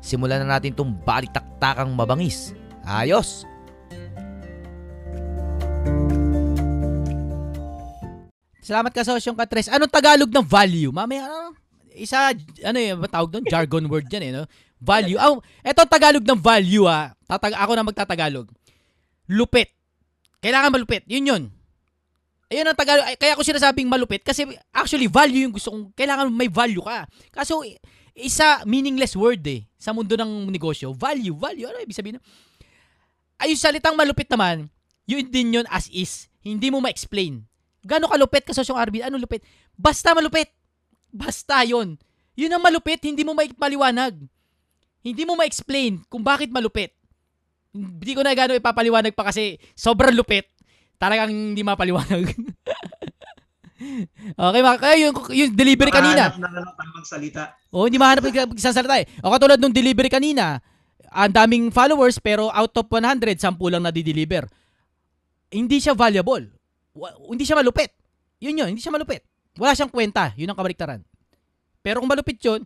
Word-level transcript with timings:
simulan 0.00 0.42
na 0.42 0.56
natin 0.56 0.72
itong 0.74 0.92
balitaktakang 1.04 1.92
mabangis. 1.92 2.56
Ayos! 2.84 3.44
Salamat 8.60 8.92
ka 8.94 9.02
sosyong 9.02 9.34
katres. 9.34 9.66
Anong 9.66 9.90
Tagalog 9.90 10.30
ng 10.30 10.46
value? 10.46 10.94
Mamaya, 10.94 11.26
ano? 11.26 11.58
Isa, 11.90 12.30
ano 12.62 12.78
yung 12.78 13.02
tawag 13.10 13.30
doon? 13.34 13.44
Jargon 13.50 13.90
word 13.90 14.06
yan 14.06 14.30
eh, 14.30 14.32
no? 14.32 14.46
Value. 14.80 15.18
Oh, 15.18 15.42
eto 15.60 15.84
Tagalog 15.84 16.24
ng 16.24 16.40
value 16.40 16.86
ah. 16.86 17.12
Tatag 17.26 17.58
ako 17.58 17.72
na 17.74 17.84
magtatagalog. 17.84 18.46
Lupit. 19.26 19.74
Kailangan 20.40 20.72
malupit. 20.72 21.04
Yun 21.10 21.28
yun. 21.28 21.42
Ayun 22.50 22.66
ang 22.70 22.78
Tagalog. 22.78 23.04
Ay, 23.04 23.18
Kaya 23.20 23.34
ako 23.34 23.44
sinasabing 23.44 23.90
malupit 23.90 24.24
kasi 24.24 24.48
actually 24.72 25.10
value 25.10 25.44
yung 25.44 25.54
gusto 25.54 25.74
kong, 25.74 25.92
kailangan 25.92 26.30
may 26.30 26.48
value 26.48 26.82
ka. 26.82 27.10
Kaso 27.34 27.60
isa 28.20 28.62
meaningless 28.68 29.16
word 29.16 29.42
eh 29.48 29.64
sa 29.80 29.90
mundo 29.96 30.14
ng 30.14 30.48
negosyo. 30.52 30.92
Value, 30.92 31.34
value. 31.34 31.66
Ano 31.66 31.80
ibig 31.80 31.96
sabihin? 31.96 32.20
Ay, 33.40 33.56
yung 33.56 33.60
salitang 33.60 33.96
malupit 33.96 34.28
naman, 34.28 34.68
yun 35.08 35.24
din 35.26 35.56
yun 35.60 35.66
as 35.72 35.88
is. 35.88 36.28
Hindi 36.44 36.68
mo 36.68 36.80
ma-explain. 36.84 37.44
Gano'ng 37.80 38.12
kalupit 38.12 38.44
ka 38.44 38.52
sosyong 38.52 38.76
RB? 38.92 39.00
Ano 39.00 39.16
lupit? 39.16 39.40
Basta 39.72 40.12
malupit. 40.12 40.52
Basta 41.08 41.64
yun. 41.64 41.96
Yun 42.36 42.52
ang 42.52 42.62
malupit, 42.62 43.00
hindi 43.04 43.24
mo 43.24 43.32
maipaliwanag. 43.32 44.20
Hindi 45.00 45.22
mo 45.24 45.34
ma-explain 45.36 46.04
kung 46.12 46.20
bakit 46.20 46.52
malupit. 46.52 46.92
Hindi 47.72 48.12
ko 48.12 48.20
na 48.20 48.36
gano'ng 48.36 48.60
ipapaliwanag 48.60 49.16
pa 49.16 49.32
kasi 49.32 49.56
sobrang 49.72 50.12
lupit. 50.12 50.44
Talagang 51.00 51.32
hindi 51.32 51.64
mapaliwanag. 51.64 52.28
okay, 54.36 54.60
mga, 54.60 54.78
kaya 54.78 54.96
yung, 55.08 55.16
yung 55.32 55.50
delivery 55.56 55.92
kanina. 55.92 56.28
Makahanap 56.30 56.52
na 56.52 56.60
ng 56.60 56.76
tamang 56.76 57.06
salita. 57.06 57.42
Oh, 57.72 57.88
hindi 57.88 57.96
mahanap 57.96 58.22
ng 58.28 58.60
salita 58.60 58.96
eh. 59.00 59.06
O 59.24 59.32
katulad 59.32 59.56
nung 59.56 59.72
delivery 59.72 60.12
kanina, 60.12 60.60
ang 61.10 61.32
daming 61.32 61.72
followers 61.72 62.20
pero 62.22 62.52
out 62.52 62.70
of 62.76 62.86
100, 62.86 63.40
10 63.40 63.56
lang 63.72 63.82
na-deliver. 63.82 64.46
Hindi 65.50 65.82
siya 65.82 65.96
valuable. 65.96 66.46
Hindi 67.26 67.44
siya 67.48 67.58
malupit. 67.58 67.90
Yun 68.38 68.60
yun, 68.62 68.68
hindi 68.70 68.82
siya 68.84 68.94
malupit. 68.94 69.26
Wala 69.58 69.74
siyang 69.74 69.90
kwenta. 69.90 70.30
Yun 70.38 70.52
ang 70.52 70.58
kabaliktaran. 70.58 71.00
Pero 71.80 71.98
kung 72.04 72.10
malupit 72.10 72.38
yun, 72.38 72.62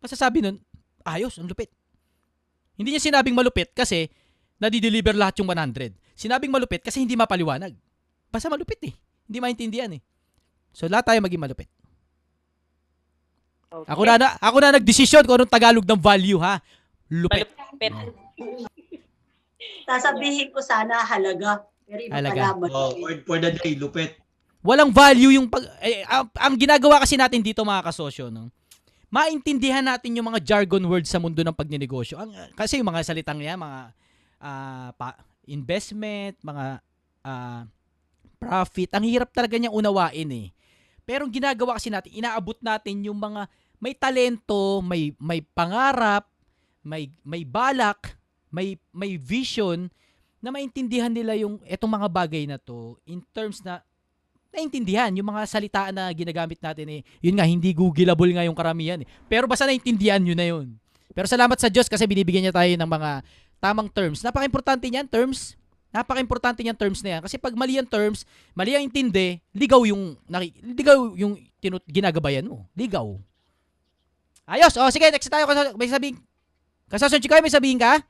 masasabi 0.00 0.40
nun, 0.40 0.56
ayos, 1.04 1.36
ang 1.36 1.50
lupit. 1.50 1.68
Hindi 2.76 2.94
niya 2.94 3.02
sinabing 3.10 3.34
malupit 3.34 3.72
kasi 3.72 4.08
nadi-deliver 4.60 5.16
lahat 5.16 5.40
yung 5.40 5.48
100. 5.50 5.92
Sinabing 6.16 6.52
malupit 6.52 6.80
kasi 6.80 7.04
hindi 7.04 7.16
mapaliwanag. 7.18 7.76
Basta 8.32 8.48
malupit 8.48 8.80
eh. 8.84 8.94
Hindi 9.26 9.38
maintindihan 9.42 9.90
eh. 9.92 10.00
So 10.76 10.84
lahat 10.92 11.08
tayo 11.08 11.24
maging 11.24 11.40
malupit. 11.40 11.72
Ako 13.72 14.04
na, 14.04 14.20
na 14.20 14.28
ako 14.36 14.56
na 14.60 14.76
nagdesisyon 14.76 15.24
kung 15.24 15.40
anong 15.40 15.48
Tagalog 15.48 15.88
ng 15.88 15.96
value 15.96 16.36
ha. 16.36 16.60
Lupit. 17.08 17.48
Malupit. 17.48 17.92
Sasabihin 19.88 20.52
ko 20.52 20.60
sana 20.60 21.00
halaga. 21.00 21.64
Pero 21.88 22.00
iba 22.04 22.20
Halaga. 22.20 22.52
pala 22.52 22.76
Oh, 22.76 22.92
word 23.00 23.24
for 23.24 23.40
the 23.40 23.56
day, 23.56 23.72
lupit. 23.78 24.20
Walang 24.60 24.92
value 24.92 25.38
yung 25.38 25.48
pag 25.48 25.64
eh, 25.80 26.04
ang, 26.04 26.28
ang 26.34 26.54
ginagawa 26.58 27.00
kasi 27.00 27.16
natin 27.16 27.40
dito 27.40 27.64
mga 27.64 27.86
kasosyo 27.86 28.28
no. 28.28 28.52
Maintindihan 29.08 29.86
natin 29.86 30.18
yung 30.18 30.28
mga 30.28 30.42
jargon 30.42 30.82
words 30.84 31.08
sa 31.08 31.22
mundo 31.22 31.40
ng 31.40 31.54
pagnenegosyo. 31.56 32.20
Ang 32.20 32.34
kasi 32.52 32.76
yung 32.82 32.90
mga 32.90 33.06
salitang 33.06 33.38
yan, 33.40 33.56
mga 33.56 33.80
ah, 34.42 34.90
pa, 34.92 35.16
investment, 35.46 36.36
mga 36.42 36.82
ah, 37.22 37.62
profit, 38.36 38.90
ang 38.92 39.06
hirap 39.06 39.30
talaga 39.32 39.56
niyang 39.56 39.72
unawain 39.72 40.28
eh. 40.34 40.55
Pero 41.06 41.30
ginagawa 41.30 41.78
kasi 41.78 41.88
natin, 41.88 42.10
inaabot 42.18 42.58
natin 42.58 43.06
yung 43.06 43.16
mga 43.16 43.46
may 43.78 43.94
talento, 43.94 44.82
may 44.82 45.14
may 45.22 45.38
pangarap, 45.40 46.26
may 46.82 47.06
may 47.22 47.46
balak, 47.46 48.18
may 48.50 48.74
may 48.90 49.14
vision 49.14 49.86
na 50.42 50.50
maintindihan 50.50 51.10
nila 51.10 51.38
yung 51.38 51.62
etong 51.62 51.94
mga 51.94 52.08
bagay 52.10 52.44
na 52.50 52.58
to 52.58 52.98
in 53.06 53.22
terms 53.30 53.62
na 53.62 53.80
naintindihan 54.56 55.12
yung 55.12 55.28
mga 55.28 55.42
salita 55.44 55.92
na 55.92 56.08
ginagamit 56.16 56.56
natin 56.58 56.88
eh. 56.88 57.00
Yun 57.20 57.36
nga, 57.36 57.44
hindi 57.44 57.76
googleable 57.76 58.32
nga 58.32 58.46
yung 58.48 58.56
karamihan 58.56 58.96
eh. 59.04 59.08
Pero 59.28 59.44
basta 59.44 59.68
naintindihan 59.68 60.22
yun 60.24 60.38
na 60.38 60.48
yun. 60.48 60.72
Pero 61.12 61.28
salamat 61.28 61.60
sa 61.60 61.68
Diyos 61.68 61.88
kasi 61.92 62.08
binibigyan 62.08 62.48
niya 62.48 62.56
tayo 62.56 62.72
ng 62.72 62.88
mga 62.88 63.10
tamang 63.60 63.88
terms. 63.92 64.24
Napaka-importante 64.24 64.88
niyan, 64.88 65.08
terms. 65.08 65.60
Napaka-importante 65.96 66.60
niyan 66.60 66.76
terms 66.76 67.00
na 67.00 67.16
yan. 67.16 67.22
Kasi 67.24 67.40
pag 67.40 67.56
mali 67.56 67.80
ang 67.80 67.88
terms, 67.88 68.28
mali 68.52 68.76
ang 68.76 68.84
intindi, 68.84 69.40
ligaw 69.56 69.80
yung, 69.88 70.20
ligaw 70.60 71.16
yung 71.16 71.40
tinut, 71.56 71.80
ginagabayan 71.88 72.44
mo. 72.44 72.68
Ligaw. 72.76 73.16
Ayos. 74.44 74.76
O, 74.76 74.92
sige, 74.92 75.08
next 75.08 75.32
tayo. 75.32 75.48
May 75.80 75.88
sabihin. 75.88 76.20
Kasasun 76.92 77.18
Chikoy, 77.18 77.40
may 77.40 77.50
sabihin 77.50 77.80
ka? 77.80 78.04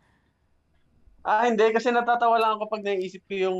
Ah, 1.23 1.47
hindi. 1.47 1.65
Kasi 1.71 1.95
natatawa 1.95 2.37
lang 2.43 2.59
ako 2.59 2.67
pag 2.67 2.83
naisip 2.83 3.23
ko 3.31 3.35
yung 3.39 3.59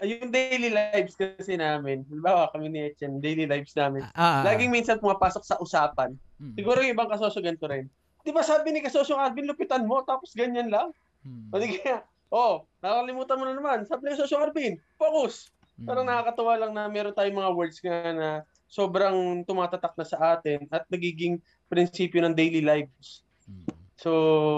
ay, 0.00 0.16
yung 0.16 0.32
daily 0.32 0.72
lives 0.72 1.12
kasi 1.12 1.60
namin. 1.60 2.08
Halimbawa, 2.08 2.48
kami 2.56 2.72
ni 2.72 2.88
Etienne, 2.88 3.20
daily 3.20 3.44
lives 3.44 3.76
namin. 3.76 4.00
Ah, 4.16 4.40
ah, 4.40 4.42
Laging 4.48 4.72
minsan 4.72 4.96
pumapasok 4.96 5.44
sa 5.44 5.60
usapan. 5.60 6.16
Hmm. 6.40 6.56
Siguro 6.56 6.80
yung 6.80 6.96
ibang 6.96 7.12
kasosyo 7.12 7.44
ganito 7.44 7.68
rin. 7.68 7.84
Di 8.24 8.32
ba 8.32 8.40
sabi 8.40 8.72
ni 8.72 8.80
kasosyo 8.80 9.20
Arvin, 9.20 9.44
lupitan 9.44 9.84
mo, 9.84 10.00
tapos 10.00 10.32
ganyan 10.32 10.72
lang? 10.72 10.88
Hmm. 11.20 11.52
O 11.52 11.60
di 11.60 11.76
kaya, 11.76 12.00
oh, 12.30 12.64
nakalimutan 12.80 13.36
mo 13.36 13.44
na 13.44 13.54
naman. 13.54 13.78
Sabi 13.84 14.06
ni 14.06 14.14
kasosyo 14.14 14.38
Arvin, 14.40 14.78
focus. 14.96 15.50
Hmm. 15.76 15.86
Parang 15.90 16.06
nakakatawa 16.06 16.52
lang 16.56 16.72
na 16.72 16.86
meron 16.86 17.14
tayong 17.14 17.38
mga 17.38 17.52
words 17.52 17.78
nga 17.82 18.14
na 18.14 18.28
sobrang 18.70 19.42
tumatatak 19.42 19.92
na 19.98 20.06
sa 20.06 20.38
atin 20.38 20.64
at 20.70 20.86
nagiging 20.86 21.42
prinsipyo 21.66 22.22
ng 22.22 22.34
daily 22.34 22.62
lives. 22.62 23.26
Hmm. 23.44 23.66
So, 24.00 24.10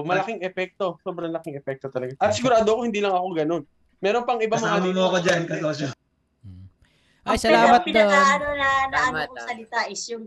malaking 0.07 0.45
epekto. 0.47 1.03
Sobrang 1.03 1.35
laking 1.35 1.59
epekto 1.59 1.91
talaga. 1.91 2.15
At 2.23 2.37
sigurado 2.37 2.79
ko 2.79 2.87
hindi 2.87 3.03
lang 3.03 3.17
ako 3.17 3.29
ganun. 3.35 3.63
Meron 3.99 4.23
pang 4.23 4.39
iba 4.39 4.55
mga 4.55 4.79
Kasama 4.79 4.93
mo 4.95 5.03
ako 5.11 5.19
dyan, 5.23 5.43
kasosyo. 5.49 5.89
Hmm. 6.45 6.65
Ay, 7.27 7.35
Ang 7.35 7.43
salamat 7.43 7.81
pinaka- 7.83 8.15
doon. 8.15 8.27
ano 8.39 8.49
na, 8.55 8.71
na 8.87 8.97
ano 9.11 9.19
kong 9.31 9.43
salita 9.47 9.81
is 9.91 10.03
yung 10.11 10.25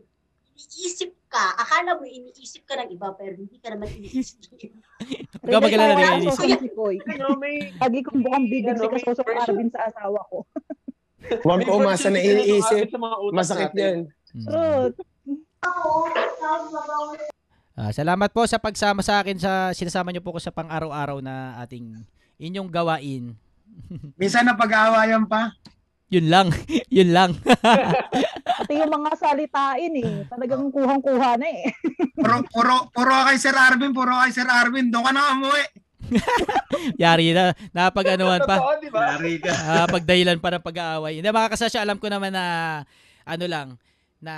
iniisip 0.56 1.12
ka, 1.28 1.52
akala 1.60 2.00
mo 2.00 2.08
iniisip 2.08 2.64
ka 2.64 2.80
ng 2.80 2.96
iba 2.96 3.12
pero 3.20 3.36
hindi 3.36 3.60
ka 3.60 3.76
naman 3.76 3.92
iniisip 3.92 4.40
ng 4.48 4.60
iba. 4.72 4.80
Ka 5.52 5.60
magalala 5.62 5.94
ano, 5.94 7.38
may 7.38 7.70
Lagi 7.84 8.00
kong 8.02 8.24
bukang 8.24 8.48
bibig 8.50 8.74
Ano, 8.74 8.82
si 8.82 8.88
Kasosok. 8.98 9.28
Arvin 9.30 9.70
sa 9.70 9.86
asawa 9.92 10.20
ko. 10.32 10.48
Huwag 11.46 11.62
ko 11.68 11.82
umasa 11.82 12.10
na 12.10 12.22
iniisip. 12.24 12.90
Masakit 13.36 13.74
yan. 13.76 13.98
Truth. 14.32 14.98
Ah, 17.76 17.92
salamat 17.92 18.32
po 18.32 18.48
sa 18.48 18.62
pagsama 18.62 19.04
sa 19.04 19.20
akin 19.20 19.36
sa 19.36 19.76
sinasama 19.76 20.14
niyo 20.14 20.24
po 20.24 20.32
ko 20.32 20.40
sa 20.40 20.54
pang-araw-araw 20.54 21.20
na 21.20 21.60
ating 21.60 21.92
inyong 22.40 22.72
gawain. 22.72 23.36
Minsan 24.16 24.48
na 24.48 24.56
pag-aawayan 24.56 25.28
pa. 25.28 25.52
Yun 26.08 26.32
lang. 26.32 26.48
Yun 26.88 27.10
lang. 27.12 27.32
Pati 28.66 28.82
yung 28.82 28.98
mga 28.98 29.14
salitain 29.14 29.94
eh. 30.02 30.26
Talagang 30.26 30.74
kuhang-kuha 30.74 31.38
na 31.38 31.46
eh. 31.46 31.70
Puro, 32.18 32.42
puro, 32.50 32.76
puro 32.90 33.14
kay 33.30 33.38
Sir 33.38 33.54
Arvin, 33.54 33.94
puro 33.94 34.10
kay 34.26 34.34
Sir 34.34 34.50
Arvin. 34.50 34.90
Doon 34.90 35.06
ka 35.06 35.12
na 35.14 35.38
umuwi. 35.38 35.64
Yari 37.02 37.34
na. 37.38 37.54
Napag-anuhan 37.70 38.42
pa. 38.46 38.58
Totoo, 38.58 38.82
di 38.82 38.90
ba? 38.90 39.18
Yari 39.18 39.38
ka. 39.38 39.54
Ah, 39.54 39.88
pagdahilan 39.90 40.42
pa 40.42 40.50
ng 40.58 40.66
pag-aaway. 40.66 41.22
Hindi, 41.22 41.30
mga 41.30 41.54
kasasya, 41.54 41.86
alam 41.86 42.02
ko 42.02 42.10
naman 42.10 42.34
na, 42.34 42.46
ano 43.26 43.46
lang, 43.46 43.68
na 44.18 44.34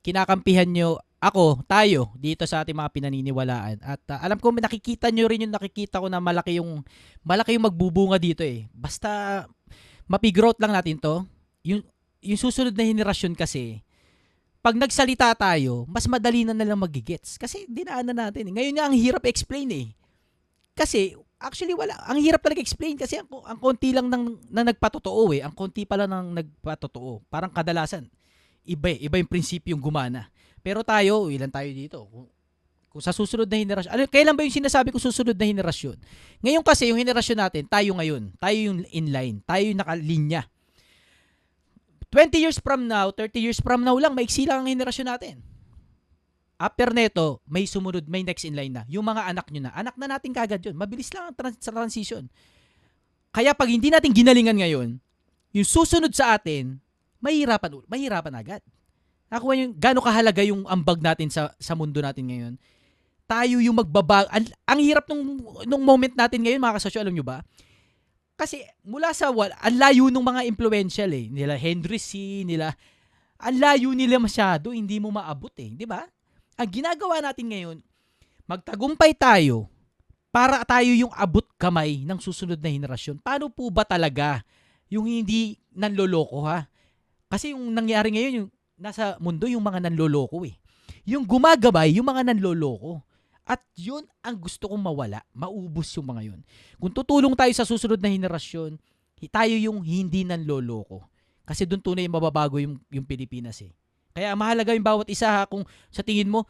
kinakampihan 0.00 0.68
nyo, 0.68 1.00
ako, 1.20 1.60
tayo, 1.68 2.16
dito 2.16 2.48
sa 2.48 2.64
ating 2.64 2.76
mga 2.76 2.92
pinaniniwalaan. 2.96 3.76
At 3.84 4.00
ah, 4.08 4.20
alam 4.24 4.40
ko, 4.40 4.52
nakikita 4.56 5.12
nyo 5.12 5.28
rin 5.28 5.44
yung 5.44 5.52
nakikita 5.52 6.00
ko 6.00 6.08
na 6.08 6.16
malaki 6.16 6.56
yung, 6.56 6.80
malaki 7.20 7.60
yung 7.60 7.68
magbubunga 7.68 8.16
dito 8.16 8.40
eh. 8.40 8.64
Basta, 8.72 9.44
mapigrowth 10.08 10.56
lang 10.56 10.72
natin 10.72 10.96
to. 10.96 11.24
Yung, 11.68 11.84
yung 12.20 12.40
susunod 12.40 12.76
na 12.76 12.84
henerasyon 12.84 13.32
kasi, 13.36 13.80
pag 14.60 14.76
nagsalita 14.76 15.32
tayo, 15.32 15.88
mas 15.88 16.04
madali 16.04 16.44
na 16.44 16.52
nalang 16.52 16.80
magigets. 16.80 17.40
Kasi 17.40 17.64
dinaanan 17.64 18.12
natin. 18.12 18.52
eh. 18.52 18.52
Ngayon 18.52 18.74
nga, 18.76 18.84
ang 18.88 18.96
hirap 18.96 19.24
explain 19.24 19.68
eh. 19.72 19.86
Kasi, 20.76 21.16
actually 21.40 21.72
wala. 21.72 21.96
Ang 22.04 22.20
hirap 22.20 22.44
talaga 22.44 22.60
explain 22.60 23.00
kasi 23.00 23.16
ang, 23.16 23.28
ang 23.48 23.56
konti 23.56 23.96
lang 23.96 24.12
nang, 24.12 24.36
na 24.52 24.60
nagpatotoo 24.60 25.32
eh. 25.32 25.40
Ang 25.40 25.56
konti 25.56 25.88
pala 25.88 26.04
nang 26.04 26.36
nagpatotoo. 26.36 27.24
Parang 27.32 27.48
kadalasan, 27.48 28.04
iba 28.68 28.92
eh. 28.92 29.00
Iba 29.00 29.16
yung 29.16 29.30
prinsipyong 29.32 29.80
gumana. 29.80 30.28
Pero 30.60 30.84
tayo, 30.84 31.32
ilan 31.32 31.48
tayo 31.48 31.72
dito? 31.72 32.04
Kung 32.92 33.00
sa 33.00 33.16
susunod 33.16 33.48
na 33.48 33.56
henerasyon. 33.56 33.90
Ano, 33.96 34.04
kailan 34.12 34.36
ba 34.36 34.44
yung 34.44 34.52
sinasabi 34.52 34.92
ko 34.92 35.00
susunod 35.00 35.32
na 35.40 35.48
henerasyon? 35.48 35.96
Ngayon 36.44 36.60
kasi, 36.60 36.92
yung 36.92 37.00
henerasyon 37.00 37.38
natin, 37.40 37.64
tayo 37.64 37.96
ngayon. 37.96 38.36
Tayo 38.36 38.58
yung 38.60 38.84
inline. 38.92 39.40
Tayo 39.48 39.64
yung 39.72 39.80
nakalinya. 39.80 40.44
20 42.10 42.42
years 42.42 42.58
from 42.58 42.90
now, 42.90 43.14
30 43.14 43.38
years 43.38 43.58
from 43.62 43.86
now 43.86 43.94
lang, 43.94 44.18
maiksi 44.18 44.42
lang 44.46 44.66
ang 44.66 44.68
henerasyon 44.70 45.08
natin. 45.08 45.36
After 46.60 46.92
neto, 46.92 47.40
may 47.48 47.64
sumunod, 47.64 48.04
may 48.10 48.20
next 48.20 48.44
in 48.44 48.52
line 48.52 48.74
na. 48.74 48.84
Yung 48.90 49.06
mga 49.06 49.32
anak 49.32 49.48
nyo 49.48 49.64
na. 49.64 49.72
Anak 49.72 49.96
na 49.96 50.12
natin 50.12 50.34
kagad 50.34 50.60
yun. 50.60 50.76
Mabilis 50.76 51.08
lang 51.14 51.32
ang 51.32 51.34
trans- 51.38 51.56
transition. 51.56 52.28
Kaya 53.32 53.56
pag 53.56 53.70
hindi 53.70 53.88
natin 53.88 54.12
ginalingan 54.12 54.60
ngayon, 54.60 55.00
yung 55.56 55.66
susunod 55.66 56.12
sa 56.12 56.36
atin, 56.36 56.76
mahirapan, 57.22 57.80
mahirapan 57.88 58.34
agad. 58.36 58.62
Nakuha 59.30 59.54
yung 59.56 59.72
gaano 59.78 60.02
kahalaga 60.02 60.42
yung 60.42 60.66
ambag 60.66 60.98
natin 60.98 61.30
sa 61.30 61.54
sa 61.56 61.78
mundo 61.78 62.02
natin 62.02 62.26
ngayon. 62.26 62.54
Tayo 63.30 63.62
yung 63.62 63.78
magbabag. 63.78 64.26
Ang, 64.34 64.50
ang 64.66 64.80
hirap 64.82 65.06
nung 65.06 65.22
nung 65.64 65.84
moment 65.86 66.12
natin 66.18 66.42
ngayon, 66.42 66.58
mga 66.58 66.76
kasosyo, 66.82 67.00
alam 67.00 67.14
nyo 67.14 67.22
ba? 67.22 67.46
Kasi 68.40 68.64
mula 68.88 69.12
sa 69.12 69.28
wal, 69.28 69.52
ang 69.52 69.76
layo 69.76 70.08
ng 70.08 70.24
mga 70.24 70.48
influential 70.48 71.12
eh. 71.12 71.28
Nila 71.28 71.60
Henry 71.60 72.00
C, 72.00 72.40
nila 72.48 72.72
ang 73.36 73.56
layo 73.60 73.92
nila 73.92 74.16
masyado, 74.16 74.72
hindi 74.72 74.96
mo 74.96 75.12
maabot 75.12 75.52
eh, 75.60 75.76
di 75.76 75.84
ba? 75.84 76.04
Ang 76.56 76.68
ginagawa 76.72 77.20
natin 77.20 77.52
ngayon, 77.52 77.76
magtagumpay 78.48 79.12
tayo 79.16 79.68
para 80.32 80.64
tayo 80.64 80.92
yung 80.92 81.12
abot 81.16 81.44
kamay 81.56 82.04
ng 82.04 82.16
susunod 82.20 82.60
na 82.60 82.68
henerasyon. 82.72 83.20
Paano 83.20 83.52
po 83.52 83.68
ba 83.72 83.84
talaga 83.84 84.44
yung 84.92 85.04
hindi 85.04 85.56
nanloloko 85.72 86.48
ha? 86.48 86.68
Kasi 87.32 87.52
yung 87.56 87.72
nangyari 87.72 88.12
ngayon, 88.12 88.32
yung 88.44 88.48
nasa 88.80 89.20
mundo 89.20 89.48
yung 89.48 89.64
mga 89.64 89.88
nanloloko 89.88 90.44
eh. 90.48 90.56
Yung 91.08 91.24
gumagabay, 91.24 91.96
yung 91.96 92.08
mga 92.08 92.32
nanloloko. 92.32 93.04
At 93.44 93.60
yun 93.74 94.06
ang 94.22 94.36
gusto 94.38 94.70
kong 94.70 94.80
mawala, 94.80 95.24
maubos 95.34 95.90
yung 95.96 96.06
mga 96.10 96.22
yun. 96.32 96.40
Kung 96.78 96.92
tutulong 96.94 97.34
tayo 97.34 97.50
sa 97.56 97.66
susunod 97.66 97.98
na 97.98 98.12
henerasyon, 98.12 98.78
tayo 99.28 99.54
yung 99.58 99.84
hindi 99.84 100.24
nanloloko. 100.24 101.04
Kasi 101.44 101.66
doon 101.66 101.82
tunay 101.82 102.06
mababago 102.06 102.62
yung, 102.62 102.78
yung 102.88 103.04
Pilipinas 103.04 103.58
eh. 103.60 103.74
Kaya 104.14 104.32
mahalaga 104.38 104.72
yung 104.72 104.86
bawat 104.86 105.10
isa 105.10 105.28
ha, 105.28 105.42
kung 105.50 105.66
sa 105.90 106.00
tingin 106.00 106.30
mo, 106.30 106.46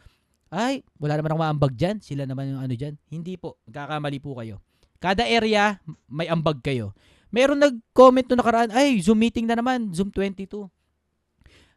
ay, 0.51 0.83
wala 0.99 1.15
naman 1.15 1.31
akong 1.31 1.43
maambag 1.47 1.73
dyan, 1.79 1.97
sila 2.03 2.27
naman 2.27 2.51
yung 2.51 2.61
ano 2.61 2.73
dyan. 2.75 2.99
Hindi 3.07 3.39
po, 3.39 3.57
nagkakamali 3.65 4.19
po 4.19 4.35
kayo. 4.35 4.59
Kada 5.01 5.25
area, 5.25 5.79
may 6.05 6.27
ambag 6.27 6.59
kayo. 6.59 6.91
Meron 7.31 7.57
nag-comment 7.57 8.27
no 8.27 8.35
nakaraan, 8.43 8.69
ay, 8.75 8.99
Zoom 8.99 9.23
meeting 9.23 9.47
na 9.47 9.55
naman, 9.55 9.89
Zoom 9.95 10.11
22. 10.11 10.67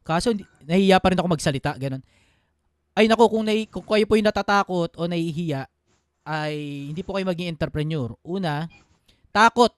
Kaso, 0.02 0.34
nahihiya 0.66 0.98
pa 0.98 1.14
rin 1.14 1.18
ako 1.22 1.28
magsalita, 1.30 1.78
ganun. 1.78 2.02
Ay, 2.94 3.10
nako, 3.10 3.26
kung, 3.26 3.42
nahi, 3.42 3.66
kung 3.66 3.82
kayo 3.82 4.06
po 4.06 4.14
yung 4.14 4.30
natatakot 4.30 4.94
o 4.94 5.10
nahihiya, 5.10 5.66
ay 6.24 6.88
hindi 6.94 7.02
po 7.02 7.18
kayo 7.18 7.26
maging 7.26 7.50
entrepreneur. 7.50 8.14
Una, 8.22 8.70
takot. 9.34 9.74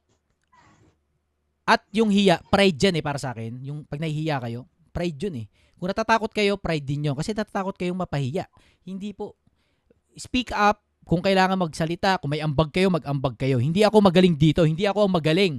At 1.66 1.82
yung 1.90 2.12
hiya, 2.12 2.38
pride 2.46 2.78
dyan 2.78 3.00
eh 3.00 3.04
para 3.04 3.18
sa 3.18 3.34
akin. 3.34 3.58
Yung 3.64 3.82
pag 3.82 3.98
nahihiya 3.98 4.38
kayo, 4.38 4.68
pride 4.94 5.18
yun 5.18 5.34
eh. 5.42 5.46
Kung 5.76 5.88
natatakot 5.92 6.30
kayo, 6.32 6.56
pride 6.56 6.86
din 6.86 7.10
yun. 7.10 7.16
Kasi 7.18 7.36
natatakot 7.36 7.76
kayong 7.76 7.98
mapahiya. 7.98 8.48
Hindi 8.86 9.12
po. 9.12 9.36
Speak 10.16 10.54
up 10.54 10.80
kung 11.04 11.20
kailangan 11.20 11.58
magsalita. 11.58 12.16
Kung 12.22 12.32
may 12.32 12.40
ambag 12.40 12.72
kayo, 12.72 12.88
mag-ambag 12.88 13.36
kayo. 13.36 13.60
Hindi 13.60 13.84
ako 13.84 14.00
magaling 14.00 14.38
dito. 14.38 14.64
Hindi 14.64 14.88
ako 14.88 15.04
ang 15.04 15.12
magaling. 15.18 15.54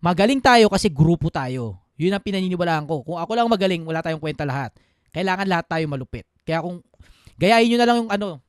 Magaling 0.00 0.40
tayo 0.40 0.70
kasi 0.72 0.88
grupo 0.88 1.28
tayo. 1.28 1.82
Yun 1.98 2.14
ang 2.14 2.22
pinaniniwalaan 2.22 2.86
ko. 2.86 3.02
Kung 3.02 3.18
ako 3.18 3.34
lang 3.34 3.50
magaling, 3.50 3.82
wala 3.82 4.00
tayong 4.00 4.22
kwenta 4.22 4.46
lahat. 4.46 4.72
Kailangan 5.10 5.44
lahat 5.50 5.66
tayo 5.66 5.84
malupit. 5.90 6.24
Kaya 6.48 6.64
kung 6.64 6.80
gayahin 7.36 7.68
nyo 7.68 7.78
na 7.78 7.84
lang 7.84 7.96
yung 8.00 8.10
ano, 8.10 8.40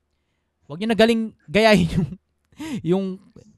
wag 0.72 0.80
nyo 0.80 0.88
na 0.88 0.96
galing 0.96 1.36
gayahin 1.52 1.92
yung, 1.92 2.08
yung 2.96 3.06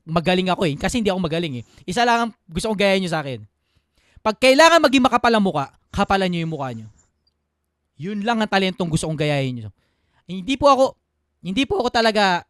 magaling 0.02 0.50
ako 0.50 0.66
eh. 0.66 0.74
Kasi 0.74 0.98
hindi 0.98 1.14
ako 1.14 1.22
magaling 1.22 1.62
eh. 1.62 1.64
Isa 1.86 2.02
lang 2.02 2.18
ang 2.18 2.32
gusto 2.50 2.74
kong 2.74 2.82
gayahin 2.82 3.06
nyo 3.06 3.12
sa 3.14 3.22
akin. 3.22 3.46
Pag 4.26 4.42
kailangan 4.42 4.82
maging 4.82 5.06
makapal 5.06 5.30
ang 5.30 5.46
muka, 5.46 5.70
kapalan 5.94 6.26
nyo 6.34 6.42
yung 6.42 6.54
mukha 6.58 6.74
nyo. 6.74 6.90
Yun 8.02 8.26
lang 8.26 8.42
ang 8.42 8.50
talentong 8.50 8.90
gusto 8.90 9.06
kong 9.06 9.22
gayahin 9.22 9.62
nyo. 9.62 9.70
Hindi 10.26 10.58
po 10.58 10.74
ako, 10.74 10.86
hindi 11.46 11.70
po 11.70 11.86
ako 11.86 11.94
talaga 11.94 12.42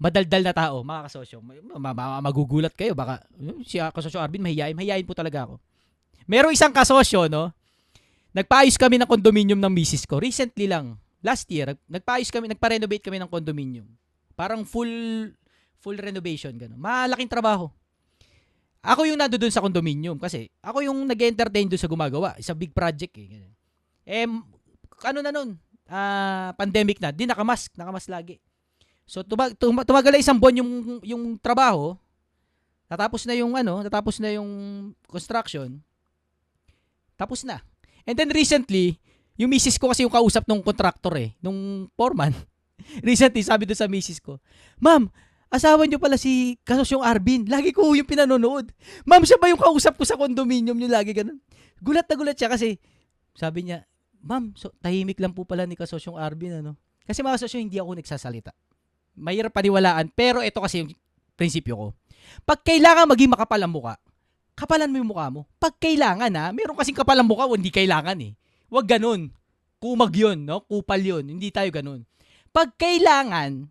madaldal 0.00 0.40
na 0.40 0.54
tao, 0.56 0.80
mga 0.80 1.12
kasosyo. 1.12 1.44
Ma- 1.44 1.76
ma- 1.76 1.92
ma- 1.92 2.24
magugulat 2.24 2.72
kayo. 2.72 2.96
Baka, 2.96 3.20
"Hmm, 3.36 3.60
si 3.68 3.76
ah, 3.76 3.92
kasosyo 3.92 4.16
Arvin, 4.16 4.40
mahihayin. 4.40 4.72
Mahihayin 4.72 5.04
po 5.04 5.12
talaga 5.12 5.44
ako. 5.44 5.60
Merong 6.24 6.56
isang 6.56 6.72
kasosyo, 6.72 7.28
no? 7.28 7.52
Nagpaayos 8.30 8.78
kami 8.78 9.00
ng 9.00 9.08
condominium 9.10 9.58
ng 9.58 9.72
misis 9.72 10.06
ko. 10.06 10.22
Recently 10.22 10.70
lang, 10.70 10.94
last 11.20 11.50
year, 11.50 11.74
nag- 11.74 11.86
nagpaayos 11.90 12.30
kami, 12.30 12.46
nagpa-renovate 12.50 13.02
kami 13.02 13.18
ng 13.18 13.30
condominium. 13.30 13.86
Parang 14.38 14.62
full 14.64 14.90
full 15.80 15.96
renovation 15.96 16.52
ganun. 16.54 16.76
Malaking 16.76 17.28
trabaho. 17.28 17.72
Ako 18.80 19.04
yung 19.04 19.20
nandoon 19.20 19.52
sa 19.52 19.60
condominium 19.60 20.16
kasi 20.16 20.48
ako 20.64 20.80
yung 20.84 21.04
nag-entertain 21.04 21.68
doon 21.68 21.80
sa 21.80 21.90
gumagawa. 21.90 22.32
Isa 22.40 22.56
big 22.56 22.72
project 22.72 23.12
eh. 23.16 23.28
Ganun. 23.36 23.52
Eh, 24.08 24.28
ano 25.04 25.18
na 25.20 25.30
nun? 25.32 25.50
Ah, 25.90 26.56
pandemic 26.56 26.96
na. 27.02 27.12
Di 27.12 27.28
nakamask. 27.28 27.72
Nakamask 27.76 28.08
lagi. 28.08 28.40
So, 29.04 29.26
tumag, 29.26 29.58
tum- 29.58 29.84
tumagal 29.84 30.16
isang 30.16 30.38
buwan 30.38 30.62
yung, 30.62 30.72
yung 31.02 31.24
trabaho. 31.36 31.98
Natapos 32.86 33.26
na 33.26 33.34
yung 33.34 33.52
ano, 33.58 33.82
natapos 33.82 34.22
na 34.22 34.30
yung 34.32 34.48
construction. 35.10 35.82
Tapos 37.18 37.44
na. 37.44 37.60
And 38.04 38.16
then 38.16 38.30
recently, 38.32 39.00
yung 39.40 39.48
misis 39.52 39.80
ko 39.80 39.88
kasi 39.88 40.04
yung 40.04 40.12
kausap 40.12 40.44
nung 40.44 40.60
contractor 40.60 41.16
eh, 41.16 41.32
nung 41.40 41.88
foreman. 41.96 42.36
recently, 43.08 43.40
sabi 43.40 43.64
doon 43.64 43.78
sa 43.78 43.88
misis 43.88 44.20
ko, 44.20 44.36
Ma'am, 44.80 45.08
asawa 45.48 45.88
niyo 45.88 45.96
pala 45.96 46.20
si 46.20 46.60
kasosyong 46.62 47.04
Arvin. 47.04 47.48
Lagi 47.48 47.72
ko 47.72 47.96
yung 47.96 48.06
pinanonood. 48.08 48.70
Ma'am, 49.08 49.24
siya 49.24 49.40
ba 49.40 49.48
yung 49.48 49.60
kausap 49.60 49.96
ko 49.96 50.04
sa 50.04 50.20
condominium 50.20 50.76
niyo 50.76 50.92
lagi 50.92 51.16
ganun? 51.16 51.40
Gulat 51.80 52.04
na 52.06 52.14
gulat 52.16 52.36
siya 52.36 52.52
kasi 52.52 52.76
sabi 53.32 53.68
niya, 53.68 53.84
Ma'am, 54.20 54.52
so, 54.52 54.68
tahimik 54.84 55.16
lang 55.16 55.32
po 55.32 55.48
pala 55.48 55.64
ni 55.64 55.72
kasosyong 55.72 56.20
Arvin 56.20 56.60
ano. 56.60 56.76
Kasi 57.08 57.24
mga 57.24 57.40
kasosyo, 57.40 57.58
hindi 57.58 57.80
ako 57.80 57.96
nagsasalita. 57.96 58.52
Mahirap 59.16 59.50
paniwalaan, 59.56 60.12
pero 60.12 60.44
ito 60.44 60.60
kasi 60.60 60.84
yung 60.84 60.92
prinsipyo 61.34 61.74
ko. 61.74 61.86
Pag 62.44 62.60
kailangan 62.60 63.08
maging 63.08 63.32
makapal 63.32 63.58
ang 63.64 63.72
muka, 63.72 63.96
kapalan 64.60 64.92
mo 64.92 65.00
yung 65.00 65.10
mukha 65.10 65.32
mo. 65.32 65.48
Pag 65.56 65.80
kailangan 65.80 66.28
ha, 66.36 66.52
meron 66.52 66.76
kasing 66.76 66.96
kapal 66.96 67.16
ang 67.16 67.28
mukha, 67.28 67.48
o 67.48 67.56
hindi 67.56 67.72
kailangan 67.72 68.20
eh. 68.20 68.36
Huwag 68.68 68.84
ganun. 68.84 69.32
Kumag 69.80 70.12
yun, 70.12 70.44
no? 70.44 70.60
Kupal 70.68 71.00
yun. 71.00 71.24
Hindi 71.24 71.48
tayo 71.48 71.72
ganun. 71.72 72.04
Pag 72.52 72.76
kailangan, 72.76 73.64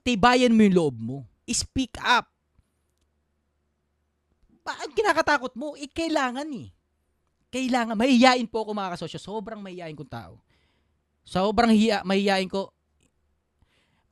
tibayan 0.00 0.56
mo 0.56 0.64
yung 0.64 0.76
loob 0.76 0.96
mo. 0.96 1.18
Speak 1.44 2.00
up. 2.00 2.30
Bakit 4.64 4.96
kinakatakot 4.96 5.52
mo? 5.58 5.76
Eh, 5.76 5.90
kailangan 5.90 6.48
eh. 6.56 6.72
Kailangan. 7.50 7.98
Mahihiyain 7.98 8.46
po 8.46 8.64
ako 8.64 8.70
mga 8.72 8.92
kasosyo. 8.96 9.18
Sobrang 9.18 9.60
mahihiyain 9.60 9.98
kong 9.98 10.08
tao. 10.08 10.38
Sobrang 11.26 11.74
hiya, 11.74 12.06
mahihiyain 12.06 12.48
ko. 12.48 12.70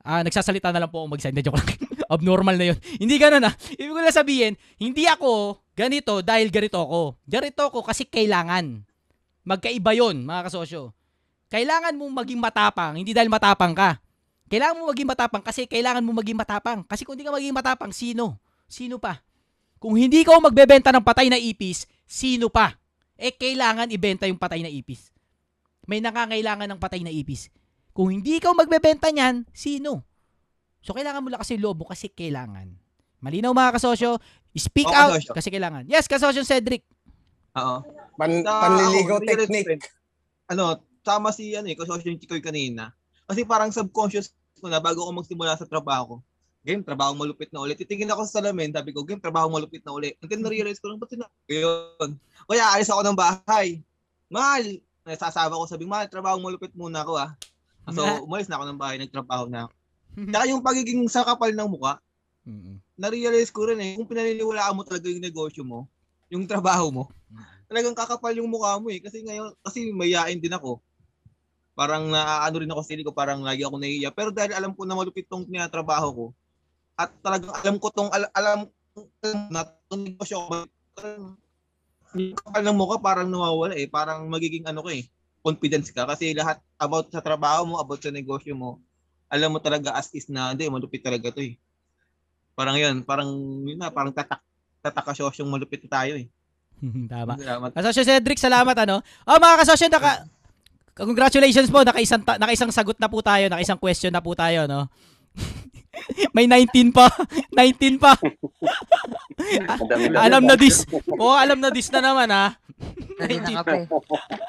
Ah, 0.03 0.23
nagsasalita 0.23 0.71
na 0.71 0.83
lang 0.83 0.91
po 0.91 1.03
ako 1.03 1.15
mag 1.15 1.21
Hindi, 1.23 1.43
joke 1.43 1.59
lang. 1.59 1.69
Abnormal 2.13 2.55
na 2.59 2.65
yun. 2.73 2.79
Hindi 2.99 3.15
ganun 3.15 3.47
ah. 3.47 3.53
Ibig 3.55 3.93
ko 3.93 4.01
na 4.01 4.11
sabihin, 4.11 4.53
hindi 4.79 5.07
ako 5.07 5.59
ganito 5.79 6.19
dahil 6.19 6.51
ganito 6.51 6.75
ako. 6.75 7.15
Ganito 7.23 7.61
ako 7.63 7.87
kasi 7.87 8.03
kailangan. 8.03 8.83
Magkaiba 9.47 9.95
yon 9.95 10.27
mga 10.27 10.51
kasosyo. 10.51 10.91
Kailangan 11.47 11.95
mo 11.95 12.11
maging 12.11 12.43
matapang, 12.43 12.99
hindi 12.99 13.15
dahil 13.15 13.31
matapang 13.31 13.71
ka. 13.71 14.03
Kailangan 14.51 14.75
mo 14.75 14.91
maging 14.91 15.07
matapang 15.07 15.41
kasi 15.41 15.63
kailangan 15.65 16.03
mo 16.03 16.11
maging 16.19 16.35
matapang. 16.35 16.83
Kasi 16.83 17.07
kung 17.07 17.15
hindi 17.15 17.23
ka 17.23 17.31
maging 17.31 17.55
matapang, 17.55 17.91
sino? 17.95 18.37
Sino 18.67 18.99
pa? 18.99 19.23
Kung 19.79 19.95
hindi 19.95 20.27
ka 20.27 20.35
magbebenta 20.35 20.91
ng 20.91 21.05
patay 21.05 21.31
na 21.31 21.39
ipis, 21.39 21.87
sino 22.03 22.51
pa? 22.51 22.75
Eh, 23.15 23.31
kailangan 23.31 23.87
ibenta 23.87 24.27
yung 24.27 24.37
patay 24.37 24.59
na 24.59 24.69
ipis. 24.69 25.15
May 25.87 26.03
nakangailangan 26.03 26.67
ng 26.75 26.79
patay 26.81 27.01
na 27.01 27.09
ipis. 27.09 27.47
Kung 27.95 28.11
hindi 28.11 28.37
ka 28.37 28.53
magbebenta 28.53 29.09
niyan, 29.09 29.47
sino? 29.55 30.05
So, 30.83 30.93
kailangan 30.93 31.23
mo 31.23 31.31
yung 31.31 31.63
loob 31.63 31.83
mo 31.83 31.85
kasi 31.89 32.11
kailangan. 32.11 32.75
Malinaw 33.19 33.51
mga 33.51 33.75
kasosyo, 33.75 34.23
speak 34.55 34.89
Oo, 34.89 34.95
out 34.95 35.19
kasosyo. 35.21 35.33
kasi 35.35 35.49
kailangan. 35.53 35.83
Yes, 35.85 36.09
kasosyo 36.09 36.41
Cedric. 36.41 36.81
Oo. 37.57 37.85
Pan, 38.17 38.31
Sa- 38.41 38.61
panliligaw 38.65 39.17
ako, 39.21 39.27
technique. 39.27 39.85
Ano, 40.49 40.81
tama 41.05 41.29
si 41.29 41.53
ano 41.53 41.69
eh, 41.69 41.77
kasosyo 41.77 42.09
yung 42.09 42.21
chikoy 42.21 42.41
kanina. 42.41 42.91
Kasi 43.29 43.45
parang 43.45 43.69
subconscious 43.69 44.33
ko 44.57 44.67
na 44.67 44.81
bago 44.81 45.05
ako 45.05 45.21
magsimula 45.21 45.53
sa 45.55 45.69
trabaho 45.69 46.03
ko. 46.03 46.15
Game, 46.59 46.83
trabaho 46.83 47.15
malupit 47.15 47.47
na 47.55 47.63
ulit. 47.63 47.79
Titingin 47.79 48.11
ako 48.11 48.27
sa 48.27 48.43
salamin, 48.43 48.75
sabi 48.75 48.91
ko, 48.91 49.05
game, 49.07 49.21
trabaho 49.21 49.47
malupit 49.47 49.79
na 49.87 49.95
ulit. 49.95 50.19
And 50.19 50.27
then 50.27 50.43
na-realize 50.43 50.81
ko 50.83 50.91
lang, 50.91 50.99
ba't 50.99 51.07
sina? 51.07 51.29
Yun. 51.47 52.19
Kaya 52.49 52.75
alis 52.75 52.91
ako 52.91 53.01
ng 53.07 53.15
bahay. 53.15 53.79
Mahal. 54.27 54.83
Nasasawa 55.07 55.55
ko, 55.55 55.65
sabi, 55.65 55.87
mahal, 55.87 56.11
trabaho 56.11 56.35
malupit 56.43 56.75
muna 56.75 57.07
ako 57.07 57.15
ah. 57.15 57.31
So, 57.95 58.03
umalis 58.27 58.51
na 58.51 58.59
ako 58.59 58.65
ng 58.69 58.79
bahay, 58.81 58.99
nagtrabaho 58.99 59.47
na 59.47 59.65
ako. 59.65 59.73
Tsaka 60.35 60.45
yung 60.51 60.61
pagiging 60.61 61.01
sakapal 61.07 61.55
ng 61.55 61.69
muka, 61.71 62.03
Mm-mm. 62.43 62.75
Na-realize 62.99 63.49
ko 63.55 63.63
rin 63.71 63.79
eh, 63.79 63.91
kung 63.95 64.09
pinaniniwalaan 64.09 64.75
mo 64.75 64.83
talaga 64.83 65.07
yung 65.07 65.23
negosyo 65.23 65.63
mo, 65.63 65.87
yung 66.27 66.43
trabaho 66.45 66.91
mo, 66.91 67.03
talagang 67.71 67.95
kakapal 67.95 68.35
yung 68.35 68.51
mukha 68.51 68.75
mo 68.81 68.91
eh. 68.91 68.99
Kasi 68.99 69.23
ngayon, 69.23 69.55
kasi 69.63 69.89
mayayain 69.95 70.39
din 70.41 70.53
ako. 70.53 70.83
parang 71.79 72.11
naaano 72.11 72.59
rin 72.59 72.71
ako 72.71 72.81
sa 72.83 72.89
sarili 72.91 73.07
ko, 73.07 73.15
parang 73.15 73.39
lagi 73.39 73.63
ako 73.63 73.79
naiiyak. 73.79 74.11
Pero 74.11 74.29
dahil 74.35 74.51
alam 74.51 74.75
ko 74.75 74.83
na 74.83 74.99
malupit 74.99 75.25
tong 75.31 75.47
tinatrabaho 75.47 76.07
ko, 76.11 76.25
at 76.99 77.09
talagang 77.23 77.53
alam 77.55 77.75
ko 77.79 77.87
tong, 77.95 78.11
al- 78.11 78.33
alam, 78.35 78.59
alam 79.23 79.39
na 79.47 79.63
itong 79.63 80.03
negosyo 80.03 80.37
ko, 80.43 80.53
yung 82.17 82.35
kapal 82.35 82.63
ng 82.65 82.77
mukha 82.77 82.97
parang 82.99 83.29
nawawala 83.29 83.75
eh. 83.77 83.87
Parang 83.87 84.25
magiging 84.27 84.65
ano 84.67 84.81
ko 84.83 84.89
eh, 84.91 85.05
confidence 85.45 85.93
ka. 85.93 86.03
Kasi 86.09 86.33
lahat 86.35 86.59
about 86.81 87.07
sa 87.13 87.21
trabaho 87.23 87.63
mo, 87.69 87.75
about 87.79 88.01
sa 88.01 88.11
negosyo 88.11 88.53
mo, 88.57 88.81
alam 89.29 89.53
mo 89.53 89.59
talaga 89.61 89.93
as 89.95 90.09
is 90.17 90.27
na, 90.27 90.51
hindi, 90.53 90.65
malupit 90.67 91.05
talaga 91.05 91.29
to 91.31 91.41
eh. 91.45 91.55
Parang 92.59 92.75
yun, 92.75 93.07
parang, 93.07 93.29
yun 93.63 93.79
na, 93.79 93.87
parang 93.87 94.11
tatak, 94.11 94.43
tatakasosyong 94.83 95.47
malupit 95.47 95.79
na 95.87 96.03
tayo 96.03 96.19
eh. 96.19 96.27
Tama. 97.11 97.39
Salamat. 97.39 97.69
Kasosyo 97.71 98.03
Cedric, 98.03 98.35
salamat 98.35 98.75
ano. 98.83 98.99
Oh, 99.23 99.39
mga 99.39 99.63
kasosyo, 99.63 99.87
naka 99.87 100.27
Congratulations 100.99 101.71
po, 101.71 101.79
nakaisang 101.79 102.27
ta- 102.27 102.35
nakaisang 102.35 102.75
sagot 102.75 102.99
na 102.99 103.07
po 103.07 103.23
tayo, 103.23 103.47
nakaisang 103.47 103.79
question 103.79 104.11
na 104.11 104.19
po 104.19 104.35
tayo, 104.35 104.67
no. 104.67 104.91
May 106.31 106.45
19 106.45 106.91
pa. 106.91 107.07
19 107.55 107.97
pa. 107.97 108.13
alam 110.17 110.43
na 110.43 110.55
this. 110.55 110.83
Oo, 111.11 111.33
alam 111.33 111.59
na 111.59 111.69
this 111.69 111.89
na 111.89 112.01
naman 112.01 112.29
ha. 112.29 112.55
Pwede 113.19 113.43
na 113.43 113.59
kape. 113.59 113.91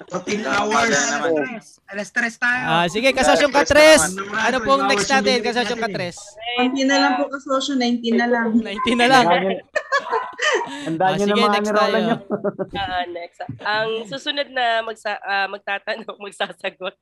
14 0.06 0.46
hours. 0.46 0.94
Alas 1.90 2.06
stress 2.06 2.38
tayo. 2.38 2.62
Ah, 2.62 2.86
sige, 2.86 3.10
kasosyong 3.10 3.50
Katres. 3.50 4.14
Ano 4.30 4.62
pong 4.62 4.86
next 4.86 5.10
natin, 5.10 5.42
kasosyong 5.42 5.82
Katres? 5.82 6.16
19 6.62 6.86
na 6.86 6.96
lang 6.96 7.12
po 7.18 7.26
kasosyo, 7.26 7.74
19 7.74 8.14
na 8.14 8.26
lang. 8.30 8.54
19 8.54 8.94
na 8.94 9.08
lang. 9.10 9.26
Ang 10.86 10.96
Ah, 10.96 11.18
sige, 11.18 11.34
na 11.34 11.50
next 11.50 11.72
tayo. 11.74 11.98
nyo. 11.98 12.16
Ah, 12.72 13.04
next. 13.10 13.38
Ang 13.60 13.88
susunod 14.06 14.48
na 14.48 14.80
magsa, 14.80 15.18
ah, 15.18 15.50
magtatanong, 15.50 16.16
magsasagot, 16.16 16.94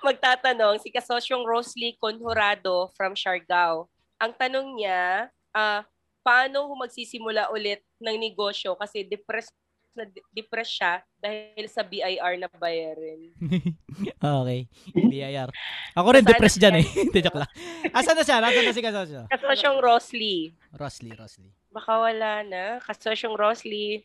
magtatanong 0.00 0.80
si 0.80 0.92
Kasosyong 0.92 1.44
Rosalie 1.44 1.96
Conjurado 1.96 2.92
from 2.94 3.16
Siargao. 3.16 3.88
Ang 4.20 4.32
tanong 4.36 4.76
niya, 4.76 5.28
ah, 5.50 5.82
paano 6.20 6.64
magsisimula 6.76 7.52
ulit 7.52 7.84
ng 8.00 8.16
negosyo 8.16 8.76
kasi 8.76 9.04
depressed 9.04 9.52
na 9.94 10.10
depressed 10.34 10.74
siya 10.74 10.92
dahil 11.22 11.70
sa 11.70 11.86
BIR 11.86 12.34
na 12.34 12.50
bayarin. 12.50 13.30
okay. 14.42 14.66
BIR. 14.90 15.48
Ako 15.94 16.08
rin 16.10 16.26
depressed 16.26 16.58
dyan 16.58 16.82
eh. 16.82 16.86
Hindi, 16.86 17.22
joke 17.22 17.38
lang. 17.38 17.50
Asan 17.94 18.18
na 18.18 18.26
siya? 18.26 18.42
Asan 18.42 18.66
na 18.66 18.74
si 18.74 18.82
kasosyo? 18.82 19.20
Kasosyong 19.30 19.78
Rosalie. 19.78 20.50
Rosly, 20.74 21.14
Rosly. 21.14 21.54
Baka 21.70 21.94
wala 21.94 22.42
na. 22.42 22.82
Kasosyong 22.82 23.38
Rosalie. 23.38 24.02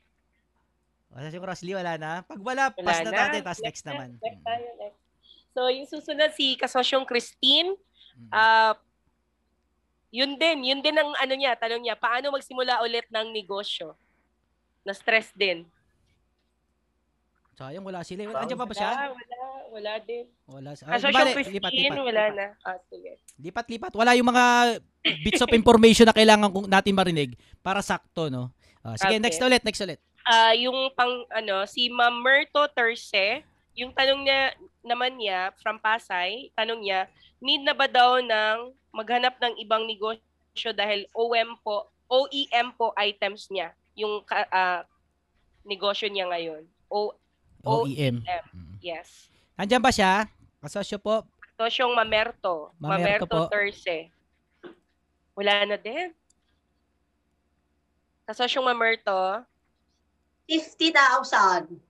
Kasosyong 1.09 1.47
Rosly, 1.49 1.73
wala 1.73 1.97
na. 1.97 2.21
Pag 2.21 2.37
wala, 2.37 2.69
Wala 2.69 2.85
pass 2.85 3.01
na 3.01 3.09
na. 3.09 3.17
natin, 3.25 3.41
tapos 3.41 3.61
next 3.65 3.81
na. 3.81 3.89
naman. 3.89 4.09
Next 4.21 4.41
tayo, 4.45 4.67
next. 4.77 5.01
So, 5.59 5.67
yung 5.67 5.91
susunod 5.91 6.31
si 6.39 6.55
Kasosyong 6.55 7.03
Christine. 7.03 7.75
Ah, 8.31 8.79
yun 10.07 10.39
din, 10.39 10.63
yun 10.63 10.79
din 10.79 10.95
ang 10.95 11.11
ano 11.19 11.33
niya, 11.35 11.59
tanong 11.59 11.83
niya, 11.83 11.99
paano 11.99 12.31
magsimula 12.31 12.79
ulit 12.79 13.03
ng 13.11 13.35
negosyo? 13.35 13.99
Na-stress 14.87 15.35
din. 15.35 15.67
Sayang, 17.59 17.83
wala 17.83 18.07
sila. 18.07 18.23
Wala, 18.23 18.39
andyan 18.39 18.55
pa 18.55 18.71
ba 18.71 18.71
siya? 18.71 18.87
Wala, 18.87 19.11
wala, 19.11 19.39
wala 19.67 19.93
din. 19.99 20.25
Wala. 20.47 20.69
Ah, 20.79 20.95
Kasosyong 20.95 21.27
bale, 21.27 21.31
Christine, 21.35 21.55
lipat, 21.59 21.71
lipat, 21.75 21.99
wala 22.07 22.23
na. 22.31 22.45
Ah, 22.63 22.79
sige. 22.87 23.11
Lipat, 23.35 23.65
lipat. 23.67 23.93
Wala 23.99 24.11
yung 24.15 24.31
mga 24.31 24.45
bits 25.27 25.43
of 25.43 25.51
information 25.51 26.07
na 26.07 26.15
kailangan 26.15 26.55
kong 26.55 26.71
natin 26.71 26.95
marinig 26.95 27.35
para 27.59 27.83
sakto, 27.83 28.31
no? 28.31 28.47
Ah, 28.79 28.95
sige, 28.95 29.19
Okay. 29.19 29.27
next 29.27 29.43
ulit, 29.43 29.63
next 29.67 29.83
ulit. 29.83 29.99
Ah, 30.23 30.55
yung 30.55 30.87
pang 30.95 31.27
ano, 31.35 31.67
si 31.67 31.91
Ma'am 31.91 32.15
Merto 32.23 32.63
Terce, 32.71 33.43
yung 33.77 33.91
tanong 33.93 34.25
niya 34.25 34.41
naman 34.83 35.17
niya 35.17 35.53
from 35.61 35.77
Pasay, 35.77 36.49
tanong 36.57 36.81
niya, 36.83 37.09
need 37.39 37.63
na 37.63 37.75
ba 37.75 37.87
daw 37.87 38.19
ng 38.19 38.73
maghanap 38.91 39.37
ng 39.39 39.59
ibang 39.61 39.85
negosyo 39.85 40.73
dahil 40.73 41.05
OEM 41.13 41.59
po, 41.61 41.87
OEM 42.09 42.73
po 42.75 42.91
items 42.97 43.47
niya, 43.53 43.71
yung 43.93 44.25
ka- 44.25 44.49
ah, 44.49 44.81
negosyo 45.63 46.09
niya 46.09 46.27
ngayon. 46.27 46.63
O 46.89 47.13
OEM. 47.63 48.23
OEM. 48.23 48.43
Mm. 48.55 48.75
yes. 48.79 49.27
Andyan 49.59 49.83
ba 49.83 49.91
siya? 49.91 50.25
Kasosyo 50.63 50.97
po. 50.99 51.27
So 51.59 51.67
siyang 51.67 51.91
Mamerto, 51.91 52.71
Mamerto 52.79 53.27
Mamerto, 53.27 53.27
po. 53.27 53.39
Terce. 53.51 54.07
Wala 55.35 55.67
na 55.67 55.75
din. 55.75 56.15
Kaso 58.23 58.47
siyang 58.47 58.63
Mamerto, 58.63 59.43
50,000. 60.47 61.88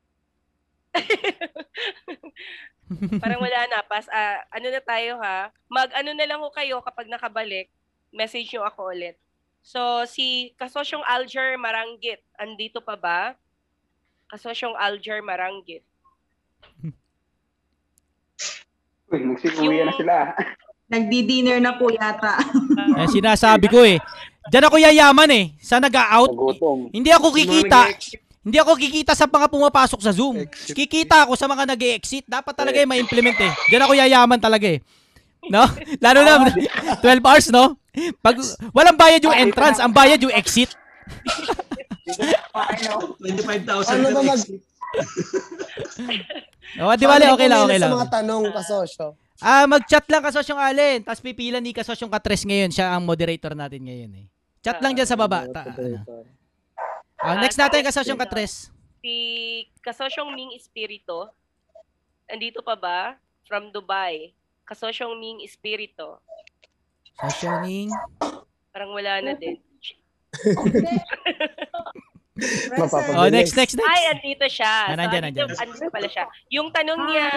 Parang 3.22 3.42
wala 3.42 3.62
na. 3.70 3.86
Pas, 3.86 4.06
ah, 4.10 4.42
ano 4.50 4.68
na 4.70 4.82
tayo 4.82 5.22
ha? 5.22 5.54
Mag 5.70 5.94
ano 5.94 6.10
na 6.14 6.26
lang 6.26 6.42
ho 6.42 6.50
kayo 6.50 6.82
kapag 6.82 7.06
nakabalik, 7.06 7.70
message 8.10 8.50
nyo 8.54 8.66
ako 8.66 8.90
ulit. 8.90 9.18
So, 9.62 10.08
si 10.08 10.56
Kasosyong 10.58 11.04
Alger 11.06 11.60
Maranggit, 11.60 12.24
andito 12.40 12.82
pa 12.82 12.96
ba? 12.96 13.36
Kasosyong 14.32 14.74
Alger 14.80 15.22
Maranggit. 15.22 15.84
Uy, 19.12 19.20
magsiuwi 19.26 19.84
na 19.84 19.94
sila. 19.94 20.34
Nagdi-dinner 20.90 21.62
na 21.62 21.78
po 21.78 21.94
yata. 21.94 22.42
Yan 22.98 23.10
sinasabi 23.18 23.70
ko 23.70 23.86
eh. 23.86 24.02
Diyan 24.50 24.66
ako 24.66 24.82
yayaman 24.82 25.30
eh. 25.30 25.46
Sa 25.62 25.78
nag-out. 25.78 26.34
Nagutom. 26.34 26.90
Hindi 26.90 27.14
ako 27.14 27.30
kikita. 27.30 27.94
Hindi 28.40 28.58
ako 28.58 28.72
kikita 28.76 29.12
sa 29.12 29.28
mga 29.28 29.52
pumapasok 29.52 30.00
sa 30.00 30.16
Zoom. 30.16 30.48
Kikita 30.48 31.28
ako 31.28 31.36
sa 31.36 31.44
mga 31.44 31.68
nag 31.68 31.82
exit 31.92 32.24
Dapat 32.24 32.56
talaga 32.56 32.80
yung 32.80 32.88
ma-implement 32.88 33.36
eh. 33.36 33.52
Diyan 33.68 33.84
ako 33.84 33.94
yayaman 33.96 34.40
talaga 34.40 34.68
eh. 34.68 34.80
No? 35.48 35.68
Lalo 36.04 36.20
na 36.24 36.48
12 37.04 37.20
hours, 37.20 37.48
no? 37.52 37.76
Pag 38.20 38.40
walang 38.72 38.96
bayad 38.96 39.20
yung 39.20 39.36
entrance, 39.36 39.80
ang 39.80 39.92
bayad 39.92 40.20
yung 40.20 40.32
exit. 40.32 40.72
25,000 42.10 43.92
Ano 43.92 44.08
ba 44.08 44.20
per 44.20 44.24
mag- 44.26 44.40
exit. 44.40 44.62
Oh, 46.78 46.94
di 46.94 47.10
bale, 47.10 47.34
okay 47.34 47.50
lang, 47.50 47.66
okay 47.66 47.82
Sa 47.82 47.90
lang. 47.90 47.98
mga 47.98 48.10
tanong, 48.14 48.44
kasosyo. 48.54 49.18
Ah, 49.42 49.66
mag-chat 49.66 50.06
lang 50.06 50.22
kasosyong 50.22 50.62
Allen, 50.62 51.02
tapos 51.02 51.18
pipila 51.18 51.58
ni 51.58 51.74
kasosyong 51.74 52.14
Katres 52.14 52.46
ngayon, 52.46 52.70
siya 52.70 52.94
ang 52.94 53.10
moderator 53.10 53.58
natin 53.58 53.90
ngayon 53.90 54.12
eh. 54.14 54.26
Chat 54.62 54.78
lang 54.78 54.94
diyan 54.94 55.10
sa 55.10 55.18
baba. 55.18 55.50
Ta- 55.50 55.66
ano. 55.66 56.06
Ah, 57.20 57.36
next 57.44 57.60
natin 57.60 57.84
kasosyong 57.84 58.20
Katres. 58.20 58.72
Si 59.04 59.16
Kasosyong 59.84 60.32
Ming 60.32 60.56
Espirito, 60.56 61.32
andito 62.32 62.64
pa 62.64 62.80
ba? 62.80 63.00
From 63.44 63.76
Dubai. 63.76 64.32
Kasosyong 64.64 65.20
Ming 65.20 65.44
Espirito. 65.44 66.24
Sosyoning. 67.20 67.92
Parang 68.72 68.96
wala 68.96 69.20
na 69.20 69.34
din. 69.36 69.60
Oh, 73.20 73.28
next, 73.28 73.52
next, 73.60 73.76
next. 73.76 73.84
Ay, 73.84 74.16
andito 74.16 74.48
siya. 74.48 74.88
Ah, 74.88 74.96
nandyan, 74.96 75.28
andito, 75.28 75.44
nandyan. 75.44 75.60
andito 75.60 75.92
pala 75.92 76.08
siya. 76.08 76.24
Yung 76.48 76.72
tanong 76.72 77.12
niya, 77.12 77.28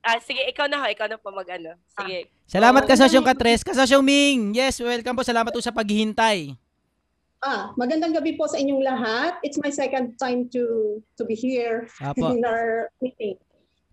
ah, 0.00 0.16
sige, 0.16 0.40
ikaw 0.48 0.64
na 0.64 0.80
ho, 0.80 0.88
ikaw 0.88 1.12
na 1.12 1.20
pa 1.20 1.28
mag-ano. 1.28 1.76
Sige. 2.00 2.32
Salamat 2.48 2.88
kasosyong 2.88 3.26
Katres. 3.26 3.60
Kasosyong 3.60 4.00
Ming. 4.00 4.56
Yes, 4.56 4.80
welcome 4.80 5.12
po. 5.12 5.20
Salamat 5.20 5.52
po 5.52 5.60
sa 5.60 5.76
paghihintay. 5.76 6.56
Ah, 7.40 7.72
magandang 7.72 8.12
gabi 8.12 8.36
po 8.36 8.44
sa 8.44 8.60
inyong 8.60 8.84
lahat. 8.84 9.40
It's 9.40 9.56
my 9.56 9.72
second 9.72 10.20
time 10.20 10.52
to 10.52 11.00
to 11.16 11.24
be 11.24 11.32
here 11.32 11.88
Apo. 11.96 12.28
in 12.36 12.44
our 12.44 12.92
meeting. 13.00 13.40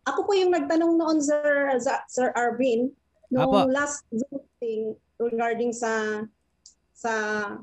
Ako 0.04 0.28
po 0.28 0.36
yung 0.36 0.52
nagtanong 0.52 1.00
noon 1.00 1.24
Sir 1.24 1.72
Sir 2.12 2.36
Arvin 2.36 2.92
Apo. 3.32 3.64
last 3.72 4.04
Zoom 4.12 4.44
meeting 4.60 5.00
regarding 5.16 5.72
sa 5.72 6.24
sa 6.92 7.14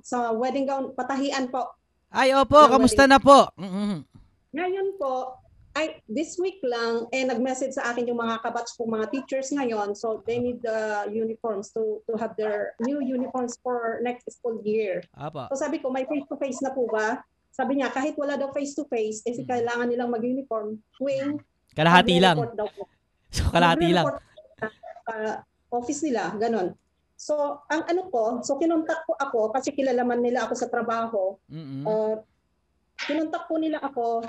sa 0.01 0.33
wedding 0.33 0.65
gown 0.65 0.97
patahian 0.97 1.53
po. 1.53 1.69
Ay, 2.09 2.33
opo, 2.33 2.57
kamusta 2.65 3.05
na 3.05 3.21
po? 3.21 3.53
Mhm. 3.61 4.09
Ngayon 4.57 4.89
po, 4.97 5.37
ay 5.75 5.99
this 6.07 6.39
week 6.39 6.63
lang 6.63 7.11
eh 7.11 7.27
nag-message 7.27 7.75
sa 7.75 7.91
akin 7.91 8.07
yung 8.07 8.23
mga 8.23 8.39
kabatch 8.41 8.79
kong 8.79 8.95
mga 8.95 9.11
teachers 9.11 9.51
ngayon 9.51 9.91
so 9.93 10.23
they 10.23 10.39
need 10.39 10.63
the 10.63 10.79
uniforms 11.11 11.75
to 11.75 11.99
to 12.07 12.15
have 12.15 12.39
their 12.39 12.79
new 12.79 13.03
uniforms 13.03 13.59
for 13.59 13.99
next 14.01 14.31
school 14.31 14.63
year. 14.63 15.03
Apo. 15.19 15.51
So 15.51 15.59
sabi 15.59 15.83
ko, 15.83 15.91
may 15.91 16.07
face-to-face 16.07 16.63
na 16.63 16.71
po 16.71 16.87
ba? 16.87 17.27
Sabi 17.51 17.79
niya, 17.79 17.91
kahit 17.91 18.15
wala 18.15 18.35
daw 18.35 18.51
face-to-face, 18.51 19.27
eh, 19.27 19.35
Mm. 19.35 19.47
kailangan 19.47 19.87
nilang 19.87 20.11
mag-uniform. 20.11 20.75
Tuwing 20.99 21.39
Kalahati 21.71 22.19
lang. 22.19 22.39
daw 22.55 22.67
po. 22.71 22.87
So, 23.35 23.51
kalahati 23.51 23.91
lang. 23.91 24.07
Sa 25.07 25.43
office 25.71 26.07
nila, 26.07 26.35
ganun. 26.39 26.75
So, 27.15 27.35
ang 27.67 27.83
ano 27.87 28.07
ko, 28.11 28.43
so 28.43 28.59
kinontak 28.59 29.03
ko 29.07 29.19
ako, 29.19 29.51
kasi 29.51 29.75
kilala 29.75 30.07
man 30.07 30.23
nila 30.23 30.47
ako 30.47 30.55
sa 30.55 30.71
trabaho, 30.71 31.35
Mhm. 31.51 31.83
uh, 31.83 32.15
kinontak 33.07 33.47
po 33.47 33.59
nila 33.59 33.83
ako 33.83 34.23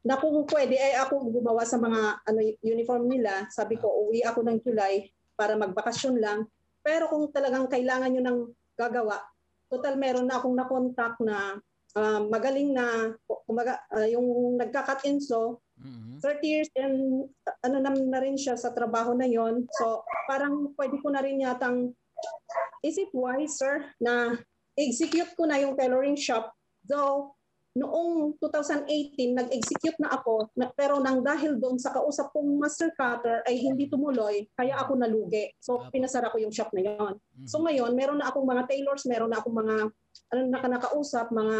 na 0.00 0.16
kung 0.16 0.44
pwede 0.48 0.80
ay 0.80 0.96
ako 0.96 1.28
gumawa 1.28 1.64
sa 1.68 1.76
mga 1.76 2.24
ano 2.24 2.40
uniform 2.64 3.04
nila. 3.08 3.44
Sabi 3.52 3.76
ko, 3.76 4.08
uwi 4.08 4.24
ako 4.24 4.44
ng 4.44 4.58
July 4.64 5.04
para 5.36 5.56
magbakasyon 5.56 6.16
lang. 6.16 6.48
Pero 6.80 7.08
kung 7.12 7.28
talagang 7.28 7.68
kailangan 7.68 8.08
nyo 8.08 8.22
ng 8.24 8.38
gagawa, 8.76 9.20
total 9.68 10.00
meron 10.00 10.24
na 10.24 10.40
akong 10.40 10.56
na-contact 10.56 11.20
na 11.20 11.60
ah, 11.98 12.20
magaling 12.22 12.72
na, 12.72 13.12
kumaga, 13.44 13.82
ah, 13.92 14.08
yung 14.08 14.56
nagka-cut 14.56 15.04
and 15.04 15.20
sew, 15.20 15.60
Mhm. 15.80 16.20
30 16.20 16.44
years 16.44 16.70
and 16.76 17.24
uh, 17.48 17.56
ano 17.64 17.80
na, 17.80 17.90
na 17.96 18.20
rin 18.20 18.36
siya 18.36 18.52
sa 18.52 18.68
trabaho 18.76 19.16
na 19.16 19.24
yon. 19.24 19.64
So 19.80 20.04
parang 20.28 20.76
pwede 20.76 21.00
ko 21.00 21.08
na 21.08 21.24
rin 21.24 21.40
yatang 21.40 21.96
is 22.84 23.00
it 23.00 23.08
wise 23.16 23.56
sir 23.56 23.88
na 23.96 24.36
execute 24.76 25.32
ko 25.32 25.48
na 25.48 25.56
yung 25.56 25.72
tailoring 25.72 26.20
shop 26.20 26.52
though 26.84 27.32
noong 27.70 28.34
2018 28.42 29.38
nag-execute 29.38 29.98
na 30.02 30.10
ako 30.18 30.50
na, 30.58 30.66
pero 30.74 30.98
nang 30.98 31.22
dahil 31.22 31.54
doon 31.54 31.78
sa 31.78 31.94
kausap 31.94 32.34
kong 32.34 32.58
master 32.58 32.90
cutter 32.98 33.46
ay 33.46 33.62
hindi 33.62 33.86
tumuloy 33.86 34.42
kaya 34.58 34.74
ako 34.82 34.98
nalugi. 34.98 35.54
So 35.62 35.86
pinasara 35.94 36.34
ko 36.34 36.42
yung 36.42 36.50
shop 36.50 36.74
na 36.74 36.82
yon. 36.82 37.14
So 37.46 37.62
ngayon 37.62 37.94
meron 37.94 38.18
na 38.18 38.34
akong 38.34 38.42
mga 38.42 38.66
tailors, 38.66 39.06
meron 39.06 39.30
na 39.30 39.38
akong 39.38 39.54
mga 39.54 39.76
ano 40.34 40.40
na 40.50 40.58
nakausap, 40.58 41.30
mga 41.30 41.58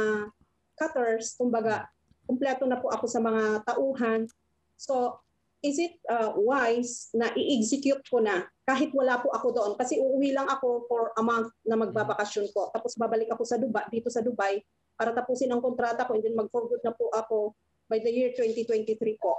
cutters, 0.74 1.38
kumbaga 1.38 1.86
kumpleto 2.30 2.62
na 2.70 2.78
po 2.78 2.94
ako 2.94 3.10
sa 3.10 3.18
mga 3.18 3.66
tauhan. 3.66 4.30
So, 4.78 5.18
is 5.66 5.76
it 5.82 5.98
uh, 6.06 6.32
wise 6.38 7.10
na 7.12 7.34
i-execute 7.34 8.00
ko 8.06 8.22
na 8.22 8.46
kahit 8.64 8.94
wala 8.94 9.18
po 9.18 9.34
ako 9.34 9.50
doon? 9.50 9.72
Kasi 9.74 9.98
uuwi 9.98 10.30
lang 10.30 10.46
ako 10.46 10.86
for 10.86 11.10
a 11.18 11.22
month 11.26 11.50
na 11.66 11.74
magbabakasyon 11.74 12.54
ko. 12.54 12.70
Tapos 12.70 12.94
babalik 12.94 13.28
ako 13.34 13.42
sa 13.42 13.58
Dubai, 13.58 13.84
dito 13.90 14.08
sa 14.08 14.22
Dubai 14.22 14.62
para 15.00 15.16
tapusin 15.16 15.49
ang 15.49 15.64
kontrata 15.64 16.04
ko 16.04 16.12
and 16.12 16.21
then 16.21 16.37
mag-for 16.37 16.69
good 16.69 16.85
na 16.85 16.92
po 16.92 17.09
ako 17.16 17.57
by 17.88 17.97
the 18.04 18.12
year 18.12 18.37
2023 18.37 19.00
po. 19.16 19.33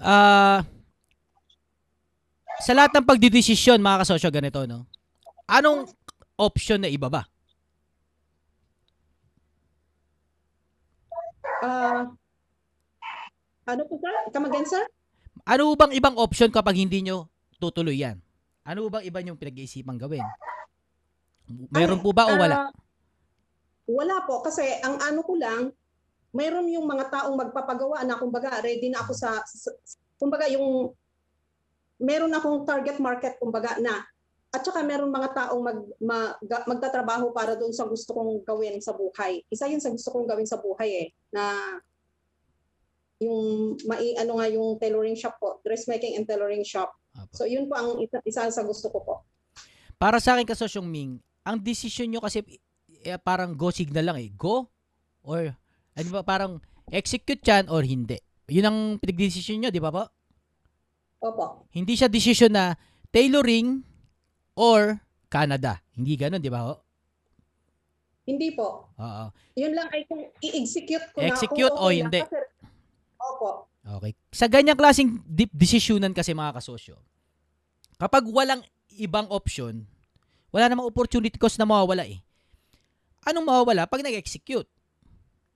Ah 0.00 0.64
sa 2.64 2.72
lahat 2.72 2.96
ng 2.96 3.04
pagdidesisyon 3.04 3.84
mga 3.84 4.00
kasosyo 4.06 4.32
ganito 4.32 4.64
no. 4.64 4.88
Anong 5.44 5.84
option 6.40 6.80
na 6.80 6.88
iba 6.88 7.12
ba? 7.12 7.28
Ah, 11.64 12.08
ano 13.68 13.82
po 13.88 14.00
sir? 14.00 14.14
Come 14.32 14.48
again 14.48 14.64
sir? 14.68 14.84
Ano 15.44 15.76
bang 15.76 15.92
ibang 15.92 16.16
option 16.16 16.48
kapag 16.48 16.80
hindi 16.80 17.04
nyo 17.04 17.28
tutuloy 17.60 18.00
yan? 18.00 18.16
Ano 18.64 18.88
bang 18.88 19.04
iba 19.04 19.20
yung 19.20 19.36
pinag-iisipang 19.36 20.00
gawin? 20.00 20.24
Meron 21.68 22.00
po 22.00 22.16
ba 22.16 22.32
o 22.32 22.40
wala? 22.40 22.68
Ah, 22.68 22.70
wala 23.84 24.24
po 24.24 24.40
kasi 24.40 24.64
ang 24.80 24.96
ano 25.00 25.20
ko 25.20 25.36
lang 25.36 25.72
mayroon 26.34 26.66
yung 26.72 26.88
mga 26.88 27.14
taong 27.14 27.36
magpapagawa 27.38 28.02
na 28.02 28.18
kumbaga 28.18 28.58
ready 28.58 28.90
na 28.90 29.06
ako 29.06 29.12
sa, 29.14 29.38
sa 29.46 29.70
kumbaga 30.18 30.50
yung 30.50 30.90
meron 32.02 32.34
akong 32.34 32.66
target 32.66 32.98
market 32.98 33.38
kumbaga 33.38 33.78
na 33.78 34.02
at 34.54 34.62
saka 34.62 34.86
meron 34.86 35.10
mga 35.10 35.34
taong 35.34 35.62
mag, 35.62 35.78
mag 35.98 36.38
magtatrabaho 36.46 37.34
para 37.34 37.58
doon 37.58 37.74
sa 37.74 37.90
gusto 37.90 38.14
kong 38.14 38.46
gawin 38.46 38.78
sa 38.78 38.94
buhay. 38.94 39.42
Isa 39.50 39.66
yun 39.66 39.82
sa 39.82 39.90
gusto 39.90 40.14
kong 40.14 40.30
gawin 40.30 40.46
sa 40.46 40.62
buhay 40.62 40.90
eh 40.94 41.08
na 41.34 41.42
yung 43.18 43.74
mai 43.82 44.14
ano 44.14 44.38
nga 44.38 44.46
yung 44.46 44.78
tailoring 44.78 45.18
shop 45.18 45.42
po, 45.42 45.58
dressmaking 45.66 46.14
and 46.14 46.26
tailoring 46.30 46.62
shop. 46.62 46.94
So 47.34 47.50
yun 47.50 47.66
po 47.66 47.74
ang 47.74 47.98
isa, 47.98 48.22
isa 48.22 48.46
sa 48.50 48.62
gusto 48.62 48.94
ko 48.94 48.98
po. 49.02 49.14
Para 49.98 50.22
sa 50.22 50.38
akin 50.38 50.46
kasosyong 50.46 50.86
Ming, 50.86 51.18
ang 51.42 51.58
decision 51.58 52.10
nyo 52.10 52.22
kasi 52.22 52.42
eh, 53.04 53.20
parang 53.20 53.52
go 53.52 53.68
signal 53.68 54.08
lang 54.08 54.18
eh. 54.18 54.32
Go 54.32 54.66
or 55.22 55.52
ano 55.94 56.08
ba 56.10 56.24
parang 56.24 56.58
execute 56.88 57.44
yan 57.44 57.68
or 57.68 57.84
hindi. 57.84 58.18
Yun 58.48 58.66
ang 58.66 58.78
pinag-decision 59.00 59.56
nyo, 59.60 59.70
di 59.72 59.80
ba 59.80 59.88
po? 59.88 60.04
Opo. 61.24 61.68
Hindi 61.72 61.96
siya 61.96 62.12
decision 62.12 62.52
na 62.52 62.76
tailoring 63.08 63.80
or 64.56 65.00
Canada. 65.32 65.80
Hindi 65.96 66.20
ganun, 66.20 66.42
di 66.42 66.52
ba 66.52 66.68
ho? 66.68 66.74
Hindi 68.24 68.52
po. 68.52 68.92
Oo. 68.96 69.24
Yun 69.56 69.72
lang 69.72 69.88
ay 69.92 70.04
kung 70.04 70.20
i-execute 70.40 71.12
ko 71.12 71.20
na 71.20 71.28
Execute 71.28 71.72
o 71.72 71.88
okay 71.88 71.96
hindi? 72.00 72.20
Kasi- 72.24 72.48
Opo. 73.20 73.48
Okay. 73.84 74.12
Sa 74.32 74.48
ganyang 74.48 74.80
klaseng 74.80 75.20
di- 75.24 75.52
desisyonan 75.52 76.16
kasi 76.16 76.32
mga 76.32 76.56
kasosyo, 76.56 76.96
kapag 78.00 78.24
walang 78.28 78.64
ibang 78.96 79.28
option, 79.28 79.84
wala 80.48 80.72
namang 80.72 80.88
opportunity 80.88 81.36
cost 81.36 81.60
na 81.60 81.68
mawawala 81.68 82.08
eh. 82.08 82.23
Anong 83.24 83.46
mawawala? 83.48 83.88
Pag 83.88 84.04
nag-execute. 84.04 84.68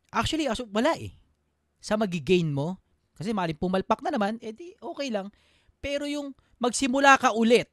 Actually, 0.08 0.48
aso- 0.48 0.68
wala 0.72 0.96
eh. 0.96 1.12
Sa 1.78 2.00
magigain 2.00 2.48
mo, 2.48 2.80
kasi 3.14 3.34
maling 3.34 3.58
pumalpak 3.58 4.00
na 4.00 4.14
naman, 4.14 4.40
edi 4.40 4.72
okay 4.80 5.12
lang. 5.12 5.28
Pero 5.78 6.08
yung 6.08 6.32
magsimula 6.58 7.18
ka 7.20 7.34
ulit, 7.34 7.68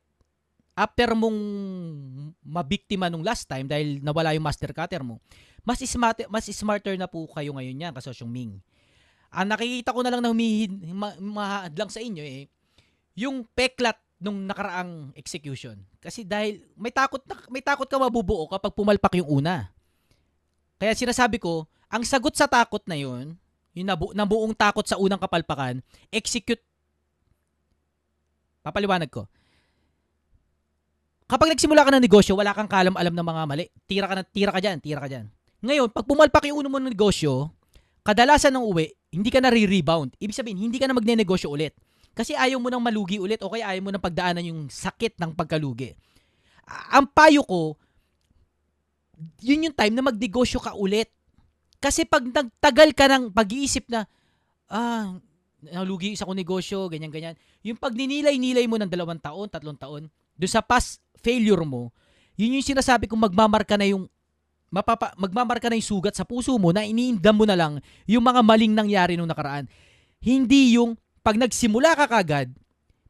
after 0.76 1.16
mong 1.16 1.40
mabiktima 2.44 3.08
nung 3.08 3.24
last 3.24 3.48
time 3.48 3.64
dahil 3.66 4.04
nawala 4.04 4.36
yung 4.36 4.44
master 4.44 4.76
cutter 4.76 5.02
mo, 5.02 5.24
mas 5.64 5.80
smart, 5.82 6.28
mas 6.28 6.46
smarter 6.52 7.00
na 7.00 7.08
po 7.08 7.26
kayo 7.32 7.56
ngayon 7.56 7.90
yan, 7.90 7.94
kasosyong 7.96 8.30
Ming. 8.30 8.60
Ang 9.32 9.48
nakikita 9.50 9.96
ko 9.96 10.04
na 10.04 10.12
lang 10.12 10.22
na 10.22 10.30
humihin, 10.30 10.80
ma, 10.92 11.16
sa 11.88 12.04
inyo 12.04 12.22
eh, 12.22 12.52
yung 13.16 13.48
peklat 13.56 13.98
nung 14.20 14.44
nakaraang 14.48 15.12
execution. 15.16 15.76
Kasi 16.00 16.24
dahil 16.24 16.64
may 16.76 16.92
takot 16.92 17.24
na, 17.28 17.36
may 17.52 17.64
takot 17.64 17.88
ka 17.88 17.98
mabubuo 18.00 18.48
kapag 18.48 18.76
pumalpak 18.76 19.20
yung 19.20 19.44
una. 19.44 19.75
Kaya 20.76 20.92
sinasabi 20.92 21.40
ko, 21.40 21.68
ang 21.88 22.04
sagot 22.04 22.36
sa 22.36 22.50
takot 22.50 22.84
na 22.88 23.00
yun, 23.00 23.40
yung 23.76 23.88
nabu, 23.88 24.12
nabuong 24.16 24.56
takot 24.56 24.84
sa 24.84 25.00
unang 25.00 25.20
kapalpakan, 25.20 25.80
execute. 26.12 26.62
Papaliwanag 28.64 29.12
ko. 29.12 29.28
Kapag 31.26 31.58
nagsimula 31.58 31.82
ka 31.82 31.92
ng 31.96 32.06
negosyo, 32.06 32.38
wala 32.38 32.54
kang 32.54 32.70
kalam-alam 32.70 33.14
ng 33.14 33.28
mga 33.28 33.44
mali. 33.50 33.66
Tira 33.90 34.06
ka 34.06 34.14
na, 34.14 34.24
tira 34.24 34.52
ka 34.54 34.60
diyan, 34.62 34.78
tira 34.78 35.00
ka 35.02 35.10
diyan. 35.10 35.26
Ngayon, 35.66 35.88
pag 35.90 36.06
pumalpak 36.06 36.46
yung 36.46 36.62
uno 36.62 36.70
mo 36.70 36.78
ng 36.78 36.94
negosyo, 36.94 37.50
kadalasan 38.06 38.54
ng 38.54 38.62
uwi, 38.62 38.94
hindi 39.10 39.34
ka 39.34 39.42
na 39.42 39.50
re-rebound. 39.50 40.14
Ibig 40.22 40.38
sabihin, 40.38 40.60
hindi 40.62 40.78
ka 40.78 40.86
na 40.86 40.94
magne-negosyo 40.94 41.50
ulit. 41.50 41.74
Kasi 42.14 42.38
ayaw 42.38 42.62
mo 42.62 42.70
nang 42.70 42.80
malugi 42.80 43.18
ulit 43.18 43.42
o 43.42 43.50
kaya 43.50 43.74
ayaw 43.74 43.82
mo 43.84 43.90
nang 43.92 44.04
pagdaanan 44.04 44.46
yung 44.46 44.62
sakit 44.70 45.18
ng 45.18 45.34
pagkalugi. 45.34 45.98
Ang 46.94 47.10
payo 47.10 47.42
ko, 47.44 47.76
yun 49.42 49.70
yung 49.70 49.76
time 49.76 49.94
na 49.96 50.04
magnegosyo 50.06 50.60
ka 50.62 50.76
ulit. 50.76 51.12
Kasi 51.80 52.08
pag 52.08 52.24
nagtagal 52.26 52.96
ka 52.98 53.06
ng 53.12 53.24
pag-iisip 53.32 53.88
na, 53.92 54.08
ah, 54.72 55.16
nalugi 55.62 56.14
isa 56.14 56.28
ko 56.28 56.34
negosyo, 56.34 56.90
ganyan-ganyan. 56.90 57.38
Yung 57.66 57.78
pag 57.78 57.94
ninilay-nilay 57.94 58.66
mo 58.70 58.78
ng 58.78 58.90
dalawang 58.90 59.22
taon, 59.22 59.50
tatlong 59.50 59.78
taon, 59.78 60.10
doon 60.36 60.52
sa 60.52 60.62
past 60.62 61.02
failure 61.22 61.62
mo, 61.66 61.90
yun 62.36 62.60
yung 62.60 62.66
sinasabi 62.66 63.08
kong 63.08 63.32
magmamarka 63.32 63.80
na 63.80 63.88
yung 63.88 64.06
mapapa, 64.70 65.16
magmamarka 65.16 65.72
na 65.72 65.80
yung 65.80 65.88
sugat 65.88 66.14
sa 66.14 66.28
puso 66.28 66.52
mo 66.60 66.76
na 66.76 66.84
iniindam 66.84 67.32
mo 67.32 67.48
na 67.48 67.56
lang 67.56 67.80
yung 68.04 68.22
mga 68.22 68.42
maling 68.44 68.74
nangyari 68.76 69.14
nung 69.16 69.30
nakaraan. 69.30 69.72
Hindi 70.20 70.76
yung 70.76 71.00
pag 71.24 71.40
nagsimula 71.40 71.96
ka 71.96 72.06
kagad, 72.12 72.52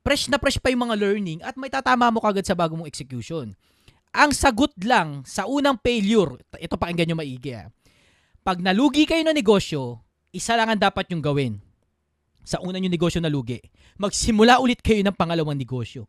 fresh 0.06 0.30
na 0.30 0.38
fresh 0.38 0.62
pa 0.62 0.70
yung 0.70 0.86
mga 0.86 0.96
learning 1.00 1.40
at 1.42 1.58
may 1.58 1.68
tatama 1.68 2.14
mo 2.14 2.22
kagad 2.22 2.46
sa 2.46 2.54
bago 2.54 2.78
mong 2.78 2.88
execution. 2.88 3.58
Ang 4.16 4.32
sagot 4.32 4.72
lang 4.80 5.28
sa 5.28 5.44
unang 5.44 5.76
failure, 5.84 6.40
ito 6.56 6.80
pakinggan 6.80 7.12
nyo 7.12 7.18
maigi 7.20 7.52
ah. 7.52 7.68
Pag 8.48 8.64
nalugi 8.64 9.04
kayo 9.04 9.20
ng 9.28 9.36
negosyo, 9.36 10.00
isa 10.32 10.56
lang 10.56 10.72
ang 10.72 10.80
dapat 10.80 11.12
yung 11.12 11.20
gawin. 11.20 11.60
Sa 12.48 12.64
unang 12.64 12.88
yung 12.88 12.96
negosyo 12.96 13.20
nalugi, 13.20 13.60
magsimula 14.00 14.64
ulit 14.64 14.80
kayo 14.80 15.04
ng 15.04 15.12
pangalawang 15.12 15.60
negosyo. 15.60 16.08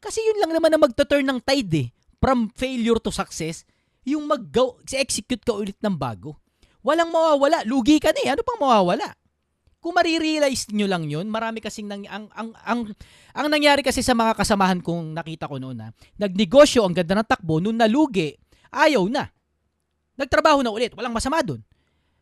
Kasi 0.00 0.20
yun 0.20 0.36
lang 0.36 0.52
naman 0.52 0.68
na 0.68 0.80
magta-turn 0.80 1.24
ng 1.24 1.40
tide 1.40 1.72
eh. 1.80 1.88
From 2.20 2.52
failure 2.52 3.00
to 3.00 3.08
success, 3.08 3.64
yung 4.04 4.28
mag 4.28 4.44
execute 4.92 5.40
ka 5.40 5.56
ulit 5.56 5.80
ng 5.80 5.96
bago. 5.96 6.36
Walang 6.84 7.12
mawawala. 7.12 7.64
Lugi 7.64 8.00
ka 8.00 8.12
na 8.12 8.20
eh. 8.24 8.28
Ano 8.32 8.44
pang 8.44 8.60
mawawala? 8.60 9.16
Kung 9.80 9.96
marirealize 9.96 10.68
nyo 10.76 10.84
lang 10.84 11.08
yun, 11.08 11.24
marami 11.32 11.64
kasing 11.64 11.88
nang, 11.88 12.04
ang, 12.04 12.28
ang, 12.36 12.52
ang, 12.68 12.80
ang 13.32 13.48
nangyari 13.48 13.80
kasi 13.80 14.04
sa 14.04 14.12
mga 14.12 14.36
kasamahan 14.36 14.84
kong 14.84 15.16
nakita 15.16 15.48
ko 15.48 15.56
noon 15.56 15.80
na, 15.80 15.88
nagnegosyo, 16.20 16.84
ang 16.84 16.92
ganda 16.92 17.16
ng 17.16 17.24
takbo, 17.24 17.64
nung 17.64 17.80
nalugi, 17.80 18.36
ayaw 18.68 19.08
na. 19.08 19.24
Nagtrabaho 20.20 20.60
na 20.60 20.68
ulit, 20.68 20.92
walang 20.92 21.16
masama 21.16 21.40
doon. 21.40 21.64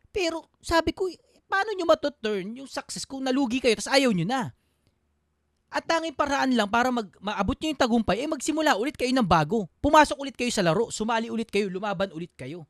Pero 0.07 0.47
sabi 0.63 0.95
ko, 0.95 1.11
paano 1.51 1.75
nyo 1.75 1.83
matuturn 1.83 2.63
yung 2.63 2.69
success 2.71 3.03
kung 3.03 3.27
nalugi 3.27 3.59
kayo, 3.59 3.75
tapos 3.75 3.91
ayaw 3.91 4.15
nyo 4.15 4.23
na? 4.23 4.55
At 5.69 5.83
tanging 5.83 6.15
paraan 6.15 6.55
lang 6.55 6.71
para 6.71 6.89
mag, 6.89 7.11
maabot 7.19 7.59
nyo 7.59 7.75
yung 7.75 7.81
tagumpay, 7.83 8.23
eh 8.23 8.29
magsimula 8.31 8.79
ulit 8.79 8.95
kayo 8.95 9.11
ng 9.11 9.27
bago. 9.27 9.67
Pumasok 9.83 10.15
ulit 10.15 10.33
kayo 10.33 10.49
sa 10.49 10.63
laro, 10.63 10.89
sumali 10.95 11.27
ulit 11.27 11.51
kayo, 11.51 11.67
lumaban 11.67 12.09
ulit 12.15 12.31
kayo. 12.39 12.63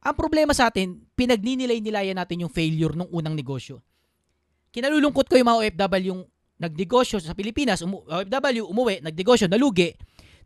Ang 0.00 0.14
problema 0.16 0.56
sa 0.56 0.72
atin, 0.72 0.96
pinagninilay-nilayan 1.12 2.16
natin 2.16 2.48
yung 2.48 2.52
failure 2.52 2.96
ng 2.96 3.12
unang 3.12 3.36
negosyo. 3.36 3.84
Kinalulungkot 4.72 5.28
ko 5.28 5.36
yung 5.36 5.48
mga 5.50 5.60
OFW 5.60 6.04
yung 6.08 6.22
nagnegosyo 6.56 7.20
sa 7.20 7.36
Pilipinas, 7.36 7.84
umu- 7.84 8.04
OFW, 8.08 8.64
umuwi, 8.68 9.04
nagnegosyo, 9.04 9.48
nalugi. 9.48 9.92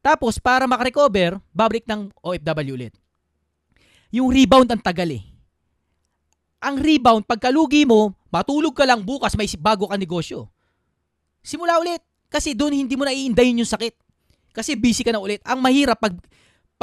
Tapos, 0.03 0.43
para 0.43 0.67
makarecover, 0.67 1.39
babalik 1.55 1.87
ng 1.87 2.11
OFW 2.19 2.75
ulit. 2.75 2.95
Yung 4.11 4.31
rebound 4.31 4.71
ang 4.71 4.83
tagal 4.83 5.11
eh. 5.11 5.23
Ang 6.63 6.81
rebound, 6.81 7.27
pagkalugi 7.27 7.87
mo, 7.87 8.15
matulog 8.31 8.75
ka 8.75 8.87
lang 8.87 9.03
bukas, 9.03 9.35
may 9.39 9.47
bago 9.59 9.91
ka 9.91 9.99
negosyo. 9.99 10.51
Simula 11.45 11.79
ulit. 11.79 12.01
Kasi 12.33 12.57
doon 12.57 12.75
hindi 12.75 12.99
mo 12.99 13.07
na 13.07 13.15
iindayin 13.15 13.63
yung 13.63 13.69
sakit. 13.69 13.95
Kasi 14.51 14.75
busy 14.75 15.07
ka 15.07 15.15
na 15.15 15.23
ulit. 15.23 15.39
Ang 15.47 15.63
mahirap 15.63 15.99
pag 15.99 16.15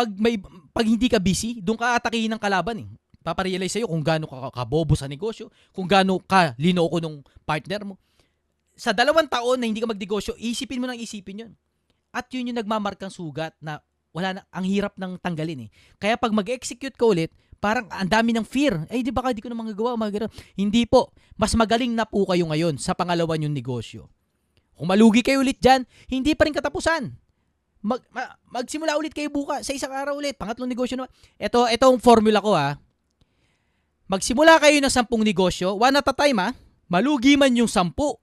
pag 0.01 0.09
may 0.17 0.41
pag 0.73 0.85
hindi 0.89 1.05
ka 1.05 1.21
busy, 1.21 1.61
doon 1.61 1.77
ka 1.77 1.93
atakihin 2.01 2.33
ng 2.33 2.41
kalaban 2.41 2.81
eh. 2.81 2.89
paparealize 3.21 3.77
sa'yo 3.77 3.85
kung 3.85 4.01
gaano 4.01 4.25
ka 4.25 4.49
kabobo 4.49 4.97
sa 4.97 5.05
negosyo, 5.05 5.53
kung 5.69 5.85
gaano 5.85 6.17
ka 6.17 6.57
linoko 6.57 6.97
nung 6.97 7.21
partner 7.45 7.85
mo. 7.85 8.01
Sa 8.73 8.97
dalawang 8.97 9.29
taon 9.29 9.61
na 9.61 9.69
hindi 9.69 9.77
ka 9.77 9.85
magnegosyo, 9.85 10.33
isipin 10.41 10.81
mo 10.81 10.89
nang 10.89 10.97
isipin 10.97 11.45
yun. 11.45 11.51
At 12.09 12.33
yun 12.33 12.49
yung 12.49 12.57
nagmamarkang 12.57 13.13
sugat 13.13 13.53
na 13.61 13.77
wala 14.09 14.35
na, 14.35 14.41
ang 14.49 14.65
hirap 14.65 14.97
ng 14.97 15.21
tanggalin 15.21 15.67
eh. 15.67 15.69
Kaya 16.01 16.17
pag 16.17 16.33
mag-execute 16.33 16.97
ka 16.97 17.05
ulit, 17.05 17.29
parang 17.61 17.85
ang 17.93 18.09
dami 18.09 18.33
ng 18.33 18.41
fear. 18.41 18.89
Eh, 18.89 19.05
di 19.05 19.13
baka 19.13 19.37
di 19.37 19.39
ko 19.39 19.53
na 19.53 19.55
magagawa, 19.55 19.93
mga. 19.95 20.27
Hindi 20.57 20.89
po. 20.89 21.13
Mas 21.37 21.53
magaling 21.53 21.93
na 21.93 22.09
po 22.09 22.25
kayo 22.25 22.49
ngayon 22.49 22.81
sa 22.81 22.97
pangalawa 22.97 23.37
yung 23.37 23.53
negosyo. 23.53 24.09
Kung 24.73 24.89
malugi 24.89 25.21
kayo 25.21 25.45
ulit 25.45 25.61
dyan, 25.61 25.85
hindi 26.09 26.33
pa 26.33 26.49
rin 26.49 26.57
katapusan. 26.57 27.20
Mag, 27.81 28.01
ma- 28.13 28.37
magsimula 28.53 28.93
ulit 28.97 29.09
kayo 29.09 29.33
bukas 29.33 29.65
sa 29.65 29.73
isang 29.73 29.89
araw 29.89 30.21
ulit. 30.21 30.37
Pangatlong 30.37 30.69
negosyo 30.69 31.01
naman. 31.01 31.11
Ito, 31.41 31.65
itong 31.65 31.97
formula 31.97 32.37
ko 32.37 32.53
ha. 32.53 32.77
Magsimula 34.05 34.61
kayo 34.61 34.77
ng 34.77 34.91
sampung 34.91 35.25
negosyo, 35.25 35.79
one 35.79 35.97
at 35.97 36.05
a 36.05 36.13
time 36.13 36.37
ha. 36.37 36.49
Malugi 36.91 37.39
man 37.39 37.49
yung 37.55 37.71
sampu. 37.71 38.13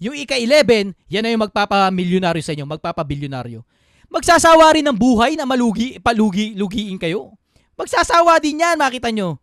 Yung 0.00 0.16
ika-11, 0.16 0.96
yan 1.12 1.20
na 1.20 1.28
yung 1.28 1.44
magpapamilyonaryo 1.44 2.40
sa 2.40 2.56
inyo, 2.56 2.64
magpapabilyonaryo. 2.64 3.60
Magsasawa 4.08 4.72
rin 4.72 4.88
ng 4.88 4.96
buhay 4.96 5.36
na 5.36 5.44
malugi, 5.44 6.00
palugi, 6.00 6.56
lugiin 6.56 6.96
kayo. 6.96 7.36
Magsasawa 7.76 8.40
din 8.40 8.64
yan, 8.64 8.80
makita 8.80 9.12
nyo. 9.12 9.36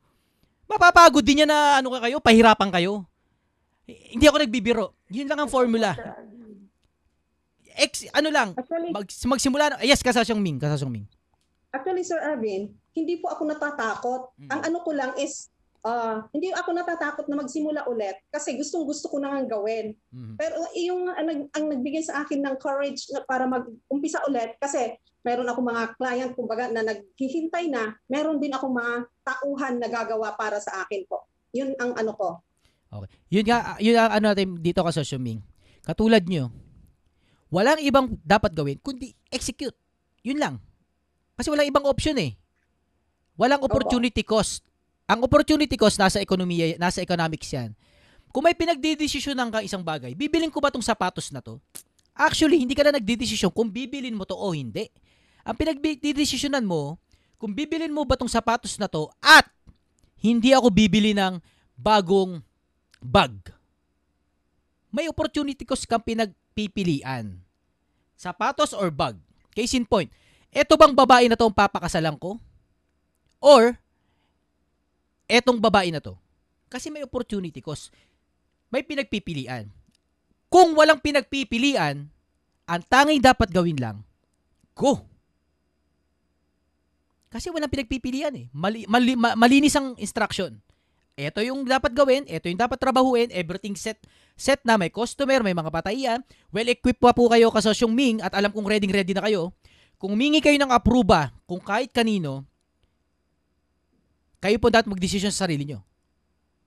Mapapagod 0.66 1.22
din 1.22 1.46
yan 1.46 1.50
na 1.54 1.78
ano 1.80 1.94
ka 1.94 2.10
kayo, 2.10 2.18
pahirapan 2.20 2.74
kayo. 2.74 3.06
Hindi 3.88 4.26
ako 4.28 4.38
nagbibiro. 4.44 4.86
Yun 5.14 5.30
lang 5.30 5.40
ang 5.46 5.52
formula. 5.54 5.94
Ex, 7.78 8.10
ano 8.10 8.30
lang, 8.34 8.58
Actually, 8.58 8.90
mag, 8.90 9.06
magsimula, 9.06 9.64
na- 9.70 9.86
yes, 9.86 10.02
kasasyong 10.02 10.42
Ming, 10.42 10.58
kasasyong 10.58 10.90
Ming. 10.90 11.08
actually 11.70 12.02
Sir 12.02 12.18
Arvin, 12.18 12.74
hindi 12.98 13.22
po 13.22 13.30
ako 13.30 13.46
natatakot. 13.46 14.34
Mm. 14.42 14.50
Ang 14.50 14.62
ano 14.66 14.78
ko 14.82 14.92
lang 14.98 15.14
is 15.22 15.54
ah, 15.88 16.26
hindi 16.36 16.52
ako 16.52 16.74
natatakot 16.74 17.26
na 17.32 17.40
magsimula 17.40 17.88
ulit 17.88 18.20
kasi 18.28 18.60
gustong 18.60 18.84
gusto 18.84 19.08
ko 19.08 19.22
nang 19.22 19.48
gawin. 19.48 19.96
Mhm. 20.12 20.36
Pero 20.36 20.56
yung 20.76 21.08
ang, 21.08 21.28
nag- 21.28 21.50
ang 21.56 21.66
nagbigay 21.72 22.04
sa 22.04 22.28
akin 22.28 22.44
ng 22.44 22.56
courage 22.60 23.08
na 23.16 23.24
para 23.24 23.48
mag-umpisa 23.48 24.20
ulit 24.28 24.60
kasi 24.60 25.00
meron 25.24 25.48
ako 25.48 25.60
mga 25.64 25.84
client 25.96 26.32
kumbaga 26.36 26.72
na 26.72 26.84
naghihintay 26.84 27.72
na, 27.72 27.96
meron 28.08 28.40
din 28.40 28.52
ako 28.52 28.72
mga 28.72 28.94
tauhan 29.24 29.76
na 29.80 29.88
gagawa 29.92 30.36
para 30.36 30.60
sa 30.60 30.84
akin 30.84 31.04
po. 31.08 31.24
Yun 31.56 31.72
ang 31.80 31.96
ano 31.96 32.12
ko. 32.16 32.30
Okay. 32.88 33.10
Yun 33.32 33.46
nga, 33.48 33.76
yun 33.80 33.96
ang 34.00 34.12
ano 34.12 34.26
natin 34.32 34.56
dito 34.60 34.80
ka 34.84 34.92
sa 34.92 35.04
Ming. 35.20 35.44
Katulad 35.84 36.24
nyo, 36.28 36.52
walang 37.48 37.80
ibang 37.84 38.16
dapat 38.24 38.52
gawin 38.54 38.78
kundi 38.80 39.16
execute. 39.32 39.76
Yun 40.24 40.40
lang. 40.40 40.56
Kasi 41.38 41.48
walang 41.54 41.70
ibang 41.70 41.86
option 41.86 42.18
eh. 42.18 42.36
Walang 43.38 43.62
opportunity 43.62 44.26
cost. 44.26 44.66
Ang 45.08 45.24
opportunity 45.24 45.78
cost 45.80 46.02
nasa 46.02 46.20
ekonomiya, 46.20 46.76
nasa 46.82 47.00
economics 47.00 47.48
yan. 47.54 47.72
Kung 48.34 48.44
may 48.44 48.58
pinagdidesisyonan 48.58 49.54
kang 49.54 49.64
isang 49.64 49.86
bagay, 49.86 50.12
bibilin 50.18 50.52
ko 50.52 50.60
ba 50.60 50.68
tong 50.74 50.84
sapatos 50.84 51.32
na 51.32 51.40
to? 51.40 51.62
Actually, 52.18 52.60
hindi 52.60 52.74
ka 52.74 52.90
na 52.90 52.98
nagdidesisyon 52.98 53.54
kung 53.54 53.70
bibilin 53.70 54.18
mo 54.18 54.26
to 54.26 54.34
o 54.34 54.52
hindi. 54.52 54.90
Ang 55.48 55.56
pinagdidesisyonan 55.56 56.66
mo, 56.66 57.00
kung 57.38 57.54
bibilin 57.54 57.94
mo 57.94 58.04
ba 58.04 58.18
tong 58.18 58.28
sapatos 58.28 58.76
na 58.82 58.90
to 58.90 59.08
at 59.22 59.46
hindi 60.18 60.52
ako 60.52 60.74
bibili 60.74 61.14
ng 61.14 61.38
bagong 61.78 62.42
bag. 63.00 63.32
May 64.90 65.06
opportunity 65.06 65.62
cost 65.62 65.86
kang 65.86 66.02
pinagpipilian. 66.58 67.38
Sapatos 68.18 68.74
or 68.74 68.90
bag. 68.90 69.14
Case 69.54 69.78
in 69.78 69.86
point, 69.86 70.10
eto 70.50 70.74
bang 70.74 70.98
babae 70.98 71.30
na 71.30 71.38
to 71.38 71.46
ang 71.46 71.54
papakasalan 71.54 72.18
ko? 72.18 72.42
Or, 73.38 73.78
etong 75.30 75.62
babae 75.62 75.94
na 75.94 76.02
to? 76.02 76.18
Kasi 76.66 76.90
may 76.90 77.06
opportunity 77.06 77.62
cost. 77.62 77.94
May 78.74 78.82
pinagpipilian. 78.82 79.70
Kung 80.50 80.74
walang 80.74 80.98
pinagpipilian, 80.98 82.10
ang 82.68 82.82
tanging 82.90 83.22
dapat 83.22 83.54
gawin 83.54 83.78
lang, 83.78 84.02
go. 84.74 85.06
Kasi 87.30 87.54
walang 87.54 87.70
pinagpipilian 87.70 88.34
eh. 88.34 88.46
Mali, 88.50 88.90
mali, 88.90 89.14
ma- 89.14 89.38
malinis 89.38 89.78
ang 89.78 89.94
instruction. 90.02 90.58
Ito 91.18 91.42
yung 91.42 91.66
dapat 91.66 91.98
gawin, 91.98 92.30
ito 92.30 92.46
yung 92.46 92.62
dapat 92.62 92.78
trabahuin, 92.78 93.34
everything 93.34 93.74
set 93.74 93.98
set 94.38 94.62
na, 94.62 94.78
may 94.78 94.94
customer, 94.94 95.42
may 95.42 95.58
mga 95.58 95.74
pataian, 95.74 96.22
well-equipped 96.54 97.02
pa 97.02 97.10
po 97.10 97.26
kayo 97.26 97.50
kasosyong 97.50 97.90
Ming 97.90 98.18
at 98.22 98.38
alam 98.38 98.54
kong 98.54 98.70
ready-ready 98.70 99.18
na 99.18 99.26
kayo. 99.26 99.50
Kung 99.98 100.14
mingi 100.14 100.46
kayo 100.46 100.54
ng 100.62 100.70
aproba, 100.70 101.34
kung 101.50 101.58
kahit 101.58 101.90
kanino, 101.90 102.46
kayo 104.38 104.62
po 104.62 104.70
dapat 104.70 104.86
mag-decision 104.94 105.34
sa 105.34 105.50
sarili 105.50 105.66
nyo. 105.66 105.82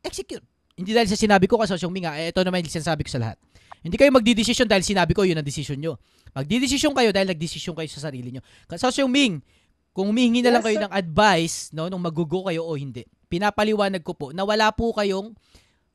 Execute. 0.02 0.42
Hindi 0.74 0.98
dahil 0.98 1.06
sa 1.06 1.14
sinabi 1.14 1.46
ko 1.46 1.54
kasosyong 1.54 1.94
Ming, 1.94 2.10
ah, 2.10 2.18
eh, 2.18 2.34
ito 2.34 2.42
naman 2.42 2.66
yung 2.66 2.74
sinasabi 2.74 3.06
ko 3.06 3.10
sa 3.14 3.22
lahat. 3.22 3.38
Hindi 3.86 3.94
kayo 3.94 4.10
magdidesisyon 4.10 4.66
dahil 4.66 4.82
sinabi 4.82 5.14
ko, 5.14 5.22
yun 5.22 5.38
ang 5.38 5.46
decision 5.46 5.78
nyo. 5.78 5.94
Magdidesisyon 6.34 6.90
kayo 6.90 7.14
dahil 7.14 7.30
nagdesisyon 7.30 7.78
kayo 7.78 7.86
sa 7.86 8.10
sarili 8.10 8.34
nyo. 8.34 8.42
Kasosyong 8.66 9.06
Ming, 9.06 9.46
kung 9.94 10.10
humihingi 10.10 10.42
na 10.42 10.58
lang 10.58 10.66
Yes, 10.66 10.74
kayo 10.74 10.76
sir. 10.82 10.84
ng 10.90 10.92
advice, 10.92 11.56
no, 11.70 11.86
nung 11.86 12.02
magugo 12.02 12.50
kayo 12.50 12.66
o 12.66 12.74
hindi, 12.74 13.06
pinapaliwanag 13.31 14.03
ko 14.03 14.12
po 14.12 14.27
na 14.35 14.43
wala 14.43 14.75
po 14.75 14.90
kayong 14.90 15.38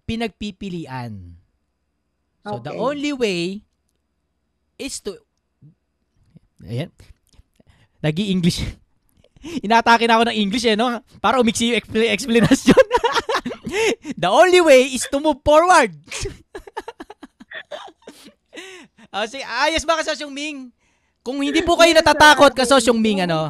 pinagpipilian. 0.07 1.35
So, 2.45 2.61
the 2.63 2.71
Okay. 2.71 2.79
only 2.79 3.11
way 3.11 3.41
is 4.79 5.01
to... 5.03 5.19
Ayan. 6.63 6.93
Nag-i-English. 7.99 8.63
Inatake 9.65 10.07
na 10.07 10.15
ako 10.17 10.31
ng 10.31 10.37
English 10.39 10.65
eh, 10.65 10.77
no? 10.79 11.01
Para 11.19 11.41
umiksi 11.41 11.73
yung 11.73 11.77
expl- 11.81 12.07
explanation. 12.09 12.79
the 14.23 14.29
only 14.29 14.61
way 14.63 14.87
is 14.89 15.03
to 15.11 15.19
move 15.19 15.43
forward. 15.43 15.91
Ah, 19.15 19.23
sige, 19.31 19.47
ayos 19.47 19.87
ba 19.87 19.95
kasosyong 19.95 20.31
Ming? 20.31 20.75
Kung 21.25 21.41
hindi 21.41 21.65
po 21.65 21.73
kayo 21.73 21.89
natatakot 21.97 22.53
kasosyong 22.53 23.01
Ming, 23.01 23.25
ano? 23.25 23.49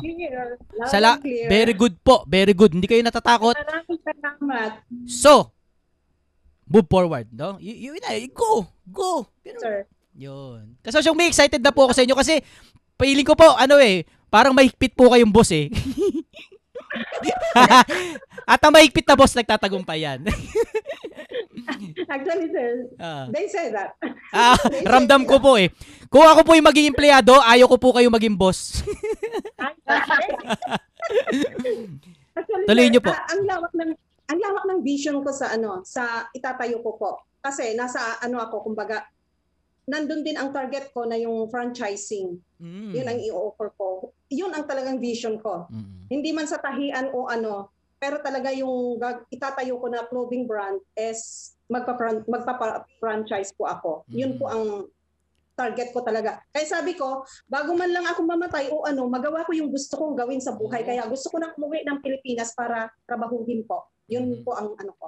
Sala, 0.88 1.20
very 1.52 1.76
good 1.76 2.00
po, 2.00 2.24
very 2.24 2.56
good. 2.56 2.72
Hindi 2.72 2.88
kayo 2.88 3.04
natatakot. 3.04 3.52
Maraming 3.52 4.00
salamat. 4.00 4.80
So, 5.04 5.52
move 6.64 6.88
forward, 6.88 7.28
no? 7.36 7.60
Y- 7.60 7.92
yun 7.92 8.00
na, 8.00 8.16
go, 8.32 8.64
go. 8.88 9.28
Pero, 9.44 9.60
Sir. 9.60 9.84
yun. 10.16 10.80
Kasi 10.80 11.04
yung 11.04 11.20
may 11.20 11.28
excited 11.28 11.60
na 11.60 11.76
po 11.76 11.84
ako 11.84 12.00
sa 12.00 12.08
inyo 12.08 12.16
kasi 12.16 12.40
feeling 12.96 13.28
ko 13.28 13.36
po, 13.36 13.60
ano 13.60 13.76
eh, 13.84 14.08
parang 14.32 14.56
mahigpit 14.56 14.96
po 14.96 15.12
kayong 15.12 15.36
boss 15.36 15.52
eh. 15.52 15.68
At 18.56 18.64
ang 18.64 18.72
mahigpit 18.72 19.04
na 19.04 19.20
boss, 19.20 19.36
nagtatagumpay 19.36 20.00
yan. 20.00 20.24
Actually, 22.14 22.48
sir, 22.50 22.70
Ah. 22.98 23.26
they 23.30 23.46
say 23.48 23.70
that. 23.70 23.94
Ah, 24.30 24.56
They 24.66 24.82
say 24.82 24.86
ramdam 24.86 25.24
ko 25.24 25.38
that. 25.38 25.44
po 25.44 25.52
eh. 25.56 25.68
Kung 26.08 26.24
ako 26.24 26.42
po 26.42 26.52
yung 26.54 26.66
maging 26.66 26.90
empleyado, 26.90 27.38
ayaw 27.40 27.66
ko 27.68 27.76
po 27.78 27.90
kayo 27.94 28.08
maging 28.10 28.36
boss. 28.36 28.82
Actually, 32.36 32.66
Tuloy 32.68 32.86
niyo 32.90 33.00
po. 33.00 33.12
ah, 33.12 33.24
ang 33.32 33.42
lawak 33.44 33.72
ng 33.74 33.92
ang 34.26 34.40
lawak 34.42 34.64
ng 34.66 34.80
vision 34.82 35.22
ko 35.22 35.30
sa 35.30 35.54
ano, 35.54 35.84
sa 35.84 36.26
itatayo 36.32 36.82
ko 36.82 36.98
po. 36.98 37.10
Kasi 37.40 37.74
nasa 37.74 38.18
ano 38.20 38.42
ako, 38.42 38.66
kumbaga 38.66 39.06
nandun 39.86 40.26
din 40.26 40.34
ang 40.34 40.50
target 40.50 40.90
ko 40.90 41.06
na 41.06 41.14
yung 41.14 41.46
franchising. 41.46 42.34
Mm. 42.58 42.92
Yun 42.92 43.08
ang 43.08 43.20
i-offer 43.22 43.70
ko. 43.78 44.10
Yun 44.28 44.50
ang 44.50 44.66
talagang 44.66 44.98
vision 44.98 45.38
ko. 45.38 45.70
Mm. 45.70 46.10
Hindi 46.10 46.30
man 46.34 46.50
sa 46.50 46.58
tahian 46.58 47.14
o 47.14 47.30
ano, 47.30 47.70
pero 47.98 48.20
talaga 48.20 48.52
yung 48.52 49.00
itatayo 49.30 49.80
ko 49.80 49.88
na 49.88 50.06
clothing 50.06 50.46
brand 50.46 50.78
is 50.94 51.52
magpa 51.66 51.96
magpapa-franchise 52.28 53.56
po 53.56 53.66
ako. 53.66 53.92
Yun 54.12 54.36
Mm. 54.36 54.40
po 54.40 54.46
ang 54.48 54.66
target 55.56 55.96
ko 55.96 56.04
talaga. 56.04 56.44
Kaya 56.52 56.68
sabi 56.68 56.94
ko, 56.94 57.24
bago 57.48 57.72
man 57.74 57.88
lang 57.90 58.04
ako 58.04 58.28
mamatay 58.28 58.68
o 58.70 58.84
ano, 58.84 59.08
magawa 59.08 59.48
ko 59.48 59.56
yung 59.56 59.72
gusto 59.72 59.96
kong 59.96 60.14
gawin 60.14 60.44
sa 60.44 60.52
buhay. 60.52 60.84
Oo. 60.84 60.88
Kaya 60.92 61.08
gusto 61.08 61.32
ko 61.32 61.40
nang 61.40 61.56
umuwi 61.56 61.88
ng 61.88 62.04
Pilipinas 62.04 62.52
para 62.52 62.92
trabahuhin 63.08 63.64
po. 63.64 63.88
Yun 64.06 64.36
Mm. 64.36 64.44
po 64.44 64.52
ang 64.54 64.76
ano 64.76 64.92
ko. 65.00 65.08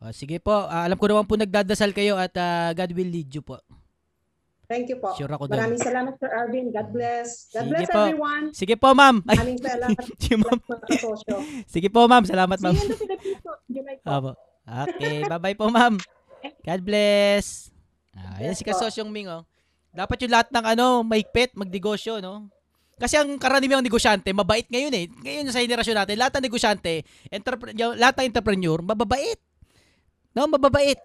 Oh, 0.00 0.14
sige 0.14 0.40
po, 0.40 0.64
ah, 0.64 0.88
alam 0.88 0.96
ko 0.96 1.04
naman 1.10 1.28
po 1.28 1.36
nagdadasal 1.36 1.92
kayo 1.92 2.16
at 2.16 2.32
ah, 2.38 2.72
God 2.72 2.94
will 2.96 3.10
lead 3.10 3.28
you 3.28 3.42
po. 3.44 3.58
Thank 4.70 4.86
you 4.86 4.96
po. 4.96 5.10
Sure 5.12 5.26
ako 5.26 5.50
doon. 5.50 5.58
Maraming 5.58 5.82
salamat 5.82 6.14
Sir 6.14 6.30
Arvin. 6.30 6.70
God 6.70 6.88
bless. 6.88 7.50
God 7.50 7.58
Sige 7.60 7.70
bless 7.74 7.88
po. 7.90 7.98
everyone. 8.00 8.44
Sige 8.54 8.74
po, 8.78 8.88
ma'am. 8.94 9.16
Ay, 9.24 9.34
Maraming 9.34 9.58
salamat 9.66 9.98
ma'am. 10.38 10.50
Sige 11.74 11.88
po, 11.90 12.00
ma'am. 12.06 12.22
Salamat, 12.22 12.56
See 12.56 12.64
ma'am. 12.64 12.74
you 12.74 12.80
in 12.80 12.88
the 12.88 12.96
Philippines 12.96 13.40
po. 13.42 13.50
July 13.66 13.96
po. 13.98 14.06
Apo. 14.08 14.30
Okay, 14.62 15.26
bye-bye 15.26 15.58
po, 15.58 15.66
ma'am. 15.68 15.98
God 16.62 16.80
bless. 16.80 17.74
Ah, 18.12 18.38
yan 18.38 18.54
si 18.54 18.62
Yes. 18.62 18.70
Kasosyong 18.70 19.10
Ming, 19.10 19.26
oh. 19.26 19.42
Dapat 19.90 20.22
yung 20.22 20.32
lahat 20.32 20.48
ng 20.48 20.62
ano, 20.64 21.02
maigpit, 21.02 21.50
magnegosyo, 21.52 22.22
no? 22.22 22.46
Kasi 22.94 23.18
ang 23.18 23.34
karaniwang 23.34 23.82
negosyante, 23.82 24.30
mabait 24.30 24.68
ngayon 24.68 24.94
eh. 24.94 25.06
Ngayon 25.10 25.50
sa 25.50 25.58
henerasyon 25.58 25.96
natin, 25.98 26.14
lahat 26.14 26.38
ng 26.38 26.46
negosyante, 26.46 27.02
entrepre- 27.26 27.74
yung- 27.74 27.98
lahat 27.98 28.14
ng 28.16 28.28
entrepreneur, 28.28 28.78
mababait. 28.78 29.40
No, 30.30 30.46
mababait. 30.46 31.00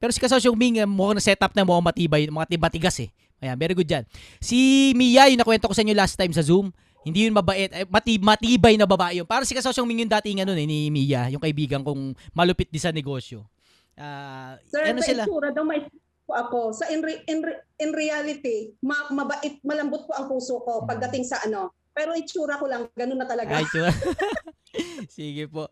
Pero 0.00 0.10
si 0.10 0.18
Kasosyong 0.18 0.56
Ming, 0.56 0.80
eh, 0.80 0.88
mukhang 0.88 1.20
na 1.20 1.22
setup 1.22 1.52
na 1.52 1.60
mukhang 1.60 1.92
matibay, 1.92 2.24
mga 2.24 2.48
tibatigas 2.48 2.96
eh. 3.04 3.12
Ayan, 3.40 3.56
very 3.60 3.76
good 3.76 3.84
dyan. 3.84 4.08
Si 4.40 4.90
Mia, 4.96 5.28
yung 5.28 5.40
nakwento 5.40 5.68
ko 5.68 5.76
sa 5.76 5.84
inyo 5.84 5.92
last 5.92 6.16
time 6.16 6.32
sa 6.32 6.40
Zoom, 6.40 6.72
Hindi 7.00 7.24
yun 7.24 7.32
mabait. 7.32 7.72
Eh, 7.72 7.88
mati, 7.88 8.20
matibay 8.20 8.76
na 8.76 8.84
babae 8.84 9.20
yun. 9.20 9.28
Parang 9.28 9.48
si 9.48 9.56
Kasosyong 9.56 9.88
Ming 9.88 10.04
yung 10.04 10.12
dating 10.20 10.44
ano, 10.44 10.52
eh, 10.52 10.68
ni 10.68 10.92
Mia, 10.92 11.32
yung 11.32 11.40
kaibigan 11.40 11.80
kong 11.80 12.12
malupit 12.36 12.68
din 12.68 12.80
sa 12.80 12.92
negosyo. 12.92 13.48
Ah, 13.96 14.60
Sir, 14.68 14.84
ano 14.84 15.00
sila? 15.00 15.24
itsura 15.24 15.48
daw 15.48 15.64
may 15.64 15.80
po 16.28 16.32
ako. 16.36 16.76
Sa 16.76 16.92
in, 16.92 17.00
re- 17.00 17.24
in, 17.24 17.40
re- 17.40 17.64
in 17.80 17.96
reality, 17.96 18.76
ma- 18.84 19.08
mabait, 19.08 19.56
malambot 19.64 20.04
po 20.04 20.12
ang 20.12 20.28
puso 20.28 20.60
ko 20.60 20.84
pagdating 20.84 21.24
sa 21.24 21.40
ano. 21.40 21.72
Pero 21.96 22.12
itsura 22.12 22.60
ko 22.60 22.68
lang, 22.68 22.84
ganun 22.92 23.16
na 23.16 23.24
talaga. 23.24 23.56
Ay, 23.56 23.64
tsura. 23.64 23.88
Sige 25.08 25.46
po. 25.46 25.66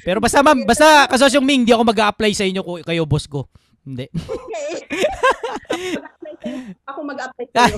Pero 0.00 0.18
basta 0.18 0.40
ma'am, 0.40 0.62
basta 0.62 1.04
Kasosyong 1.06 1.42
Ming, 1.42 1.62
di 1.62 1.72
ako 1.72 1.84
mag-a-apply 1.84 2.32
sa 2.32 2.44
inyo 2.44 2.60
ko- 2.60 2.80
kayo 2.80 3.04
boss 3.04 3.26
ko. 3.26 3.44
Hindi. 3.82 4.08
Okay. 4.10 4.70
ako 6.88 6.98
mag-apply 7.04 7.46
sa'yo. 7.52 7.76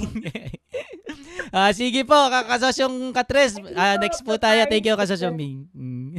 ah, 1.51 1.71
sige 1.71 2.05
po, 2.05 2.17
ka- 2.29 2.47
Kasosyong 2.47 3.11
Katres. 3.11 3.57
Ah, 3.73 3.97
next 3.97 4.23
po 4.23 4.37
tayo. 4.37 4.65
Thank 4.67 4.85
you, 4.85 4.95
Kasosyong 4.95 5.35
Ming. 5.35 5.67
Mm. 5.73 6.17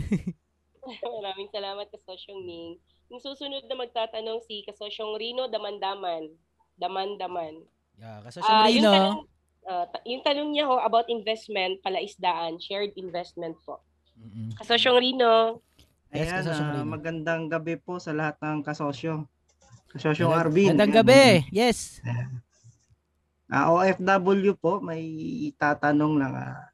Maraming 1.15 1.49
salamat, 1.49 1.85
Kasosyong 1.89 2.41
Ming. 2.41 2.77
Yung 3.09 3.21
susunod 3.21 3.65
na 3.65 3.75
magtatanong 3.75 4.41
si 4.43 4.61
Kasosyong 4.63 5.15
Rino 5.15 5.47
Damandaman. 5.47 6.29
Daman-daman. 6.75 7.65
Yeah, 7.95 8.19
Kasosyong 8.21 8.49
yung 8.67 8.67
Rino. 8.75 8.91
tanong, 8.91 9.19
ah, 9.65 9.85
ta- 9.85 10.05
yung 10.05 10.23
tanong 10.23 10.49
niya 10.49 10.65
ho 10.65 10.77
about 10.77 11.07
investment, 11.07 11.81
palaisdaan, 11.81 12.57
shared 12.57 12.93
investment 12.95 13.57
po. 13.63 13.81
Mm-mm. 14.19 14.51
Kasosyong 14.53 14.99
Rino. 14.99 15.63
Yes, 16.09 16.27
Ayan, 16.27 16.35
Kasosyong 16.43 16.67
ah, 16.67 16.75
Rino. 16.75 16.89
magandang 16.89 17.43
gabi 17.47 17.75
po 17.75 17.97
sa 17.97 18.11
lahat 18.11 18.35
ng 18.39 18.59
kasosyo. 18.61 19.23
Kasosyong 19.89 20.27
Magand- 20.27 20.43
Arvin. 20.43 20.67
Magandang 20.69 20.95
gabi. 20.95 21.23
Yes. 21.49 21.79
Ah, 23.49 23.73
OFW 23.73 24.53
po, 24.53 24.77
may 24.77 25.01
tatanong 25.57 26.21
lang. 26.21 26.37
ah. 26.37 26.69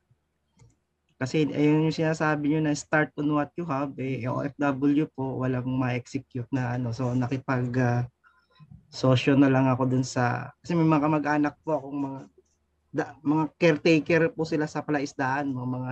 kasi 1.16 1.48
ayun 1.48 1.88
yung 1.88 1.96
sinasabi 1.96 2.52
nyo 2.52 2.60
na 2.60 2.76
start 2.76 3.16
on 3.16 3.32
what 3.32 3.48
you 3.56 3.64
have, 3.64 3.96
eh, 3.96 4.28
OFW 4.28 5.08
po, 5.08 5.40
walang 5.40 5.64
ma-execute 5.64 6.52
na 6.52 6.76
ano. 6.76 6.92
So, 6.92 7.16
nakipag 7.16 7.72
ah, 7.80 8.04
sosyo 8.92 9.40
na 9.40 9.48
lang 9.48 9.72
ako 9.72 9.88
dun 9.88 10.04
sa, 10.04 10.52
kasi 10.60 10.76
may 10.76 10.84
mga 10.84 11.08
kamag-anak 11.08 11.56
po 11.64 11.80
akong 11.80 11.96
mga, 11.98 12.20
da, 12.92 13.04
mga 13.24 13.44
caretaker 13.56 14.28
po 14.28 14.44
sila 14.44 14.68
sa 14.68 14.84
palaisdaan, 14.84 15.48
mga 15.48 15.70
mga 15.72 15.90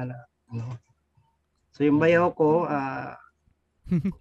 ano. 0.51 0.65
So, 1.73 1.81
yung 1.81 1.97
bayaw 1.97 2.29
ko, 2.31 2.63
ah, 2.63 3.17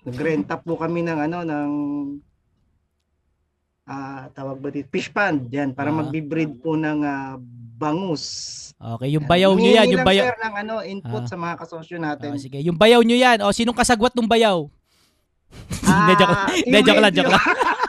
nagrenta 0.03 0.57
po 0.57 0.75
kami 0.75 1.05
ng 1.05 1.19
ano, 1.21 1.39
ng 1.45 1.71
ah 3.83 4.31
tawag 4.33 4.57
ba 4.57 4.69
dito? 4.71 4.89
Fish 4.89 5.11
pond. 5.11 5.47
Yan, 5.49 5.75
para 5.75 5.91
Ah. 5.91 5.97
magbi-breed 6.01 6.59
po 6.59 6.75
ng 6.75 6.99
ah, 7.03 7.37
bangus. 7.77 8.25
Okay, 8.75 9.15
yung 9.15 9.27
bayaw 9.27 9.53
nyo 9.53 9.71
yan. 9.71 9.87
Yung 9.91 10.03
bayaw. 10.03 10.25
sir, 10.27 10.39
ng 10.41 10.55
ano, 10.57 10.75
input 10.83 11.23
Ah. 11.23 11.29
sa 11.29 11.37
mga 11.37 11.55
kasosyo 11.61 11.97
natin. 11.99 12.31
Ah, 12.33 12.41
sige, 12.41 12.59
yung 12.59 12.75
bayaw 12.75 13.03
nyo 13.03 13.15
yan. 13.15 13.39
O, 13.43 13.53
sinong 13.53 13.77
kasagwat 13.77 14.15
ng 14.15 14.27
bayaw? 14.27 14.67
Joke, 15.83 16.33
Ah, 16.33 16.49
hindi, 16.49 16.79
joke 16.81 17.03
lang, 17.03 17.13
joke 17.13 17.29
lang. 17.29 17.43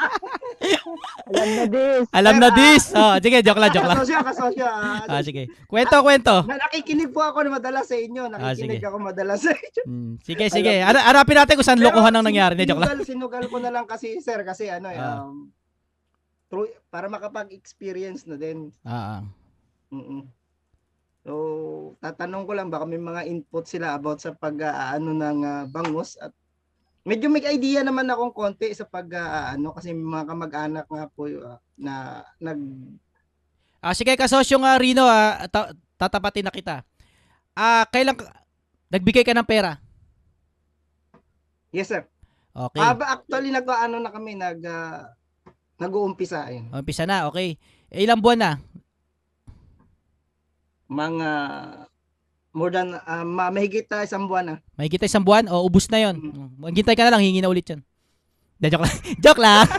Alam 1.33 1.49
na 1.49 1.65
this. 1.67 2.05
Alam 2.11 2.35
na 2.37 2.47
ah, 2.47 2.55
this. 2.55 2.83
Oh, 2.91 3.13
sige, 3.17 3.37
joke 3.41 3.57
lang, 3.57 3.71
joke 3.71 3.83
lang. 3.83 3.97
Kasosyo, 3.97 4.17
kasosyo. 4.21 4.65
ah, 4.65 5.01
Ah, 5.03 5.21
sige. 5.21 5.49
Kwento, 5.65 5.97
kwento. 5.99 6.35
na 6.45 6.61
nakikinig 6.61 7.09
po 7.09 7.21
ako 7.21 7.41
na 7.41 7.57
madalas 7.57 7.85
sa 7.85 7.97
inyo. 7.97 8.23
Nakikinig 8.27 8.77
sige. 8.77 8.85
ako 8.85 8.97
madalas 9.01 9.39
sa 9.41 9.51
inyo. 9.51 9.83
Hmm, 9.83 10.13
Sige, 10.21 10.45
sige. 10.47 10.73
Ara- 10.79 11.03
Harapin 11.03 11.35
natin 11.35 11.53
kung 11.53 11.65
saan 11.65 11.77
Pero 11.77 11.89
lokohan 11.89 12.13
ang 12.13 12.25
nangyari. 12.25 12.53
Hindi, 12.53 12.69
joke 12.69 12.79
lang. 12.79 12.89
sinugal, 12.95 13.07
sinugal 13.07 13.45
ko 13.47 13.57
na 13.57 13.71
lang 13.71 13.85
kasi, 13.85 14.21
sir, 14.21 14.39
kasi 14.41 14.69
ano, 14.69 14.87
eh, 14.87 14.97
Ah. 14.97 15.25
um, 15.25 15.49
true, 16.47 16.69
para 16.87 17.09
makapag-experience 17.09 18.29
na 18.29 18.37
din. 18.37 18.69
Ah, 18.81 19.19
ah. 19.19 19.21
mm 19.89 20.23
So, 21.23 21.33
tatanong 21.97 22.43
ko 22.43 22.51
lang 22.51 22.67
baka 22.67 22.83
may 22.83 22.99
mga 22.99 23.23
input 23.25 23.63
sila 23.63 23.95
about 23.95 24.19
sa 24.19 24.35
pag-aano 24.35 25.15
ng 25.15 25.37
ah, 25.41 25.63
bangus 25.65 26.19
at 26.19 26.35
medyo 27.03 27.27
may 27.27 27.43
idea 27.51 27.83
naman 27.83 28.07
akong 28.07 28.31
konti 28.31 28.71
sa 28.71 28.87
pag 28.87 29.07
ah, 29.15 29.53
ano 29.53 29.75
kasi 29.75 29.91
mga 29.91 30.27
kamag-anak 30.27 30.87
nga 30.87 31.05
po 31.11 31.27
ah, 31.43 31.59
na 31.75 32.23
nag 32.39 32.59
Ah, 33.83 33.91
sige, 33.91 34.15
kasosyo 34.15 34.63
nga, 34.63 34.79
Rino, 34.79 35.03
ah, 35.03 35.43
ta- 35.51 35.75
tatapatin 35.99 36.47
na 36.47 36.55
kita. 36.55 36.87
Ah, 37.51 37.83
kailan, 37.91 38.15
ka- 38.15 38.31
nagbigay 38.87 39.27
ka 39.27 39.35
ng 39.35 39.43
pera? 39.43 39.75
Yes 41.75 41.91
sir. 41.91 42.07
Okay. 42.55 42.79
Ah, 42.79 42.95
actually 43.19 43.51
nag 43.51 43.67
ano 43.67 43.99
na 43.99 44.07
kami 44.07 44.39
nag 44.39 44.63
ah, 44.63 45.11
nag-uumpisa 45.83 46.47
ayun. 46.47 46.71
Umpisa 46.71 47.03
na, 47.03 47.27
okay. 47.27 47.59
Ilang 47.91 48.23
buwan 48.23 48.39
na? 48.39 48.51
Mga 50.87 51.29
more 52.53 52.69
than 52.69 52.93
ah, 52.95 53.21
ma- 53.21 53.49
mahigit 53.49 53.89
ah, 53.89 54.01
isang 54.01 54.23
buwan 54.23 54.45
na. 54.47 54.55
May 54.73 54.87
kita 54.87 55.03
isang 55.03 55.21
buwan? 55.21 55.49
O, 55.49 55.61
ubus 55.63 55.89
na 55.89 55.99
yon. 55.99 56.15
Mm. 56.15 56.49
Maghintay 56.59 56.93
ka 56.93 57.03
na 57.03 57.11
lang, 57.11 57.21
hingi 57.21 57.41
na 57.41 57.49
ulit 57.49 57.65
yan. 57.65 57.81
Hindi, 58.55 58.67
joke 58.69 58.81
lang. 58.81 58.93
joke 59.25 59.41
lang. 59.41 59.65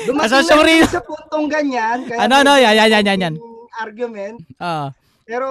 Dumating 0.00 0.32
Asosyo 0.32 0.56
na 0.56 0.86
sa 0.88 1.02
puntong 1.02 1.46
ganyan. 1.46 1.98
Kaya 2.04 2.24
Ano, 2.24 2.34
ano, 2.40 2.52
yan, 2.56 2.72
yan, 2.74 2.88
yan, 2.90 3.04
yan, 3.04 3.20
yan. 3.20 3.34
Argument. 3.76 4.36
Ah, 4.56 4.88
Pero 5.22 5.46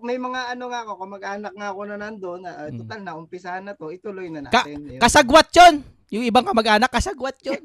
may 0.00 0.16
mga 0.16 0.54
ano 0.54 0.64
nga 0.66 0.80
ako, 0.80 0.92
kamag-anak 0.98 1.52
nga 1.52 1.68
ako 1.68 1.80
na 1.84 1.96
nandoon, 1.98 2.40
na, 2.40 2.50
ah, 2.54 2.68
Mm. 2.68 2.78
total 2.78 3.00
na, 3.02 3.12
umpisahan 3.14 3.60
na 3.62 3.74
to, 3.74 3.90
ituloy 3.90 4.28
na 4.28 4.44
Ka- 4.44 4.64
natin. 4.64 4.78
Yun. 4.86 5.00
kasagwat 5.00 5.48
yon. 5.52 5.74
Yung 6.10 6.24
ibang 6.24 6.42
kamag-anak, 6.42 6.88
kasagwat 6.88 7.36
yon. 7.40 7.62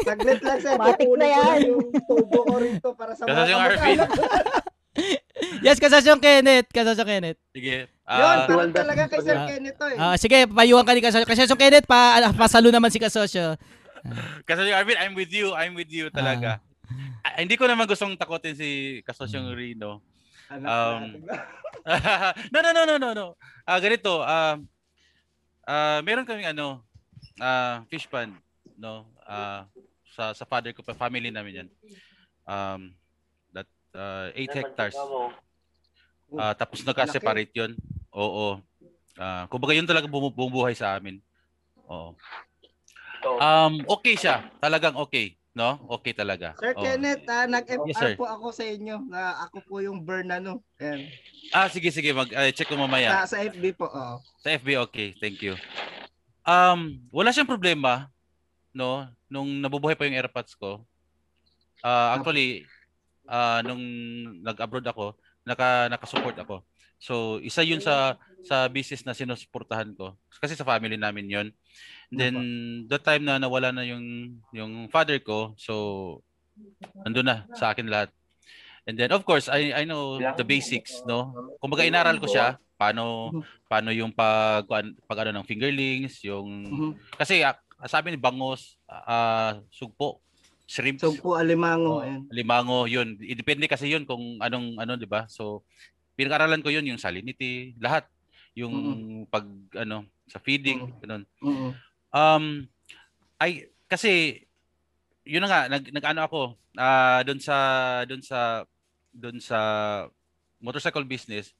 Saglit 0.00 0.40
lang 0.40 0.58
sir, 0.58 0.76
Matik 0.76 1.08
na 1.10 1.26
yan. 1.26 1.58
yung 1.68 1.88
tubo 2.04 2.40
ko 2.44 2.56
rito 2.58 2.88
para 2.94 3.12
sa 3.12 3.24
Kasi 3.24 3.50
mga 3.50 3.64
kamag-anak. 3.72 4.10
yes, 5.66 5.82
kasasyong 5.82 6.22
Kenneth. 6.22 6.70
Kasasyong 6.70 7.08
Kenneth. 7.08 7.40
Sige. 7.50 7.90
Yun, 7.90 8.36
Ah, 8.36 8.46
parang 8.46 8.70
talaga 8.74 9.02
kay 9.08 9.20
Sir 9.24 9.38
Kenneth 9.48 9.76
to 9.80 9.86
eh. 9.90 9.98
Ah, 9.98 10.16
sige, 10.20 10.46
payuhan 10.46 10.84
ka 10.84 10.92
ni 10.94 11.02
kasosyo. 11.02 11.26
Kasasyong 11.26 11.60
Kenneth, 11.60 11.88
pa, 11.88 12.20
ah, 12.20 12.34
pasalo 12.36 12.68
naman 12.70 12.92
si 12.92 13.00
kasosyo. 13.02 13.58
kasi 14.44 14.68
yung 14.68 14.76
Arvin, 14.76 15.00
I'm 15.00 15.16
with 15.16 15.32
you. 15.32 15.56
I'm 15.56 15.72
with 15.72 15.88
you 15.88 16.12
talaga. 16.12 16.60
Ah, 17.24 17.40
hindi 17.40 17.56
ko 17.56 17.64
naman 17.64 17.88
gustong 17.88 18.14
takutin 18.20 18.52
si 18.52 19.00
Kasosyong 19.08 19.56
Rino. 19.56 20.04
Anak 20.52 20.68
um, 20.68 21.02
no, 22.52 22.58
no, 22.60 22.70
no, 22.76 22.82
no, 22.84 22.94
no, 23.00 23.10
no. 23.16 23.26
Ah, 23.64 23.80
ganito, 23.80 24.20
ah 24.20 24.60
ah, 25.64 26.04
meron 26.04 26.28
kaming 26.28 26.52
ano, 26.52 26.84
ah, 27.40 27.80
fish 27.88 28.04
pond, 28.04 28.36
no? 28.76 29.08
Ah, 29.24 29.64
sa 30.12 30.36
sa 30.36 30.44
father 30.44 30.76
ko, 30.76 30.84
pa 30.84 30.94
family 30.94 31.32
namin 31.32 31.64
'yan. 31.64 31.68
Um, 32.44 32.92
that 33.94 34.34
8 34.34 34.50
hectares. 34.50 34.96
Ah, 36.34 36.52
tapos 36.52 36.82
nagka-separate 36.82 37.54
'yon. 37.54 37.72
Oo. 38.10 38.58
Ah, 39.14 39.46
kumbaga 39.46 39.72
'yun 39.72 39.86
talaga 39.86 40.10
bumu- 40.10 40.34
bumubuhay 40.34 40.74
sa 40.74 40.98
amin. 40.98 41.22
Oo. 41.86 42.18
Um, 43.24 43.80
okay 43.88 44.18
siya. 44.18 44.44
Talagang 44.60 44.98
okay, 44.98 45.38
no? 45.56 45.80
Okay 45.96 46.12
talaga. 46.12 46.52
Sir 46.58 46.74
Oo. 46.76 46.82
Kenneth, 46.82 47.24
ah, 47.30 47.46
nag-FR 47.48 47.88
Yes, 47.88 47.96
sir. 47.96 48.12
po 48.18 48.26
ako 48.28 48.52
sa 48.52 48.64
inyo 48.66 48.96
na 49.08 49.48
ako 49.48 49.64
po 49.64 49.74
yung 49.80 50.02
burn 50.04 50.28
ano. 50.28 50.60
Ayan. 50.76 51.08
Ah, 51.54 51.70
sige, 51.70 51.88
sige. 51.94 52.10
Mag, 52.12 52.28
ah, 52.34 52.50
check 52.52 52.68
ko 52.68 52.76
mamaya. 52.76 53.24
Sa, 53.24 53.38
sa 53.38 53.38
FB 53.40 53.78
po, 53.78 53.86
oo. 53.88 54.16
Sa 54.42 54.48
FB, 54.52 54.76
okay. 54.84 55.16
Thank 55.16 55.40
you. 55.40 55.56
Um, 56.44 57.00
wala 57.08 57.32
siyang 57.32 57.48
problema, 57.48 58.12
no? 58.76 59.08
Nung 59.32 59.48
nabubuhay 59.64 59.96
pa 59.96 60.04
yung 60.04 60.18
AirPods 60.20 60.52
ko. 60.52 60.84
Ah, 61.80 62.16
actually, 62.20 62.68
ah, 63.28 63.60
nung 63.64 63.82
nag-abroad 64.44 64.86
ako, 64.88 65.16
naka 65.46 65.88
naka-support 65.92 66.36
ako. 66.40 66.64
So, 67.00 67.38
isa 67.44 67.60
'yun 67.66 67.80
sa 67.84 68.16
sa 68.44 68.68
business 68.68 69.04
na 69.04 69.16
sinusuportahan 69.16 69.92
ko. 69.96 70.16
Kasi 70.40 70.56
sa 70.56 70.66
family 70.68 70.96
namin 71.00 71.26
'yon. 71.32 71.48
Then 72.12 72.34
that 72.88 73.04
time 73.04 73.24
na 73.26 73.38
nawala 73.40 73.72
na 73.74 73.84
yung 73.86 74.36
yung 74.54 74.88
father 74.92 75.20
ko, 75.20 75.52
so 75.60 75.74
nandun 77.04 77.28
na 77.28 77.36
sa 77.52 77.72
akin 77.74 77.88
lahat. 77.90 78.10
And 78.88 78.96
then 78.98 79.12
of 79.12 79.24
course, 79.28 79.48
I 79.52 79.72
I 79.76 79.84
know 79.88 80.24
the 80.36 80.44
basics, 80.46 81.04
no? 81.04 81.36
Kumbaga 81.60 81.84
inaral 81.86 82.16
ko 82.20 82.28
siya 82.28 82.56
paano 82.80 83.36
paano 83.68 83.92
yung 83.94 84.12
pag 84.16 84.64
pag 85.08 85.18
ano 85.26 85.40
ng 85.40 85.48
fingerlings, 85.48 86.24
yung 86.24 86.80
kasi 87.20 87.44
ah, 87.44 87.56
sabi 87.88 88.14
ni 88.14 88.20
bangos, 88.20 88.80
ah 88.88 89.60
sugpo, 89.72 90.23
shrimp. 90.64 90.98
Sugpo 91.00 91.36
alimango, 91.36 92.00
Oh, 92.00 92.04
ayan. 92.04 92.24
limango, 92.32 92.88
yun. 92.88 93.16
Depende 93.20 93.68
kasi 93.68 93.92
yun 93.92 94.08
kung 94.08 94.40
anong 94.40 94.80
ano, 94.80 94.96
'di 94.96 95.08
ba? 95.08 95.28
So 95.28 95.62
pinag-aralan 96.14 96.62
ko 96.62 96.70
yun 96.70 96.86
yung 96.86 97.00
salinity, 97.00 97.74
lahat. 97.82 98.06
Yung 98.54 98.72
pag 99.28 99.44
ano 99.74 100.06
sa 100.30 100.38
feeding, 100.40 100.94
ganun. 101.02 101.22
Oo. 101.42 101.74
Um 102.14 102.64
ay 103.36 103.66
kasi 103.90 104.44
yun 105.26 105.42
na 105.42 105.48
nga 105.50 105.60
nag 105.68 105.84
nag-ano 105.90 106.20
ako 106.24 106.40
ah 106.76 107.20
doon 107.26 107.40
sa 107.40 107.56
doon 108.06 108.22
sa 108.22 108.62
doon 109.14 109.38
sa 109.40 109.58
motorcycle 110.60 111.06
business 111.06 111.54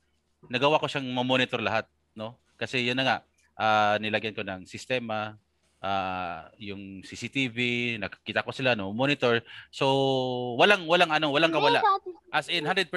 nagawa 0.52 0.76
ko 0.80 0.84
siyang 0.84 1.08
ma-monitor 1.08 1.62
lahat 1.64 1.88
no 2.12 2.36
kasi 2.60 2.84
yun 2.84 2.96
na 2.98 3.04
nga 3.04 3.16
ah, 3.56 3.96
nilagyan 4.02 4.36
ko 4.36 4.42
ng 4.44 4.68
sistema 4.68 5.38
ah, 5.84 6.48
yung 6.56 7.04
CCTV, 7.04 7.56
nakikita 8.00 8.40
ko 8.40 8.56
sila 8.56 8.72
no, 8.72 8.96
monitor. 8.96 9.44
So 9.68 9.84
walang 10.56 10.88
walang 10.88 11.12
ano, 11.12 11.28
walang 11.28 11.52
kawala. 11.52 11.84
As 12.32 12.48
in 12.48 12.64
100% 12.64 12.88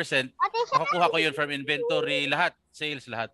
makukuha 0.71 1.11
ko 1.11 1.17
yun 1.19 1.35
from 1.35 1.51
inventory, 1.51 2.31
lahat, 2.31 2.55
sales, 2.71 3.05
lahat. 3.11 3.29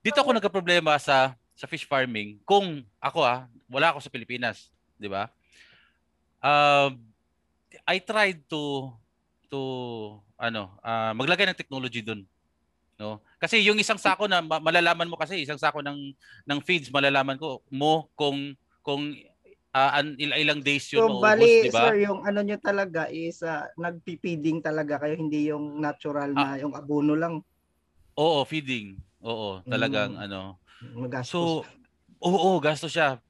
Dito 0.00 0.24
ako 0.24 0.32
nagka-problema 0.32 0.96
sa 0.96 1.36
sa 1.52 1.68
fish 1.68 1.84
farming 1.84 2.40
kung 2.48 2.80
ako 2.96 3.20
ah, 3.20 3.44
wala 3.68 3.92
ako 3.92 4.00
sa 4.00 4.12
Pilipinas, 4.12 4.72
di 4.96 5.12
ba? 5.12 5.28
Um, 6.40 6.96
I 7.84 8.00
tried 8.00 8.40
to 8.48 8.88
to 9.52 9.60
ano, 10.40 10.72
ah, 10.80 11.12
maglagay 11.12 11.44
ng 11.44 11.58
technology 11.58 12.00
doon. 12.00 12.24
No? 12.96 13.20
Kasi 13.36 13.60
yung 13.60 13.76
isang 13.76 14.00
sako 14.00 14.24
na 14.24 14.40
ma- 14.40 14.60
malalaman 14.60 15.08
mo 15.08 15.20
kasi 15.20 15.36
isang 15.36 15.60
sako 15.60 15.84
ng 15.84 16.16
ng 16.48 16.58
feeds 16.64 16.88
malalaman 16.88 17.36
ko 17.36 17.60
mo 17.68 18.08
kung 18.16 18.56
kung 18.80 19.12
ah, 19.76 20.00
an, 20.00 20.16
il- 20.16 20.32
ilang 20.40 20.64
days 20.64 20.88
yun 20.88 21.04
So, 21.04 21.12
maubos, 21.12 21.36
bali, 21.36 21.68
di 21.68 21.68
ba? 21.68 21.92
sir, 21.92 22.08
yung 22.08 22.24
ano 22.24 22.40
nyo 22.40 22.56
talaga 22.56 23.12
is 23.12 23.44
uh, 23.44 23.68
nagpipiding 23.76 24.64
talaga 24.64 24.96
kayo, 25.04 25.20
hindi 25.20 25.52
yung 25.52 25.76
natural 25.84 26.32
na 26.32 26.56
yung 26.56 26.72
abono 26.72 27.12
lang. 27.12 27.44
Oo, 28.16 28.40
feeding. 28.48 28.96
Oo, 29.20 29.60
talagang 29.68 30.16
Mm. 30.16 30.24
ano. 30.24 30.40
Magastos. 30.96 31.28
So, 31.28 31.40
oo, 32.24 32.50
gasto 32.64 32.88
siya. 32.88 33.20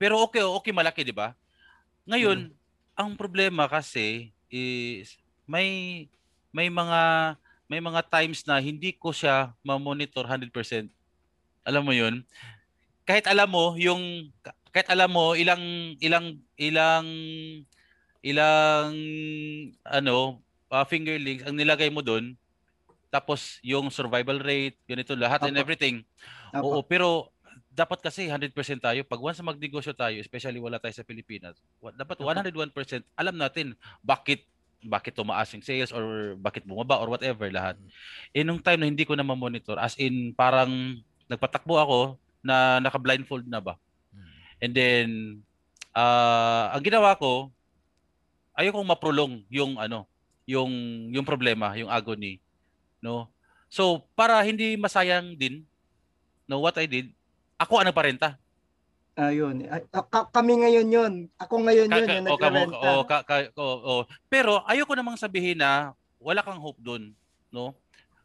Pero 0.00 0.24
okay, 0.24 0.40
okay 0.40 0.72
malaki, 0.72 1.04
di 1.04 1.12
ba? 1.12 1.36
Ngayon, 2.08 2.48
ang 2.96 3.10
problema 3.20 3.68
kasi 3.68 4.32
is 4.48 5.20
may 5.44 6.08
may 6.48 6.72
mga 6.72 7.36
may 7.72 7.80
mga 7.80 8.04
times 8.12 8.44
na 8.44 8.60
hindi 8.60 8.92
ko 8.92 9.16
siya 9.16 9.56
ma-monitor 9.64 10.28
100%. 10.28 10.52
Alam 11.64 11.82
mo 11.88 11.92
'yun? 11.96 12.20
Kahit 13.08 13.24
alam 13.24 13.48
mo 13.48 13.72
yung 13.80 14.28
kahit 14.72 14.88
alam 14.88 15.08
mo 15.08 15.32
ilang 15.32 15.96
ilang 16.00 16.36
ilang 16.56 17.06
ilang 18.24 18.92
ano 19.84 20.40
uh, 20.72 20.84
fingerlings 20.88 21.44
ang 21.44 21.56
nilagay 21.58 21.92
mo 21.92 22.00
doon 22.00 22.32
tapos 23.12 23.60
yung 23.60 23.92
survival 23.92 24.40
rate 24.40 24.80
ganito 24.88 25.12
lahat 25.12 25.44
and 25.44 25.60
Apo. 25.60 25.62
everything 25.68 26.00
Apo. 26.56 26.64
oo 26.64 26.78
pero 26.80 27.28
dapat 27.68 28.00
kasi 28.00 28.32
100% 28.32 28.56
tayo 28.80 29.00
pag 29.04 29.20
once 29.20 29.44
magnegosyo 29.44 29.92
tayo 29.92 30.16
especially 30.16 30.56
wala 30.56 30.80
tayo 30.80 30.96
sa 30.96 31.04
Pilipinas 31.04 31.60
dapat 31.92 32.16
101% 32.16 32.56
alam 33.12 33.36
natin 33.36 33.76
bakit 34.00 34.48
bakit 34.82 35.14
tumaas 35.14 35.48
yung 35.54 35.62
sales 35.62 35.94
or 35.94 36.34
bakit 36.36 36.66
bumaba 36.66 36.98
or 36.98 37.14
whatever 37.14 37.46
lahat. 37.46 37.78
Eh 38.34 38.42
nung 38.42 38.58
time 38.58 38.82
na 38.82 38.90
hindi 38.90 39.06
ko 39.06 39.14
na 39.14 39.22
ma-monitor 39.22 39.78
as 39.78 39.94
in 39.96 40.34
parang 40.34 40.98
nagpatakbo 41.30 41.74
ako 41.78 42.00
na 42.42 42.82
naka-blindfold 42.82 43.46
na 43.46 43.62
ba. 43.62 43.78
And 44.58 44.74
then 44.74 45.08
ah 45.94 46.74
ang 46.74 46.82
ginawa 46.82 47.14
ko 47.14 47.54
ayokong 48.58 48.90
maprolong 48.90 49.46
yung 49.48 49.78
ano, 49.78 50.04
yung 50.44 50.70
yung 51.14 51.26
problema, 51.26 51.72
yung 51.78 51.88
agony, 51.88 52.42
no? 52.98 53.30
So 53.70 54.02
para 54.18 54.42
hindi 54.42 54.74
masayang 54.74 55.38
din 55.38 55.62
no 56.50 56.58
what 56.58 56.76
I 56.76 56.90
did, 56.90 57.14
ako 57.54 57.78
ang 57.78 57.86
nagparenta. 57.86 58.41
Ayun. 59.12 59.68
Ay, 59.68 59.84
ka- 59.92 60.30
kami 60.32 60.64
ngayon 60.64 60.88
yun. 60.88 61.12
Ako 61.36 61.60
ngayon 61.60 61.88
Ka- 61.92 61.96
yun 62.00 62.06
ka- 62.08 62.16
yung 62.16 62.26
o, 62.26 62.36
kamo- 62.40 62.40
nagrerenta. 62.72 62.88
o, 62.96 63.04
ka- 63.04 63.24
ka- 63.28 63.52
o- 63.60 63.82
o. 63.84 63.94
Pero 64.32 64.64
ayoko 64.64 64.96
namang 64.96 65.20
sabihin 65.20 65.60
na 65.60 65.92
wala 66.16 66.40
kang 66.40 66.56
hope 66.60 66.80
doon, 66.80 67.12
no? 67.52 67.76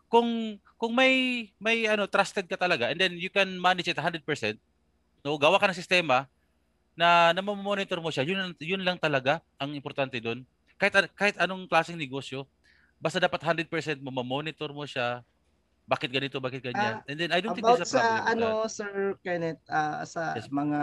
Kung 0.07 0.55
kung 0.79 0.93
may 0.95 1.47
may 1.59 1.83
ano 1.91 2.07
trusted 2.07 2.47
ka 2.47 2.55
talaga 2.55 2.87
and 2.87 3.01
then 3.01 3.19
you 3.19 3.27
can 3.27 3.59
manage 3.59 3.91
it 3.91 3.99
100%, 3.99 4.23
no? 5.27 5.35
Gawa 5.35 5.59
ka 5.59 5.67
ng 5.67 5.75
sistema 5.75 6.23
na 6.95 7.35
na 7.35 7.43
monitor 7.43 7.99
mo 7.99 8.07
siya. 8.07 8.23
Yun 8.23 8.55
yun 8.63 8.79
lang 8.87 8.95
talaga 8.95 9.43
ang 9.59 9.75
importante 9.75 10.15
doon. 10.23 10.47
Kahit 10.79 11.11
kahit 11.19 11.35
anong 11.35 11.67
klaseng 11.67 11.99
negosyo, 11.99 12.47
basta 12.95 13.19
dapat 13.19 13.43
100% 13.43 13.67
mo 13.99 14.09
monitor 14.23 14.71
mo 14.71 14.87
siya. 14.87 15.19
Bakit 15.87 16.09
ganito, 16.11 16.43
bakit 16.43 16.59
ganyan. 16.59 16.99
Ah, 16.99 17.07
and 17.07 17.15
then 17.15 17.31
I 17.31 17.39
don't 17.39 17.55
think 17.55 17.63
there's 17.63 17.87
a 17.87 17.87
problem. 17.87 18.11
sa 18.11 18.27
ano, 18.27 18.47
that. 18.67 18.71
Sir 18.75 18.93
Kenneth, 19.23 19.63
ah, 19.71 20.03
sa 20.03 20.35
mga 20.51 20.79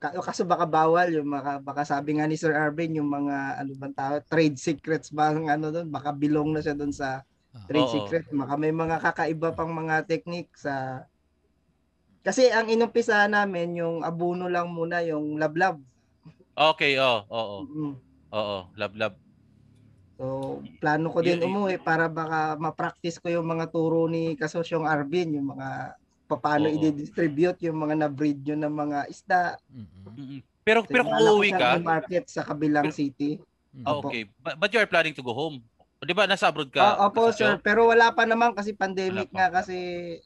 ka- 0.00 0.16
kaso 0.24 0.48
baka 0.48 0.64
bawal 0.64 1.12
yung 1.12 1.28
mga 1.28 1.60
baka 1.60 1.84
sabi 1.84 2.16
nga 2.16 2.24
ni 2.24 2.36
Sir 2.36 2.56
Arvin 2.56 2.96
yung 2.96 3.08
mga 3.08 3.60
ano 3.60 3.72
bang 3.76 3.94
tawag 3.96 4.24
trade 4.28 4.56
secrets 4.60 5.08
ba 5.08 5.32
ang 5.32 5.48
ano 5.48 5.72
doon 5.72 5.88
baka 5.88 6.12
bilong 6.12 6.52
na 6.52 6.60
siya 6.60 6.76
doon 6.76 6.92
sa 6.92 7.24
trade 7.68 7.88
Oo. 7.88 7.94
secret 8.04 8.28
baka 8.28 8.54
may 8.60 8.74
mga 8.74 9.00
kakaiba 9.00 9.56
pang 9.56 9.72
mga 9.72 10.04
technique 10.04 10.52
sa 10.60 11.04
kasi 12.20 12.52
ang 12.52 12.68
inumpisa 12.68 13.24
namin 13.28 13.80
yung 13.80 14.04
abuno 14.04 14.48
lang 14.48 14.68
muna 14.68 15.00
yung 15.00 15.40
lablab 15.40 15.80
Okay, 16.54 16.94
oo, 17.02 17.18
oo. 17.34 17.58
Mm. 17.66 17.94
Oo, 18.30 18.58
love 18.78 18.94
love. 18.94 19.16
So, 20.14 20.62
plano 20.78 21.10
ko 21.10 21.18
din 21.26 21.42
umuwi 21.42 21.82
para 21.82 22.06
baka 22.06 22.54
ma-practice 22.54 23.18
ko 23.18 23.26
yung 23.30 23.50
mga 23.50 23.66
turo 23.74 24.06
ni 24.06 24.38
Kasosyong 24.38 24.86
Arvin, 24.86 25.34
yung 25.34 25.54
mga 25.58 25.98
paano 26.30 26.66
Oo. 26.70 26.74
i-distribute 26.74 27.58
yung 27.66 27.78
mga 27.78 27.94
na-breed 28.06 28.40
yun 28.42 28.62
ng 28.62 28.74
mga 28.74 28.98
isda. 29.10 29.54
Mm-mm. 29.70 30.42
Pero 30.64 30.82
So, 30.82 30.90
pero 30.90 31.02
kung 31.04 31.20
uuwi 31.20 31.50
ka, 31.52 31.76
i-market 31.76 32.24
sa 32.30 32.42
kabilang 32.46 32.90
city. 32.90 33.38
Ah, 33.84 33.98
Opo. 33.98 34.08
okay. 34.08 34.30
But, 34.38 34.56
but 34.56 34.70
you 34.70 34.80
are 34.80 34.88
planning 34.88 35.14
to 35.18 35.22
go 35.22 35.34
home. 35.34 35.60
O, 35.98 36.06
Di 36.06 36.14
ba 36.14 36.30
nasa 36.30 36.48
abroad 36.48 36.70
ka? 36.70 36.80
Ah, 36.80 36.96
opo, 37.10 37.28
sir. 37.34 37.58
Pero 37.60 37.90
wala 37.90 38.14
pa 38.14 38.24
naman 38.24 38.54
kasi 38.54 38.72
pandemic 38.72 39.28
nga 39.34 39.50
kasi, 39.50 39.76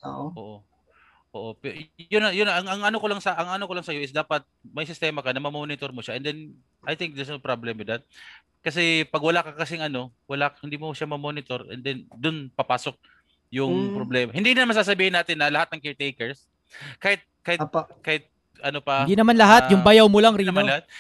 oo. 0.05 0.31
Oo. 0.37 0.57
Oo. 1.29 1.53
Yun 2.09 2.25
yun 2.33 2.49
ang, 2.49 2.65
ang 2.65 2.81
ano 2.89 2.97
ko 2.97 3.07
lang 3.07 3.21
sa 3.21 3.37
ang 3.37 3.53
ano 3.53 3.69
ko 3.69 3.77
lang 3.77 3.85
sa 3.85 3.93
iyo 3.93 4.01
is 4.01 4.11
dapat 4.11 4.43
may 4.65 4.85
sistema 4.85 5.21
ka 5.21 5.31
na 5.31 5.39
ma-monitor 5.39 5.93
mo 5.93 6.01
siya 6.01 6.17
and 6.17 6.25
then 6.25 6.39
I 6.83 6.97
think 6.97 7.13
there's 7.13 7.29
no 7.29 7.39
problem 7.39 7.77
with 7.77 7.87
that. 7.87 8.03
Kasi 8.59 9.05
pag 9.05 9.21
wala 9.21 9.45
ka 9.45 9.55
kasing 9.55 9.83
ano, 9.83 10.11
wala 10.25 10.51
hindi 10.61 10.75
mo 10.75 10.91
siya 10.91 11.07
ma-monitor 11.07 11.69
and 11.69 11.81
then 11.81 12.05
dun 12.17 12.49
papasok 12.53 12.97
yung 13.49 13.93
Mm. 13.93 13.95
problema. 13.95 14.31
Hindi 14.33 14.51
naman 14.53 14.73
sasabihin 14.73 15.15
natin 15.15 15.37
na 15.37 15.49
lahat 15.49 15.69
ng 15.73 15.81
caretakers 15.81 16.49
kahit 16.97 17.21
kahit 17.41 17.61
kahit 18.01 18.25
ano 18.59 18.83
pa 18.83 19.07
Hindi 19.07 19.15
naman 19.15 19.39
lahat, 19.39 19.71
yung 19.71 19.81
ah, 19.81 19.87
bayaw 19.87 20.07
mo 20.11 20.19
lang, 20.19 20.35
Rino. 20.35 20.51
naman 20.51 20.67
lahat. 20.67 20.85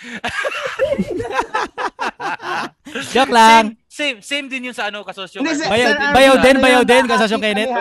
Joke 3.12 3.32
lang. 3.32 3.74
Same, 3.74 3.87
same, 3.98 4.18
same 4.22 4.46
din 4.46 4.70
yun 4.70 4.76
sa 4.76 4.94
ano, 4.94 5.02
kasosyo. 5.02 5.42
Hindi, 5.42 5.58
Bayaw, 5.66 5.90
Sir 5.90 5.96
Arvin, 5.98 6.14
bayaw 6.14 6.34
din, 6.38 6.54
ano 6.54 6.62
bayaw 6.62 6.82
din, 6.86 7.02
kami, 7.02 7.42
Kenneth. 7.42 7.72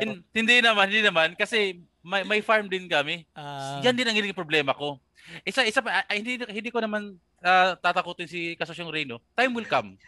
Hin- 0.00 0.22
hindi 0.32 0.56
naman, 0.64 0.84
hindi 0.88 1.02
naman. 1.04 1.28
Kasi 1.36 1.76
may, 2.00 2.24
may 2.24 2.40
farm 2.40 2.72
din 2.72 2.88
kami. 2.88 3.28
Ah. 3.36 3.84
Yan 3.84 3.92
din 3.92 4.08
ang 4.08 4.16
naging 4.16 4.32
problema 4.32 4.72
ko. 4.72 4.96
Isa, 5.44 5.68
isa 5.68 5.84
pa, 5.84 6.08
ah, 6.08 6.16
hindi, 6.16 6.40
hindi 6.40 6.70
ko 6.72 6.80
naman 6.80 7.20
ah, 7.44 7.76
tatakutin 7.76 8.26
si 8.26 8.56
Kasosyong 8.56 8.88
Reno. 8.88 9.20
Time 9.36 9.52
will 9.52 9.68
come. 9.68 10.00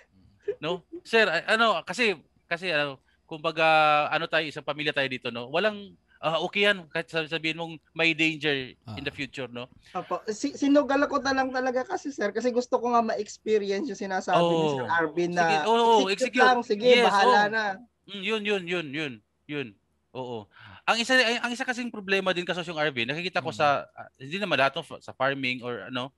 No? 0.56 0.80
Sir, 1.04 1.28
ano, 1.44 1.84
kasi, 1.84 2.16
kasi, 2.48 2.72
ano, 2.72 2.96
kumbaga, 3.28 4.08
ano 4.08 4.24
tayo, 4.24 4.48
isang 4.48 4.64
pamilya 4.64 4.96
tayo 4.96 5.08
dito, 5.12 5.28
no? 5.28 5.52
Walang, 5.52 5.92
ah, 6.22 6.38
okay 6.38 6.70
yan, 6.70 6.86
kahit 6.86 7.10
sabi- 7.10 7.28
sabihin 7.28 7.58
mong 7.58 7.74
may 7.92 8.14
danger 8.14 8.72
in 8.94 9.02
the 9.02 9.10
future, 9.10 9.50
no? 9.50 9.66
Opo. 9.92 10.22
Si, 10.30 10.54
sinugal 10.54 11.02
ko 11.10 11.18
na 11.18 11.34
lang 11.34 11.50
talaga 11.50 11.82
kasi 11.82 12.14
sir 12.14 12.30
kasi 12.30 12.54
gusto 12.54 12.78
ko 12.78 12.94
nga 12.94 13.02
ma-experience 13.02 13.90
yung 13.90 13.98
sinasabi 13.98 14.38
ni 14.38 14.66
Oo. 14.70 14.78
Sir 14.78 14.86
Arvin 14.86 15.34
na 15.34 15.42
Sige, 15.42 15.56
oo, 15.66 16.06
execute 16.08 16.14
execute. 16.14 16.46
lang, 16.46 16.60
sige, 16.62 16.86
Yes, 16.86 17.06
bahala 17.10 17.40
oo. 17.42 17.50
na. 17.50 17.64
Mm, 18.06 18.22
yun, 18.22 18.42
yun, 18.46 18.62
yun, 18.64 18.86
yun, 18.94 19.12
yun. 19.50 19.68
Oo. 20.14 20.46
Ang 20.86 20.98
isa 21.02 21.16
ang 21.40 21.50
isa 21.50 21.66
kasing 21.66 21.88
problema 21.90 22.30
din 22.30 22.46
kasi 22.46 22.62
yung 22.68 22.78
RV, 22.78 23.08
nakikita 23.08 23.42
ko 23.42 23.50
sa 23.50 23.88
ah, 23.90 24.08
hindi 24.20 24.38
naman 24.38 24.60
lahat 24.60 24.78
sa 25.00 25.16
farming 25.16 25.64
or 25.64 25.90
ano, 25.90 26.14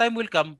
time 0.00 0.16
will 0.16 0.30
come 0.32 0.56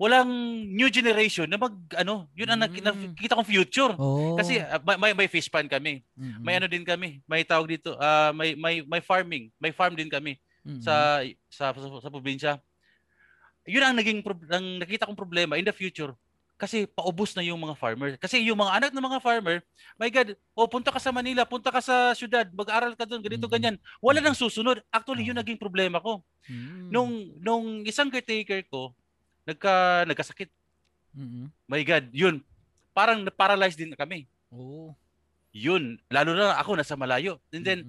walang 0.00 0.28
new 0.72 0.90
generation 0.90 1.46
na 1.46 1.60
mag 1.60 1.74
ano, 1.94 2.26
yun 2.34 2.48
ang 2.50 2.60
nak- 2.64 2.74
nakikita 2.74 3.38
kong 3.38 3.50
future. 3.50 3.92
Oh. 3.96 4.34
Kasi 4.34 4.58
ah, 4.58 4.80
may, 4.98 5.14
may 5.14 5.28
fish 5.30 5.46
pan 5.46 5.68
kami. 5.68 6.02
May 6.42 6.58
ano 6.58 6.66
din 6.66 6.82
kami, 6.82 7.22
may 7.28 7.46
tawag 7.46 7.78
dito, 7.78 7.94
ah, 8.00 8.34
may 8.34 8.58
may 8.58 8.82
may 8.82 9.00
farming, 9.04 9.52
may 9.62 9.70
farm 9.70 9.94
din 9.94 10.10
kami 10.10 10.40
sa, 10.82 11.22
sa 11.50 11.74
sa 11.74 11.86
sa 12.02 12.10
probinsya. 12.10 12.58
Yun 13.62 13.82
ang 13.82 13.96
naging 13.98 14.20
ang 14.50 14.66
nakita 14.82 15.06
kong 15.06 15.18
problema 15.18 15.54
in 15.54 15.66
the 15.66 15.74
future 15.74 16.14
kasi 16.62 16.86
paubos 16.86 17.34
na 17.34 17.42
yung 17.42 17.58
mga 17.58 17.74
farmer. 17.74 18.14
Kasi 18.22 18.38
yung 18.46 18.54
mga 18.54 18.78
anak 18.78 18.90
ng 18.94 19.02
mga 19.02 19.18
farmer, 19.18 19.58
my 19.98 20.06
God, 20.06 20.38
oh 20.54 20.70
punta 20.70 20.94
ka 20.94 21.02
sa 21.02 21.10
Manila, 21.10 21.42
punta 21.42 21.74
ka 21.74 21.82
sa 21.82 22.14
syudad, 22.14 22.46
mag-aral 22.54 22.94
ka 22.94 23.02
doon, 23.02 23.18
ganito 23.18 23.50
ganyan. 23.50 23.74
Wala 23.98 24.22
nang 24.22 24.38
susunod. 24.38 24.78
Actually, 24.94 25.26
yun 25.26 25.34
naging 25.34 25.58
problema 25.58 25.98
ko. 25.98 26.22
Nung 26.86 27.34
nung 27.42 27.82
isang 27.82 28.06
caretaker 28.14 28.62
ko, 28.70 28.94
nagka 29.44 29.72
nagkasakit. 30.06 30.50
My 31.66 31.82
God, 31.82 32.08
yun. 32.10 32.40
Parang 32.92 33.20
na-paralyze 33.20 33.76
din 33.76 33.92
kami. 33.92 34.24
Oo. 34.48 34.92
Yun, 35.52 36.00
lalo 36.08 36.32
na 36.32 36.56
ako 36.56 36.76
nasa 36.76 36.96
malayo. 36.96 37.36
And 37.52 37.60
then 37.60 37.80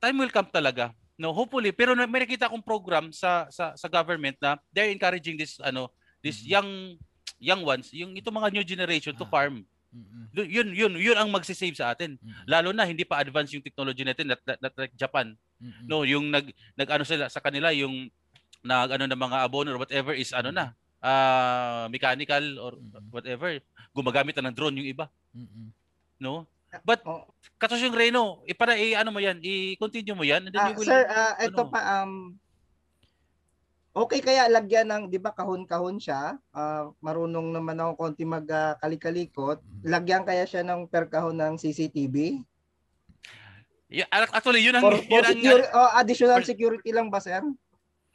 time 0.00 0.16
will 0.16 0.32
come 0.32 0.48
talaga. 0.48 0.92
No, 1.18 1.34
hopefully, 1.34 1.74
pero 1.74 1.92
may 1.92 2.22
nakita 2.22 2.46
akong 2.46 2.62
program 2.62 3.10
sa 3.10 3.50
sa 3.50 3.74
sa 3.74 3.90
government 3.90 4.38
na 4.38 4.56
they're 4.70 4.88
encouraging 4.88 5.36
this 5.36 5.58
ano, 5.60 5.90
this 6.22 6.40
young 6.42 6.94
young 7.36 7.60
ones, 7.60 7.90
yung 7.92 8.14
ito 8.14 8.30
mga 8.30 8.48
new 8.54 8.64
generation 8.64 9.12
to 9.12 9.26
farm. 9.26 9.66
Lu- 10.32 10.46
Yun 10.46 10.68
yun 10.72 10.92
yun 10.96 11.16
ang 11.18 11.28
magse-save 11.28 11.74
sa 11.74 11.90
atin. 11.90 12.16
Lalo 12.44 12.70
na 12.70 12.86
hindi 12.86 13.02
pa 13.02 13.18
advance 13.18 13.52
yung 13.52 13.64
technology 13.64 14.04
natin 14.04 14.30
not, 14.30 14.40
not, 14.46 14.58
not 14.62 14.74
like 14.78 14.94
Japan. 14.94 15.34
No, 15.84 16.06
yung 16.06 16.30
nag 16.30 16.48
nag-ano 16.72 17.02
sila 17.02 17.26
sa 17.26 17.42
kanila 17.42 17.74
yung 17.74 18.08
nag 18.62 18.90
ano 18.98 19.04
ng 19.06 19.20
mga 19.20 19.38
abono 19.46 19.74
or 19.74 19.80
whatever 19.82 20.12
is 20.14 20.34
ano 20.34 20.50
na 20.50 20.74
ah 20.98 21.86
mechanical 21.90 22.42
or 22.58 22.72
whatever. 23.14 23.54
Gumagamit 23.94 24.34
na 24.38 24.50
ng 24.50 24.56
drone 24.56 24.78
yung 24.82 24.90
iba. 24.90 25.06
No? 26.18 26.46
But 26.84 27.00
katos 27.56 27.80
yung 27.80 27.96
Reno, 27.96 28.44
ipara 28.44 28.76
i 28.76 28.92
ano 28.92 29.08
mo 29.08 29.22
yan, 29.22 29.40
i-continue 29.40 30.12
mo 30.12 30.26
yan 30.26 30.50
and 30.50 30.52
then 30.52 30.60
Ah, 30.60 30.68
you 30.68 30.76
will 30.76 30.90
sir, 30.90 31.02
ah, 31.08 31.32
ito 31.40 31.64
ano. 31.64 31.72
pa 31.72 31.80
um 32.02 32.36
Okay 33.98 34.22
kaya 34.22 34.46
lagyan 34.46 34.86
ng 34.86 35.02
'di 35.10 35.18
ba 35.18 35.34
kahon-kahon 35.34 35.98
siya? 35.98 36.38
Ah, 36.54 36.92
marunong 37.02 37.50
naman 37.50 37.82
ako 37.82 37.92
konti 37.98 38.22
mag 38.22 38.46
ah, 38.52 38.78
kalikalikot. 38.78 39.58
Lagyan 39.82 40.22
kaya 40.22 40.46
siya 40.46 40.62
ng 40.62 40.86
per 40.86 41.10
kahon 41.10 41.34
ng 41.34 41.54
CCTV? 41.58 42.38
Yeah, 43.88 44.06
actually 44.12 44.60
yun 44.60 44.76
ang 44.76 44.84
For, 44.84 45.00
yun 45.00 45.08
for 45.08 45.24
ang 45.24 45.40
oh, 45.72 45.90
additional 45.96 46.44
security 46.44 46.92
lang 46.92 47.08
ba, 47.08 47.24
sir? 47.24 47.40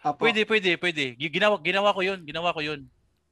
Apo. 0.04 0.28
Pwede, 0.28 0.44
pwede, 0.44 0.76
pwede. 0.76 1.16
Ginawa 1.16 1.56
ginawa 1.64 1.96
ko 1.96 2.04
yun, 2.04 2.20
ginawa 2.28 2.52
ko 2.52 2.60
yun. 2.60 2.84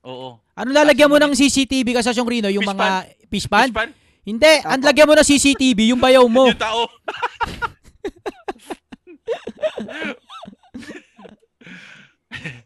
Oo. 0.08 0.40
Ano 0.56 0.70
lalagyan 0.72 1.12
mo 1.12 1.20
ng 1.20 1.36
CCTV 1.36 1.94
ka 1.94 2.02
sa 2.02 2.16
Rino? 2.16 2.48
Yung 2.48 2.64
Fish 2.66 2.72
mga 2.74 2.88
fish 3.30 3.48
pan? 3.52 3.68
Fish 3.70 3.76
pan? 3.76 3.92
Hindi, 4.22 4.54
ang 4.64 4.82
lagyan 4.86 5.10
mo 5.10 5.14
ng 5.18 5.28
CCTV, 5.28 5.80
yung 5.92 6.02
bayaw 6.02 6.26
mo. 6.30 6.48
Yung 6.48 6.58
tao. 6.58 6.86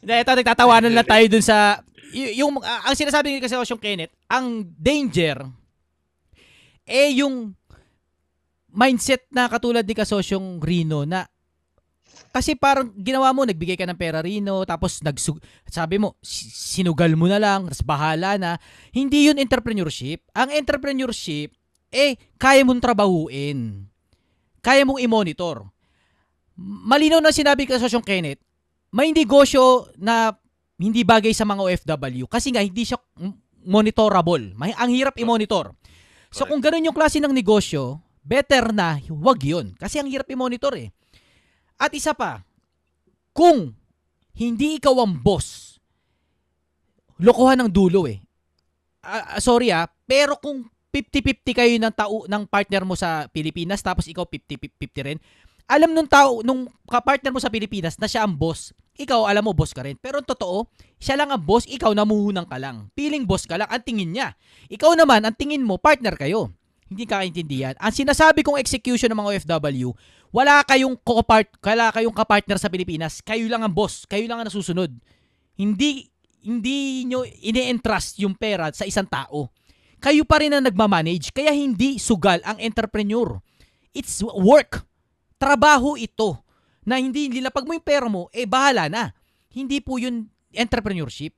Hindi, 0.04 0.14
ito, 0.14 0.32
nagtatawanan 0.36 0.94
lang 0.94 1.08
tayo 1.08 1.26
dun 1.32 1.42
sa, 1.44 1.80
y- 2.12 2.44
yung, 2.44 2.60
ah, 2.60 2.92
ang 2.92 2.96
sinasabi 2.96 3.32
ni 3.32 3.42
kasi 3.42 3.56
yung 3.56 3.82
Kenneth, 3.82 4.14
ang 4.28 4.68
danger, 4.78 5.48
eh 6.86 7.24
yung 7.24 7.56
mindset 8.70 9.26
na 9.32 9.48
katulad 9.48 9.88
ni 9.88 9.96
Kasosyong 9.96 10.60
Rino 10.60 11.08
na 11.08 11.24
kasi 12.36 12.52
parang 12.60 12.92
ginawa 13.00 13.32
mo, 13.32 13.48
nagbigay 13.48 13.80
ka 13.80 13.88
ng 13.88 13.96
pera 13.96 14.20
Rino, 14.20 14.68
tapos 14.68 15.00
nagsug, 15.00 15.40
sabi 15.72 15.96
mo, 15.96 16.20
si- 16.20 16.52
sinugal 16.52 17.16
mo 17.16 17.32
na 17.32 17.40
lang, 17.40 17.72
tapos 17.72 17.88
bahala 17.88 18.36
na. 18.36 18.60
Hindi 18.92 19.32
yun 19.32 19.40
entrepreneurship. 19.40 20.20
Ang 20.36 20.52
entrepreneurship, 20.52 21.56
eh, 21.96 22.20
kaya 22.36 22.68
mong 22.68 22.84
trabahuin. 22.84 23.88
Kaya 24.60 24.84
mong 24.84 25.00
i-monitor. 25.00 25.64
Malinaw 26.60 27.24
na 27.24 27.32
sinabi 27.32 27.64
ka 27.64 27.80
sa 27.80 27.88
Kenneth, 28.04 28.44
may 28.92 29.16
negosyo 29.16 29.88
na 29.96 30.36
hindi 30.76 31.08
bagay 31.08 31.32
sa 31.32 31.48
mga 31.48 31.64
OFW 31.64 32.28
kasi 32.28 32.52
nga 32.52 32.60
hindi 32.60 32.84
siya 32.84 33.00
monitorable. 33.64 34.56
May, 34.60 34.76
ang 34.76 34.92
hirap 34.92 35.16
i-monitor. 35.16 35.72
So 36.36 36.44
kung 36.44 36.60
ganun 36.60 36.92
yung 36.92 36.96
klase 36.96 37.24
ng 37.24 37.32
negosyo, 37.32 38.04
better 38.24 38.76
na 38.76 39.00
wag 39.08 39.40
yun. 39.40 39.72
Kasi 39.80 40.04
ang 40.04 40.08
hirap 40.12 40.28
i-monitor 40.28 40.76
eh. 40.80 40.95
At 41.76 41.92
isa 41.92 42.16
pa, 42.16 42.44
kung 43.36 43.76
hindi 44.36 44.80
ikaw 44.80 44.96
ang 45.04 45.20
boss, 45.20 45.80
lokohan 47.20 47.68
ng 47.68 47.72
dulo 47.72 48.08
eh. 48.08 48.20
Ah, 49.06 49.38
sorry 49.38 49.70
ah, 49.70 49.86
pero 50.08 50.40
kung 50.40 50.66
50-50 50.90 51.52
kayo 51.52 51.76
ng 51.76 51.94
tao 51.94 52.24
ng 52.26 52.44
partner 52.48 52.88
mo 52.88 52.96
sa 52.96 53.28
Pilipinas 53.28 53.84
tapos 53.84 54.08
ikaw 54.08 54.24
50-50 54.24 55.08
rin, 55.08 55.20
alam 55.68 55.92
nung 55.92 56.08
tao 56.08 56.40
nung 56.46 56.70
kapartner 56.88 57.34
mo 57.34 57.42
sa 57.42 57.52
Pilipinas 57.52 57.98
na 57.98 58.08
siya 58.08 58.24
ang 58.24 58.38
boss. 58.38 58.72
Ikaw 58.96 59.28
alam 59.28 59.44
mo 59.44 59.52
boss 59.52 59.76
ka 59.76 59.84
rin. 59.84 60.00
Pero 60.00 60.24
ang 60.24 60.28
totoo, 60.28 60.72
siya 61.04 61.20
lang 61.20 61.36
ang 61.36 61.44
boss, 61.44 61.68
ikaw 61.68 61.92
namuhunang 61.92 62.48
ka 62.48 62.56
lang. 62.56 62.88
Piling 62.96 63.28
boss 63.28 63.44
ka 63.44 63.60
lang 63.60 63.68
ang 63.68 63.84
tingin 63.84 64.16
niya. 64.16 64.40
Ikaw 64.72 64.96
naman 64.96 65.28
ang 65.28 65.36
tingin 65.36 65.68
mo 65.68 65.76
partner 65.76 66.16
kayo. 66.16 66.56
Hindi 66.88 67.04
kakaintindihan. 67.10 67.76
Ang 67.82 67.92
sinasabi 67.92 68.46
kong 68.46 68.62
execution 68.62 69.12
ng 69.12 69.20
mga 69.20 69.30
OFW, 69.42 69.92
wala 70.36 70.60
kayong 70.68 71.00
co-part, 71.00 71.48
wala 71.64 71.96
kayong 71.96 72.12
kapartner 72.12 72.60
sa 72.60 72.68
Pilipinas. 72.68 73.24
Kayo 73.24 73.48
lang 73.48 73.64
ang 73.64 73.72
boss, 73.72 74.04
kayo 74.04 74.28
lang 74.28 74.44
ang 74.44 74.52
nasusunod. 74.52 74.92
Hindi 75.56 76.12
hindi 76.44 77.08
nyo 77.08 77.24
ini-entrust 77.24 78.20
yung 78.20 78.36
pera 78.36 78.68
sa 78.76 78.84
isang 78.84 79.08
tao. 79.08 79.48
Kayo 80.04 80.28
pa 80.28 80.44
rin 80.44 80.52
ang 80.52 80.68
nagmamanage, 80.68 81.32
kaya 81.32 81.56
hindi 81.56 81.96
sugal 81.98 82.44
ang 82.44 82.60
entrepreneur. 82.60 83.40
It's 83.96 84.20
work. 84.22 84.84
Trabaho 85.40 85.96
ito. 85.96 86.44
Na 86.84 87.00
hindi 87.00 87.32
nilapag 87.32 87.66
mo 87.66 87.74
yung 87.74 87.88
pera 87.88 88.06
mo, 88.12 88.28
eh 88.36 88.46
bahala 88.46 88.92
na. 88.92 89.16
Hindi 89.56 89.80
po 89.80 89.98
yun 89.98 90.28
entrepreneurship. 90.52 91.34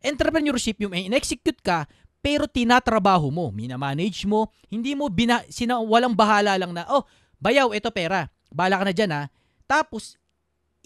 Entrepreneurship 0.00 0.80
yung 0.80 0.94
in-execute 0.94 1.60
ka, 1.60 1.84
pero 2.22 2.46
tinatrabaho 2.46 3.28
mo, 3.28 3.50
minamanage 3.50 4.24
mo, 4.24 4.48
hindi 4.70 4.94
mo 4.94 5.10
bina, 5.10 5.42
sina, 5.50 5.82
walang 5.82 6.14
bahala 6.14 6.56
lang 6.56 6.72
na, 6.72 6.88
oh, 6.88 7.04
bayaw, 7.42 7.74
ito 7.76 7.90
pera. 7.92 8.30
Bahala 8.50 8.82
ka 8.82 8.84
na 8.86 8.94
dyan 8.94 9.10
ha. 9.12 9.22
Tapos, 9.66 10.18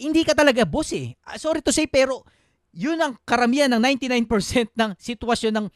hindi 0.01 0.25
ka 0.25 0.33
talaga 0.33 0.65
boss 0.65 0.97
eh. 0.97 1.13
Ah, 1.29 1.37
Sorry 1.37 1.61
to 1.61 1.73
say, 1.75 1.85
pero 1.85 2.25
yun 2.73 2.97
ang 3.03 3.19
karamihan 3.27 3.69
ng 3.69 3.83
99% 3.83 4.73
ng 4.73 4.91
sitwasyon 4.97 5.53
ng 5.59 5.67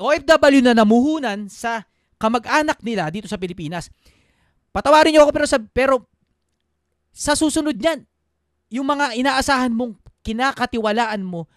OFW 0.00 0.60
na 0.60 0.76
namuhunan 0.76 1.48
sa 1.48 1.86
kamag-anak 2.20 2.84
nila 2.84 3.08
dito 3.08 3.26
sa 3.30 3.40
Pilipinas. 3.40 3.88
Patawarin 4.70 5.16
niyo 5.16 5.24
ako 5.26 5.32
pero 5.34 5.46
sa 5.48 5.58
pero 5.58 5.94
sa 7.10 7.34
susunod 7.34 7.74
niyan, 7.74 8.06
yung 8.70 8.86
mga 8.86 9.18
inaasahan 9.18 9.74
mong 9.74 9.98
kinakatiwalaan 10.22 11.26
mo, 11.26 11.50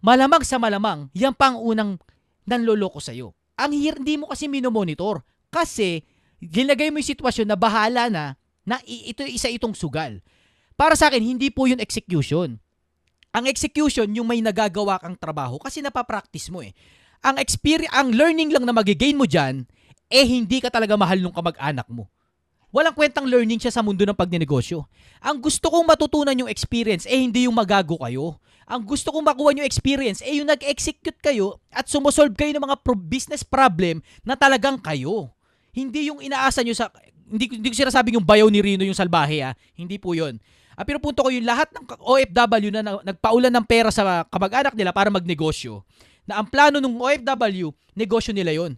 malamang 0.00 0.40
sa 0.40 0.56
malamang, 0.56 1.12
yan 1.12 1.36
pa 1.36 1.52
ang 1.52 1.60
unang 1.60 1.90
nanloloko 2.48 2.96
sa'yo. 2.96 3.36
Ang 3.60 3.76
hindi 3.76 4.16
mo 4.16 4.30
kasi 4.32 4.48
minomonitor. 4.48 5.20
Kasi, 5.52 6.00
ginagay 6.40 6.88
mo 6.88 7.00
yung 7.00 7.12
sitwasyon 7.12 7.48
na 7.48 7.58
bahala 7.60 8.08
na, 8.08 8.24
na 8.66 8.82
ito 8.84 9.22
isa 9.22 9.46
itong 9.46 9.72
sugal. 9.72 10.18
Para 10.74 10.98
sa 10.98 11.08
akin, 11.08 11.22
hindi 11.22 11.48
po 11.48 11.64
yun 11.70 11.80
execution. 11.80 12.58
Ang 13.32 13.44
execution, 13.48 14.10
yung 14.12 14.28
may 14.28 14.42
nagagawa 14.42 15.00
kang 15.00 15.16
trabaho 15.16 15.56
kasi 15.56 15.80
napapractice 15.80 16.50
mo 16.52 16.60
eh. 16.60 16.74
Ang 17.24 17.40
experience, 17.40 17.92
ang 17.94 18.12
learning 18.12 18.52
lang 18.52 18.68
na 18.68 18.74
magigain 18.76 19.16
mo 19.16 19.24
dyan, 19.24 19.64
eh 20.12 20.24
hindi 20.26 20.60
ka 20.60 20.68
talaga 20.68 20.98
mahal 20.98 21.22
nung 21.22 21.32
kamag-anak 21.32 21.88
mo. 21.88 22.10
Walang 22.74 22.92
kwentang 22.92 23.24
learning 23.24 23.62
siya 23.62 23.72
sa 23.72 23.80
mundo 23.80 24.04
ng 24.04 24.12
pagnenegosyo. 24.12 24.84
Ang 25.24 25.40
gusto 25.40 25.72
kong 25.72 25.86
matutunan 25.86 26.36
yung 26.36 26.50
experience, 26.50 27.08
eh 27.08 27.16
hindi 27.16 27.48
yung 27.48 27.56
magago 27.56 27.96
kayo. 28.02 28.36
Ang 28.66 28.82
gusto 28.82 29.14
kong 29.14 29.22
makuha 29.22 29.54
yung 29.56 29.68
experience, 29.68 30.20
eh 30.20 30.42
yung 30.42 30.50
nag-execute 30.50 31.16
kayo 31.22 31.62
at 31.70 31.86
sumusolve 31.86 32.34
kayo 32.34 32.52
ng 32.52 32.66
mga 32.66 32.76
business 33.06 33.46
problem 33.46 34.02
na 34.26 34.34
talagang 34.34 34.76
kayo. 34.82 35.30
Hindi 35.70 36.10
yung 36.10 36.18
inaasa 36.20 36.66
nyo 36.66 36.74
sa... 36.74 36.90
Hindi, 37.26 37.58
hindi 37.58 37.68
ko 37.70 37.74
sinasabing 37.74 38.16
yung 38.22 38.26
bayaw 38.26 38.46
ni 38.46 38.62
Rino 38.62 38.86
yung 38.86 38.96
salbahe 38.96 39.42
ha. 39.42 39.52
Hindi 39.74 39.98
po 39.98 40.14
yun. 40.14 40.38
Ah, 40.76 40.84
pero 40.84 41.00
punto 41.00 41.24
ko 41.24 41.32
yung 41.32 41.48
lahat 41.48 41.72
ng 41.72 41.84
OFW 42.04 42.68
na, 42.68 42.80
na 42.84 42.92
nagpaulan 43.00 43.48
ng 43.48 43.64
pera 43.64 43.88
sa 43.88 44.28
kamag-anak 44.28 44.76
nila 44.76 44.92
para 44.92 45.08
magnegosyo. 45.08 45.80
Na 46.28 46.38
ang 46.38 46.46
plano 46.46 46.78
ng 46.78 46.94
OFW, 47.00 47.72
negosyo 47.96 48.36
nila 48.36 48.52
yon. 48.52 48.76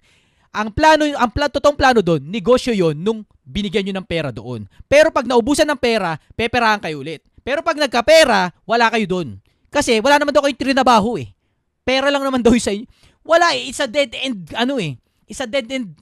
Ang 0.54 0.72
plano, 0.72 1.04
ang 1.04 1.30
plan, 1.34 1.50
totoong 1.50 1.76
plano 1.76 2.00
doon, 2.00 2.22
negosyo 2.22 2.70
yon 2.72 2.96
nung 2.96 3.26
binigyan 3.42 3.84
nyo 3.90 4.00
ng 4.00 4.06
pera 4.06 4.30
doon. 4.30 4.64
Pero 4.86 5.10
pag 5.10 5.26
naubusan 5.26 5.66
ng 5.68 5.80
pera, 5.80 6.16
peperahan 6.38 6.78
kayo 6.78 7.02
ulit. 7.02 7.20
Pero 7.42 7.66
pag 7.66 7.76
nagkapera, 7.76 8.54
wala 8.62 8.86
kayo 8.94 9.04
doon. 9.10 9.28
Kasi 9.68 9.98
wala 9.98 10.22
naman 10.22 10.32
daw 10.32 10.46
kayong 10.46 10.60
trinabaho 10.60 11.18
eh. 11.18 11.34
Pera 11.82 12.08
lang 12.14 12.22
naman 12.22 12.40
daw 12.40 12.54
sa 12.56 12.72
inyo. 12.72 12.86
Wala 13.26 13.52
eh, 13.58 13.68
it's 13.68 13.82
a 13.82 13.90
dead 13.90 14.14
end, 14.22 14.54
ano 14.56 14.80
eh. 14.80 14.96
It's 15.28 15.42
a 15.42 15.48
dead 15.50 15.68
end, 15.68 15.98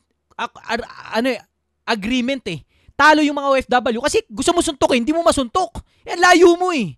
ano 1.10 1.28
eh, 1.32 1.40
agreement 1.86 2.42
eh. 2.50 2.66
Talo 2.98 3.22
yung 3.22 3.38
mga 3.38 3.48
OFW 3.54 4.00
kasi 4.02 4.24
gusto 4.26 4.50
mo 4.50 4.60
suntukin, 4.60 5.04
hindi 5.04 5.14
mo 5.14 5.22
masuntok. 5.22 5.80
Yan, 6.08 6.18
layo 6.18 6.58
mo 6.58 6.74
eh. 6.74 6.96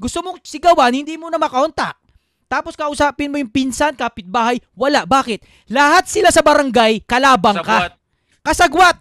Gusto 0.00 0.24
mo 0.24 0.36
sigawan, 0.40 0.92
hindi 0.92 1.20
mo 1.20 1.28
na 1.28 1.36
makontak. 1.36 1.98
Tapos 2.46 2.78
kausapin 2.78 3.26
mo 3.26 3.36
yung 3.42 3.50
pinsan, 3.50 3.98
kapitbahay, 3.98 4.62
wala. 4.78 5.02
Bakit? 5.02 5.42
Lahat 5.68 6.06
sila 6.06 6.30
sa 6.30 6.46
barangay, 6.46 7.02
kalabang 7.02 7.58
Sabwat. 7.58 7.90
ka. 7.92 7.98
Kasagwat. 8.46 8.96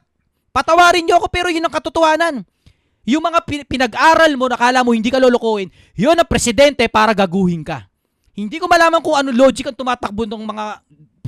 Patawarin 0.49 1.05
niyo 1.05 1.21
ako 1.21 1.27
pero 1.29 1.47
yun 1.53 1.61
ang 1.61 1.73
katotohanan. 1.73 2.41
Yung 3.05 3.21
mga 3.21 3.39
pin- 3.45 3.67
pinag-aral 3.69 4.33
mo, 4.33 4.49
nakala 4.49 4.81
mo 4.81 4.97
hindi 4.97 5.13
ka 5.13 5.21
lolokohin, 5.21 5.69
yun 5.93 6.17
ang 6.17 6.25
presidente 6.25 6.89
para 6.89 7.13
gaguhin 7.13 7.61
ka. 7.61 7.85
Hindi 8.33 8.57
ko 8.57 8.65
malaman 8.65 8.99
kung 8.99 9.13
ano 9.13 9.29
logic 9.29 9.69
ang 9.69 9.77
tumatakbo 9.77 10.25
ng 10.25 10.41
mga 10.41 10.65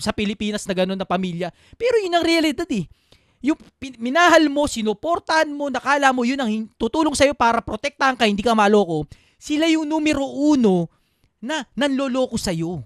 sa 0.02 0.12
Pilipinas 0.12 0.66
na 0.66 0.74
gano'n 0.74 0.98
na 0.98 1.06
pamilya. 1.06 1.54
Pero 1.78 2.02
yun 2.02 2.18
ang 2.18 2.26
realidad 2.26 2.68
eh. 2.74 2.90
Yung 3.46 3.58
minahal 4.02 4.50
mo, 4.50 4.66
sinuportahan 4.66 5.50
mo, 5.50 5.70
nakala 5.70 6.10
mo 6.10 6.26
yun 6.26 6.42
ang 6.42 6.50
tutulong 6.76 7.14
sa'yo 7.14 7.38
para 7.38 7.62
protektahan 7.62 8.18
ka, 8.18 8.26
hindi 8.26 8.42
ka 8.42 8.58
maloko. 8.58 9.06
Sila 9.38 9.70
yung 9.70 9.86
numero 9.86 10.26
uno 10.26 10.90
na 11.38 11.62
nanloloko 11.78 12.34
sa'yo. 12.34 12.82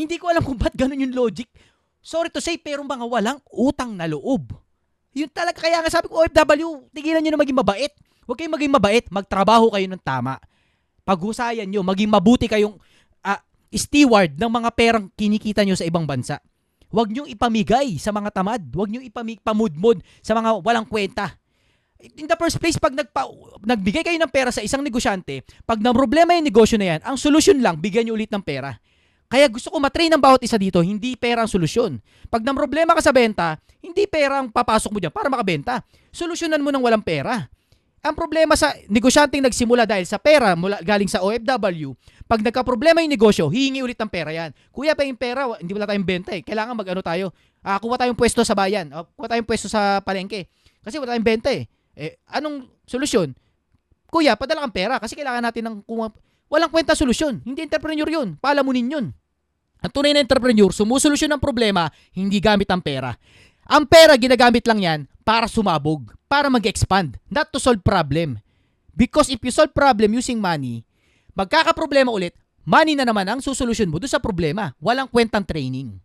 Hindi 0.00 0.16
ko 0.16 0.32
alam 0.32 0.40
kung 0.40 0.56
ba't 0.56 0.72
ganun 0.72 1.04
yung 1.04 1.12
logic. 1.12 1.52
Sorry 2.00 2.32
to 2.32 2.40
say, 2.40 2.56
pero 2.56 2.80
mga 2.80 3.04
walang 3.04 3.38
utang 3.52 3.92
na 3.92 4.08
loob. 4.08 4.56
Yun 5.12 5.28
talaga, 5.28 5.60
kaya 5.60 5.84
nga 5.84 5.92
sabi 5.92 6.08
ko, 6.08 6.24
OFW, 6.24 6.88
tigilan 6.96 7.20
nyo 7.20 7.36
na 7.36 7.40
maging 7.44 7.60
mabait. 7.60 7.92
Huwag 8.24 8.40
kayong 8.40 8.56
maging 8.56 8.72
mabait, 8.72 9.04
magtrabaho 9.12 9.68
kayo 9.76 9.84
ng 9.90 10.00
tama. 10.00 10.40
Paghusayan 11.04 11.68
nyo, 11.68 11.84
maging 11.84 12.08
mabuti 12.08 12.48
kayong 12.48 12.80
ah, 13.20 13.44
steward 13.74 14.40
ng 14.40 14.48
mga 14.48 14.70
perang 14.72 15.06
kinikita 15.12 15.60
nyo 15.66 15.76
sa 15.76 15.84
ibang 15.84 16.08
bansa. 16.08 16.40
Huwag 16.90 17.14
nyo 17.14 17.22
ipamigay 17.26 17.96
sa 18.02 18.10
mga 18.10 18.34
tamad. 18.34 18.62
Huwag 18.74 18.90
nyo 18.90 18.98
ipamig 18.98 19.38
pamudmod 19.40 20.02
sa 20.20 20.34
mga 20.34 20.58
walang 20.60 20.86
kwenta. 20.86 21.38
In 22.00 22.26
the 22.26 22.34
first 22.34 22.58
place, 22.58 22.80
pag 22.80 22.96
nagpa, 22.96 23.28
nagbigay 23.62 24.02
kayo 24.02 24.18
ng 24.18 24.32
pera 24.32 24.48
sa 24.48 24.64
isang 24.64 24.80
negosyante, 24.80 25.44
pag 25.68 25.78
na 25.84 25.92
problema 25.92 26.32
yung 26.32 26.48
negosyo 26.48 26.80
na 26.80 26.96
yan, 26.96 27.00
ang 27.04 27.20
solusyon 27.20 27.60
lang, 27.60 27.76
bigyan 27.76 28.08
nyo 28.08 28.16
ulit 28.16 28.32
ng 28.32 28.40
pera. 28.40 28.72
Kaya 29.30 29.46
gusto 29.46 29.70
ko 29.70 29.78
matrain 29.78 30.10
ng 30.10 30.18
bawat 30.18 30.42
isa 30.42 30.58
dito, 30.58 30.82
hindi 30.82 31.14
pera 31.14 31.44
ang 31.44 31.50
solusyon. 31.52 32.02
Pag 32.26 32.42
na 32.42 32.50
problema 32.50 32.98
ka 32.98 33.04
sa 33.04 33.14
benta, 33.14 33.60
hindi 33.78 34.08
pera 34.10 34.42
ang 34.42 34.50
papasok 34.50 34.90
mo 34.90 34.98
dyan 34.98 35.14
para 35.14 35.30
makabenta. 35.30 35.86
Solusyonan 36.10 36.58
mo 36.58 36.74
ng 36.74 36.82
walang 36.82 37.04
pera. 37.04 37.46
Ang 38.00 38.16
problema 38.16 38.56
sa 38.56 38.72
negosyanteng 38.88 39.44
nagsimula 39.44 39.84
dahil 39.84 40.08
sa 40.08 40.16
pera 40.16 40.56
mula 40.56 40.80
galing 40.80 41.06
sa 41.06 41.20
OFW, 41.20 41.92
pag 42.30 42.46
nagka-problema 42.46 43.02
yung 43.02 43.10
negosyo, 43.10 43.50
hihingi 43.50 43.82
ulit 43.82 43.98
ng 43.98 44.06
pera 44.06 44.30
yan. 44.30 44.54
Kuya, 44.70 44.94
pa 44.94 45.02
yung 45.02 45.18
pera, 45.18 45.50
hindi 45.58 45.74
wala 45.74 45.90
tayong 45.90 46.06
benta 46.06 46.30
eh. 46.30 46.46
Kailangan 46.46 46.78
mag-ano 46.78 47.02
tayo. 47.02 47.34
Ah, 47.58 47.82
kuha 47.82 47.98
tayong 47.98 48.14
pwesto 48.14 48.46
sa 48.46 48.54
bayan. 48.54 48.86
O, 48.94 49.02
kuha 49.18 49.26
tayong 49.26 49.42
pwesto 49.42 49.66
sa 49.66 49.98
palengke. 49.98 50.46
Kasi 50.78 51.02
wala 51.02 51.18
tayong 51.18 51.26
benta 51.26 51.50
eh. 51.50 51.66
Eh, 51.98 52.22
anong 52.30 52.70
solusyon? 52.86 53.34
Kuya, 54.06 54.38
padala 54.38 54.62
kang 54.62 54.74
pera 54.78 55.02
kasi 55.02 55.18
kailangan 55.18 55.42
natin 55.42 55.62
ng 55.66 55.76
kuma- 55.82 56.14
walang 56.46 56.70
kwenta 56.70 56.94
solusyon. 56.94 57.42
Hindi 57.42 57.66
entrepreneur 57.66 58.06
yun. 58.06 58.38
Palamunin 58.38 58.86
yun. 58.86 59.06
Ang 59.82 59.90
tunay 59.90 60.14
na 60.14 60.22
entrepreneur, 60.22 60.70
sumusolusyon 60.70 61.34
ng 61.34 61.42
problema, 61.42 61.90
hindi 62.14 62.38
gamit 62.38 62.70
ang 62.70 62.78
pera. 62.78 63.18
Ang 63.66 63.90
pera, 63.90 64.14
ginagamit 64.14 64.62
lang 64.70 64.78
yan 64.78 65.00
para 65.26 65.50
sumabog, 65.50 66.14
para 66.30 66.46
mag-expand, 66.46 67.18
not 67.26 67.50
to 67.50 67.58
solve 67.58 67.82
problem. 67.82 68.38
Because 68.94 69.26
if 69.34 69.42
you 69.42 69.50
solve 69.50 69.74
problem 69.74 70.14
using 70.14 70.38
money, 70.38 70.86
magkakaproblema 71.34 72.10
ulit, 72.12 72.36
money 72.66 72.94
na 72.94 73.04
naman 73.04 73.26
ang 73.26 73.40
susolusyon 73.42 73.90
mo 73.90 73.98
doon 73.98 74.10
sa 74.10 74.22
problema. 74.22 74.74
Walang 74.78 75.10
kwentang 75.10 75.46
training. 75.46 75.98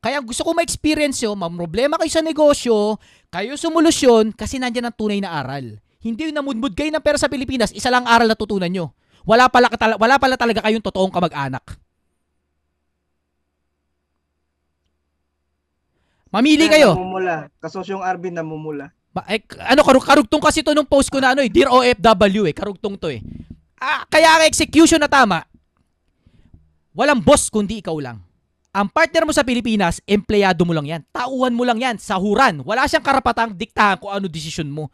Kaya 0.00 0.16
gusto 0.24 0.40
ko 0.40 0.56
ma-experience 0.56 1.20
nyo, 1.20 1.36
problema 1.52 2.00
kayo 2.00 2.08
sa 2.08 2.24
negosyo, 2.24 2.96
kayo 3.28 3.52
sumulusyon 3.60 4.32
kasi 4.32 4.56
nandyan 4.56 4.88
ang 4.88 4.96
tunay 4.96 5.20
na 5.20 5.36
aral. 5.44 5.76
Hindi 6.00 6.32
yung 6.32 6.40
namudmud 6.40 6.72
kayo 6.72 6.88
ng 6.88 7.04
pera 7.04 7.20
sa 7.20 7.28
Pilipinas, 7.28 7.68
isa 7.76 7.92
lang 7.92 8.08
aral 8.08 8.24
na 8.24 8.32
tutunan 8.32 8.72
nyo. 8.72 8.96
Wala 9.28 9.52
pala, 9.52 9.68
wala 10.00 10.16
pala 10.16 10.40
talaga 10.40 10.64
kayong 10.64 10.80
totoong 10.80 11.12
kamag-anak. 11.12 11.76
Mamili 16.30 16.70
kayo. 16.70 16.94
Namumula. 16.94 17.50
Kasosyong 17.60 18.00
Arvin 18.06 18.38
namumula. 18.38 18.94
Ba, 19.10 19.26
eh, 19.26 19.42
ano, 19.66 19.82
karug 19.82 20.06
karugtong 20.06 20.38
kasi 20.38 20.62
to 20.62 20.70
nung 20.70 20.86
post 20.86 21.10
ko 21.10 21.18
na 21.18 21.34
ano 21.34 21.42
eh, 21.42 21.50
Dear 21.50 21.66
OFW 21.66 22.46
eh, 22.46 22.54
karugtong 22.54 22.94
to 22.94 23.10
eh. 23.10 23.20
Ah, 23.80 24.04
kaya 24.12 24.36
ang 24.36 24.44
execution 24.44 25.00
na 25.00 25.08
tama, 25.08 25.40
walang 26.92 27.24
boss 27.24 27.48
kundi 27.48 27.80
ikaw 27.80 27.96
lang. 27.96 28.20
Ang 28.70 28.86
partner 28.92 29.26
mo 29.26 29.32
sa 29.34 29.42
Pilipinas, 29.42 29.98
empleyado 30.06 30.62
mo 30.62 30.70
lang 30.70 30.86
yan. 30.86 31.02
Tauhan 31.10 31.56
mo 31.56 31.66
lang 31.66 31.80
yan, 31.80 31.96
sahuran. 31.98 32.62
Wala 32.62 32.86
siyang 32.86 33.02
karapatang 33.02 33.56
diktahan 33.56 33.98
kung 33.98 34.12
ano 34.14 34.30
desisyon 34.30 34.70
mo. 34.70 34.92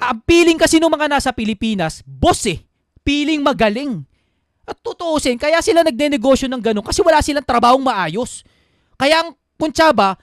Ang 0.00 0.24
feeling 0.24 0.56
kasi 0.56 0.80
ng 0.80 0.88
mga 0.88 1.12
nasa 1.12 1.28
Pilipinas, 1.34 2.00
boss 2.08 2.48
eh. 2.48 2.64
Feeling 3.04 3.44
magaling. 3.44 4.06
At 4.64 4.78
tutuusin, 4.80 5.36
kaya 5.36 5.60
sila 5.60 5.84
nagnenegosyo 5.84 6.46
ng 6.46 6.62
ganun 6.62 6.86
kasi 6.86 7.02
wala 7.04 7.20
silang 7.20 7.44
trabahong 7.44 7.82
maayos. 7.82 8.46
Kaya 8.96 9.26
ang 9.26 9.36
kuntsaba, 9.60 10.16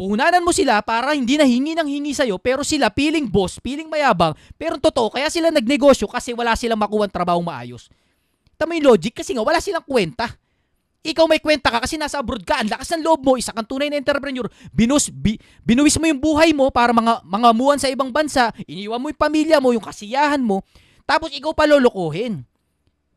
puhunanan 0.00 0.40
mo 0.40 0.48
sila 0.48 0.80
para 0.80 1.12
hindi 1.12 1.36
na 1.36 1.44
hingi 1.44 1.76
ng 1.76 1.84
hingi 1.84 2.16
sa'yo, 2.16 2.40
pero 2.40 2.64
sila 2.64 2.88
feeling 2.88 3.28
boss, 3.28 3.60
feeling 3.60 3.84
mayabang, 3.84 4.32
pero 4.56 4.80
totoo, 4.80 5.12
kaya 5.12 5.28
sila 5.28 5.52
nagnegosyo 5.52 6.08
kasi 6.08 6.32
wala 6.32 6.56
silang 6.56 6.80
makuha 6.80 7.04
trabahong 7.04 7.44
maayos. 7.44 7.92
Tama 8.56 8.80
yung 8.80 8.96
logic 8.96 9.20
kasi 9.20 9.36
nga 9.36 9.44
wala 9.44 9.60
silang 9.60 9.84
kwenta. 9.84 10.40
Ikaw 11.04 11.24
may 11.28 11.36
kwenta 11.36 11.68
ka 11.68 11.84
kasi 11.84 12.00
nasa 12.00 12.16
abroad 12.16 12.48
ka, 12.48 12.64
ang 12.64 12.72
lakas 12.72 12.96
ng 12.96 13.04
loob 13.04 13.20
mo, 13.28 13.36
isa 13.36 13.52
kang 13.52 13.68
tunay 13.68 13.92
na 13.92 14.00
entrepreneur, 14.00 14.48
binus, 14.72 15.12
bi, 15.12 15.36
binuwis 15.68 16.00
mo 16.00 16.08
yung 16.08 16.20
buhay 16.20 16.56
mo 16.56 16.72
para 16.72 16.96
mga 16.96 17.20
mga 17.20 17.48
muwan 17.52 17.76
sa 17.76 17.92
ibang 17.92 18.08
bansa, 18.08 18.56
iniwan 18.64 19.00
mo 19.04 19.12
yung 19.12 19.20
pamilya 19.20 19.60
mo, 19.60 19.76
yung 19.76 19.84
kasiyahan 19.84 20.40
mo, 20.40 20.64
tapos 21.04 21.28
ikaw 21.32 21.52
pa 21.52 21.68
lolokohin. 21.68 22.40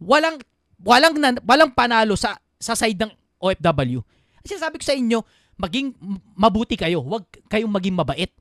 Walang 0.04 0.36
walang 0.84 1.16
walang 1.48 1.72
panalo 1.72 2.20
sa 2.20 2.36
sa 2.60 2.76
side 2.76 3.00
ng 3.00 3.12
OFW. 3.40 4.04
Kasi 4.44 4.60
sabi 4.60 4.80
ko 4.80 4.84
sa 4.84 4.96
inyo, 4.96 5.24
maging 5.64 5.96
mabuti 6.36 6.76
kayo, 6.76 7.00
huwag 7.00 7.24
kayong 7.48 7.72
maging 7.72 7.96
mabait. 7.96 8.32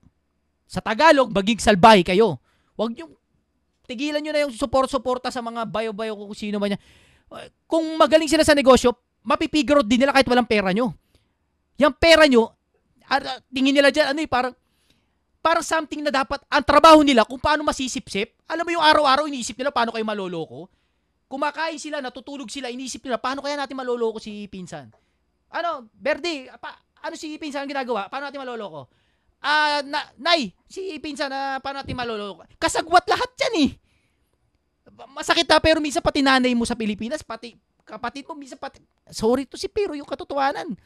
Sa 0.67 0.83
Tagalog, 0.83 1.31
maging 1.31 1.63
salbahe 1.63 2.03
kayo. 2.03 2.43
Huwag 2.75 2.99
yung 2.99 3.15
tigilan 3.87 4.19
nyo 4.19 4.33
na 4.35 4.43
yung 4.43 4.55
support-suporta 4.55 5.31
sa 5.31 5.39
mga 5.39 5.63
bayo-bayo 5.71 6.19
kung 6.19 6.35
sino 6.35 6.59
man 6.59 6.75
yan. 6.75 6.83
Kung 7.71 7.95
magaling 7.95 8.27
sila 8.27 8.43
sa 8.43 8.59
negosyo, 8.59 8.91
mapipigure 9.23 9.81
out 9.81 9.87
din 9.87 10.03
nila 10.03 10.11
kahit 10.11 10.27
walang 10.27 10.49
pera 10.49 10.75
nyo. 10.75 10.91
Yung 11.79 11.95
pera 11.95 12.27
nyo, 12.27 12.51
tingin 13.55 13.75
nila 13.77 13.95
dyan, 13.95 14.13
ano 14.13 14.21
eh, 14.21 14.29
parang, 14.29 14.55
parang 15.39 15.65
something 15.65 16.03
na 16.03 16.11
dapat, 16.11 16.43
ang 16.51 16.65
trabaho 16.67 17.01
nila, 17.07 17.23
kung 17.23 17.39
paano 17.39 17.63
masisip-sip. 17.63 18.35
Alam 18.51 18.67
mo 18.67 18.71
yung 18.77 18.85
araw-araw, 18.85 19.31
iniisip 19.31 19.57
nila 19.57 19.71
paano 19.71 19.95
kayo 19.95 20.05
maloloko. 20.05 20.69
Kumakain 21.31 21.81
sila, 21.81 22.05
natutulog 22.05 22.51
sila, 22.53 22.69
iniisip 22.69 23.01
nila, 23.07 23.17
paano 23.17 23.41
kaya 23.41 23.57
natin 23.57 23.79
maloloko 23.79 24.21
si 24.21 24.45
Pinsan? 24.53 24.93
Ano, 25.53 25.89
Berdi, 25.93 26.49
pa, 26.61 26.77
ano 27.03 27.15
si 27.19 27.35
Pinsan 27.37 27.67
ang 27.67 27.71
ginagawa? 27.71 28.07
Paano 28.07 28.31
natin 28.31 28.41
maloloko? 28.41 28.87
Ah, 29.43 29.83
na, 29.83 30.07
Nay, 30.17 30.55
si 30.71 30.97
Pinsan, 31.03 31.27
na 31.27 31.59
paano 31.59 31.83
natin 31.83 31.99
maloloko? 31.99 32.47
Kasagwat 32.63 33.05
lahat 33.11 33.31
yan 33.43 33.55
eh. 33.67 33.71
Masakit 35.11 35.51
na, 35.51 35.59
pero 35.59 35.83
minsan 35.83 36.05
pati 36.05 36.23
nanay 36.23 36.55
mo 36.55 36.63
sa 36.63 36.79
Pilipinas, 36.79 37.27
pati 37.27 37.59
kapatid 37.83 38.25
mo, 38.31 38.39
minsan 38.39 38.57
pati, 38.57 38.79
sorry 39.11 39.45
to 39.45 39.59
si 39.59 39.67
pero 39.67 39.99
yung 39.99 40.07
katotohanan. 40.07 40.79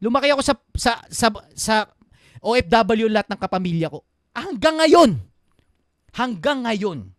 Lumaki 0.00 0.32
ako 0.32 0.40
sa, 0.40 0.54
sa, 0.72 0.92
sa, 1.12 1.28
sa 1.52 1.74
OFW 2.40 3.12
lahat 3.12 3.28
ng 3.28 3.40
kapamilya 3.40 3.92
ko. 3.92 4.00
Hanggang 4.32 4.80
ngayon, 4.80 5.20
hanggang 6.16 6.64
ngayon, 6.64 7.12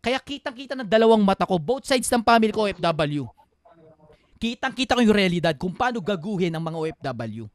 kaya 0.00 0.18
kitang-kita 0.18 0.72
ng 0.74 0.88
dalawang 0.88 1.20
mata 1.20 1.44
ko, 1.44 1.60
both 1.60 1.84
sides 1.84 2.08
ng 2.08 2.24
family 2.24 2.50
ko 2.50 2.66
OFW. 2.66 3.28
Kitang-kita 4.40 4.98
ko 4.98 5.00
yung 5.04 5.14
realidad 5.14 5.54
kung 5.54 5.76
paano 5.76 6.00
gaguhin 6.02 6.50
ang 6.56 6.64
mga 6.64 6.78
OFW. 6.80 7.46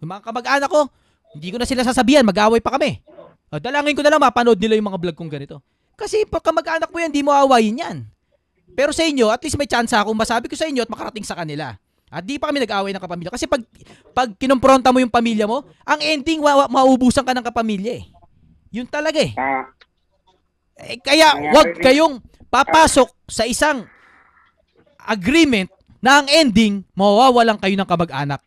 Yung 0.00 0.10
mga 0.10 0.24
kamag-anak 0.24 0.68
ko, 0.68 0.88
hindi 1.36 1.48
ko 1.52 1.56
na 1.60 1.68
sila 1.68 1.84
sasabihan, 1.84 2.24
mag-away 2.24 2.58
pa 2.58 2.74
kami. 2.74 2.98
O, 3.50 3.60
dalangin 3.60 3.94
ko 3.94 4.02
na 4.02 4.10
lang 4.10 4.22
mapanood 4.22 4.58
nila 4.58 4.74
yung 4.74 4.88
mga 4.88 5.00
vlog 5.00 5.16
kong 5.16 5.30
ganito. 5.30 5.60
Kasi 5.94 6.24
pag 6.24 6.40
kamag-anak 6.40 6.88
mo 6.88 6.96
yan, 6.96 7.12
di 7.12 7.20
mo 7.20 7.30
awayin 7.30 7.82
yan. 7.82 7.96
Pero 8.72 8.90
sa 8.90 9.04
inyo, 9.04 9.28
at 9.28 9.42
least 9.44 9.60
may 9.60 9.68
chance 9.68 9.92
ako 9.92 10.14
masabi 10.16 10.48
ko 10.48 10.56
sa 10.56 10.64
inyo 10.64 10.80
at 10.82 10.90
makarating 10.90 11.26
sa 11.26 11.36
kanila. 11.36 11.76
At 12.10 12.26
di 12.26 12.40
pa 12.40 12.50
kami 12.50 12.64
nag-away 12.64 12.90
ng 12.90 13.02
kapamilya. 13.02 13.30
Kasi 13.30 13.46
pag, 13.46 13.62
pag 14.10 14.32
kinumpronta 14.34 14.90
mo 14.90 14.98
yung 14.98 15.12
pamilya 15.12 15.46
mo, 15.46 15.62
ang 15.84 16.00
ending, 16.00 16.42
wa, 16.42 16.66
wa- 16.66 16.70
mauubusan 16.72 17.22
ka 17.22 17.30
ng 17.30 17.46
kapamilya 17.46 18.02
eh. 18.02 18.04
Yun 18.70 18.86
talaga 18.88 19.20
eh. 19.20 19.30
Eh, 20.80 20.96
kaya 20.98 21.28
wag 21.52 21.76
kayong 21.76 22.14
papasok 22.48 23.10
sa 23.28 23.44
isang 23.44 23.84
agreement 24.98 25.68
na 26.00 26.22
ang 26.22 26.26
ending, 26.26 26.82
mawawalan 26.96 27.60
kayo 27.60 27.76
ng 27.76 27.86
kamag-anak. 27.86 28.40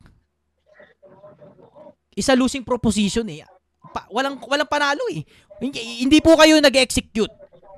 Isa 2.14 2.38
losing 2.38 2.66
proposition 2.66 3.26
eh. 3.30 3.46
Pa- 3.94 4.08
walang 4.10 4.40
walang 4.48 4.70
panalo 4.70 5.04
eh. 5.12 5.22
Hindi, 5.62 6.04
hindi 6.04 6.20
po 6.20 6.34
kayo 6.36 6.58
nag-execute. 6.60 7.32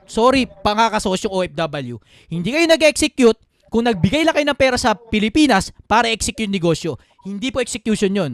Sorry, 0.05 0.45
pangakasosyo 0.45 1.33
OFW. 1.33 1.97
Hindi 2.29 2.49
kayo 2.53 2.65
nag-execute 2.69 3.39
kung 3.73 3.83
nagbigay 3.89 4.23
lang 4.23 4.37
kayo 4.37 4.47
ng 4.47 4.59
pera 4.59 4.77
sa 4.77 4.93
Pilipinas 4.93 5.73
para 5.89 6.07
execute 6.07 6.49
negosyo. 6.49 6.95
Hindi 7.25 7.49
po 7.49 7.59
execution 7.59 8.13
yon. 8.13 8.33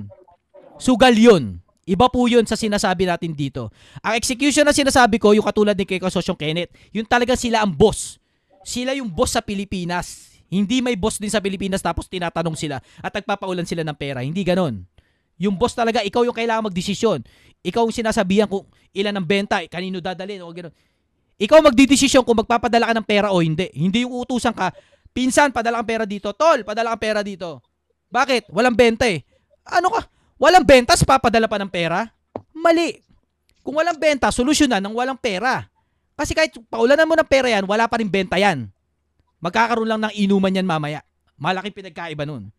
Sugal 0.77 1.15
yun. 1.15 1.63
Iba 1.87 2.11
po 2.11 2.29
yun 2.29 2.45
sa 2.45 2.53
sinasabi 2.53 3.09
natin 3.09 3.33
dito. 3.33 3.73
Ang 4.05 4.13
execution 4.19 4.67
na 4.67 4.75
sinasabi 4.75 5.17
ko, 5.17 5.33
yung 5.33 5.43
katulad 5.43 5.73
ni 5.73 5.87
kay 5.87 5.97
Kasosyong 5.97 6.37
Kenneth, 6.37 6.71
yung 6.93 7.07
talaga 7.09 7.33
sila 7.33 7.65
ang 7.65 7.73
boss. 7.73 8.21
Sila 8.61 8.93
yung 8.93 9.09
boss 9.09 9.33
sa 9.33 9.41
Pilipinas. 9.41 10.29
Hindi 10.51 10.83
may 10.83 10.99
boss 10.99 11.17
din 11.17 11.31
sa 11.31 11.39
Pilipinas 11.39 11.79
tapos 11.79 12.11
tinatanong 12.11 12.59
sila 12.59 12.83
at 12.99 13.11
nagpapaulan 13.15 13.63
sila 13.63 13.87
ng 13.87 13.95
pera. 13.95 14.19
Hindi 14.19 14.43
ganon. 14.43 14.83
Yung 15.41 15.57
boss 15.57 15.73
talaga, 15.73 16.05
ikaw 16.05 16.21
yung 16.21 16.37
kailangan 16.37 16.69
magdesisyon. 16.69 17.25
Ikaw 17.65 17.81
yung 17.89 17.97
sinasabihan 17.97 18.45
kung 18.45 18.69
ilan 18.93 19.17
ang 19.17 19.25
benta, 19.25 19.57
kanino 19.65 19.97
dadalhin, 19.97 20.45
o 20.45 20.53
gano'n. 20.53 20.73
Ikaw 21.41 21.57
magdidesisyon 21.65 22.21
kung 22.21 22.37
magpapadala 22.37 22.85
ka 22.85 22.93
ng 23.01 23.07
pera 23.09 23.33
o 23.33 23.41
hindi. 23.41 23.65
Hindi 23.73 24.05
yung 24.05 24.13
utusan 24.13 24.53
ka, 24.53 24.69
pinsan, 25.09 25.49
padala 25.49 25.81
kang 25.81 25.89
pera 25.89 26.05
dito. 26.05 26.29
Tol, 26.37 26.61
padala 26.61 26.93
kang 26.93 27.01
pera 27.01 27.21
dito. 27.25 27.65
Bakit? 28.13 28.53
Walang 28.53 28.77
benta 28.77 29.09
eh. 29.09 29.25
Ano 29.65 29.89
ka? 29.89 30.05
Walang 30.37 30.61
benta, 30.61 30.93
papadala 31.01 31.49
pa 31.49 31.57
ng 31.57 31.71
pera? 31.73 32.05
Mali. 32.53 33.01
Kung 33.65 33.77
walang 33.77 33.97
benta, 33.97 34.29
solusyonan 34.29 34.81
ng 34.85 34.93
walang 34.93 35.17
pera. 35.17 35.65
Kasi 36.13 36.37
kahit 36.37 36.53
paulanan 36.69 37.09
mo 37.09 37.17
ng 37.17 37.25
pera 37.25 37.49
yan, 37.49 37.65
wala 37.65 37.89
pa 37.89 37.97
rin 37.97 38.09
benta 38.09 38.37
yan. 38.37 38.69
Magkakaroon 39.41 39.89
lang 39.89 40.01
ng 40.05 40.13
inuman 40.13 40.53
yan 40.53 40.65
mamaya. 40.69 41.01
Malaking 41.41 41.73
pinagkaiba 41.73 42.29
nun. 42.29 42.53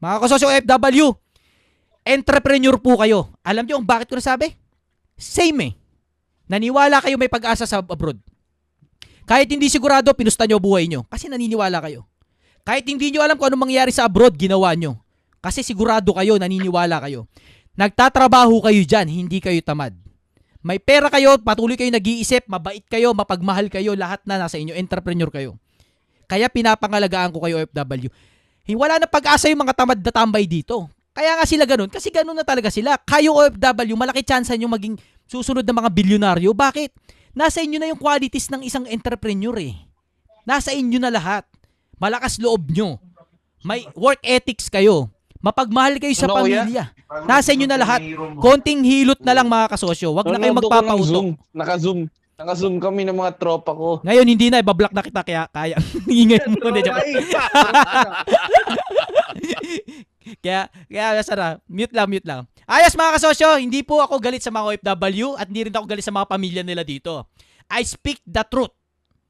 Mga 0.00 0.16
kasosyo 0.20 0.48
FW, 0.64 1.16
entrepreneur 2.04 2.76
po 2.80 2.98
kayo. 2.98 3.28
Alam 3.42 3.64
niyo 3.66 3.76
kung 3.78 3.88
bakit 3.88 4.08
ko 4.08 4.16
nasabi? 4.16 4.54
Same 5.14 5.58
eh. 5.60 5.72
Naniwala 6.50 6.98
kayo 6.98 7.14
may 7.14 7.30
pag-asa 7.30 7.64
sa 7.64 7.78
abroad. 7.78 8.18
Kahit 9.24 9.46
hindi 9.46 9.70
sigurado, 9.70 10.10
pinusta 10.10 10.42
nyo 10.48 10.58
buhay 10.58 10.90
nyo. 10.90 11.06
Kasi 11.06 11.30
naniniwala 11.30 11.78
kayo. 11.78 12.10
Kahit 12.66 12.82
hindi 12.90 13.14
nyo 13.14 13.22
alam 13.22 13.38
kung 13.38 13.46
anong 13.46 13.70
mangyayari 13.70 13.94
sa 13.94 14.10
abroad, 14.10 14.34
ginawa 14.34 14.74
nyo. 14.74 14.98
Kasi 15.38 15.62
sigurado 15.62 16.10
kayo, 16.12 16.34
naniniwala 16.36 16.98
kayo. 17.06 17.30
Nagtatrabaho 17.78 18.58
kayo 18.66 18.82
dyan, 18.82 19.06
hindi 19.06 19.38
kayo 19.38 19.62
tamad. 19.62 19.94
May 20.60 20.76
pera 20.76 21.08
kayo, 21.08 21.40
patuloy 21.40 21.78
kayo 21.78 21.88
nag-iisip, 21.88 22.44
mabait 22.44 22.84
kayo, 22.84 23.14
mapagmahal 23.16 23.72
kayo, 23.72 23.96
lahat 23.96 24.20
na 24.28 24.36
nasa 24.36 24.60
inyo, 24.60 24.76
entrepreneur 24.76 25.30
kayo. 25.32 25.56
Kaya 26.28 26.50
pinapangalagaan 26.52 27.32
ko 27.32 27.40
kayo 27.40 27.64
OFW. 27.64 28.10
Hi- 28.68 28.76
Wala 28.76 29.00
na 29.00 29.08
pag-asa 29.08 29.48
yung 29.48 29.64
mga 29.64 29.72
tamad 29.72 29.98
na 30.04 30.12
tambay 30.12 30.44
dito. 30.44 30.90
Kaya 31.10 31.34
nga 31.34 31.46
sila 31.46 31.66
ganun, 31.66 31.90
kasi 31.90 32.08
ganun 32.14 32.38
na 32.38 32.46
talaga 32.46 32.70
sila. 32.70 32.94
Kayo 33.02 33.34
OFW, 33.34 33.98
malaki 33.98 34.22
chance 34.22 34.54
nyo 34.54 34.70
maging 34.70 34.94
susunod 35.26 35.66
na 35.66 35.74
mga 35.74 35.90
bilyonaryo. 35.90 36.54
Bakit? 36.54 36.90
Nasa 37.34 37.62
inyo 37.62 37.78
na 37.78 37.90
yung 37.90 37.98
qualities 37.98 38.50
ng 38.50 38.62
isang 38.66 38.86
entrepreneur 38.90 39.54
eh. 39.58 39.74
Nasa 40.42 40.74
inyo 40.74 40.98
na 40.98 41.14
lahat. 41.14 41.46
Malakas 41.98 42.42
loob 42.42 42.70
nyo. 42.74 42.98
May 43.62 43.86
work 43.94 44.18
ethics 44.24 44.66
kayo. 44.66 45.12
Mapagmahal 45.38 46.02
kayo 46.02 46.12
sa 46.16 46.26
Ano, 46.26 46.42
pamilya. 46.42 46.90
Nasa 47.26 47.54
inyo 47.54 47.66
na 47.70 47.78
lahat. 47.78 48.02
Konting 48.40 48.82
hilot 48.82 49.20
na 49.22 49.34
lang 49.36 49.46
mga 49.46 49.70
kasosyo. 49.70 50.10
Wag 50.16 50.26
na 50.26 50.38
kayo. 50.42 50.58
Zoom. 51.06 51.38
Naka-zoom. 51.54 52.10
Naka-zoom 52.40 52.80
kami 52.80 53.04
ng 53.04 53.16
mga 53.20 53.36
tropa 53.36 53.76
ko. 53.76 54.00
Ngayon 54.00 54.26
hindi 54.26 54.48
na, 54.48 54.64
ibablock 54.64 54.96
na 54.96 55.04
kita 55.04 55.20
kaya 55.20 55.44
kaya. 55.52 55.76
Ingay 56.08 56.40
mo, 56.48 56.72
hindi 56.72 56.80
joke. 56.88 57.04
kaya, 60.38 60.70
kaya 60.86 61.06
nasa 61.18 61.34
na, 61.34 61.48
mute 61.66 61.90
lang, 61.90 62.06
mute 62.06 62.26
lang. 62.26 62.40
Ayos 62.70 62.94
mga 62.94 63.18
kasosyo, 63.18 63.58
hindi 63.58 63.82
po 63.82 63.98
ako 63.98 64.22
galit 64.22 64.46
sa 64.46 64.54
mga 64.54 64.78
OFW 64.78 65.34
at 65.34 65.50
hindi 65.50 65.66
rin 65.66 65.74
ako 65.74 65.86
galit 65.90 66.06
sa 66.06 66.14
mga 66.14 66.30
pamilya 66.30 66.62
nila 66.62 66.86
dito. 66.86 67.26
I 67.66 67.82
speak 67.82 68.22
the 68.22 68.46
truth. 68.46 68.70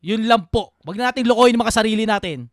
Yun 0.00 0.28
lang 0.28 0.48
po. 0.48 0.76
Wag 0.84 0.96
na 0.96 1.12
natin 1.12 1.28
lokohin 1.28 1.56
mga 1.56 1.72
sarili 1.72 2.04
natin. 2.04 2.48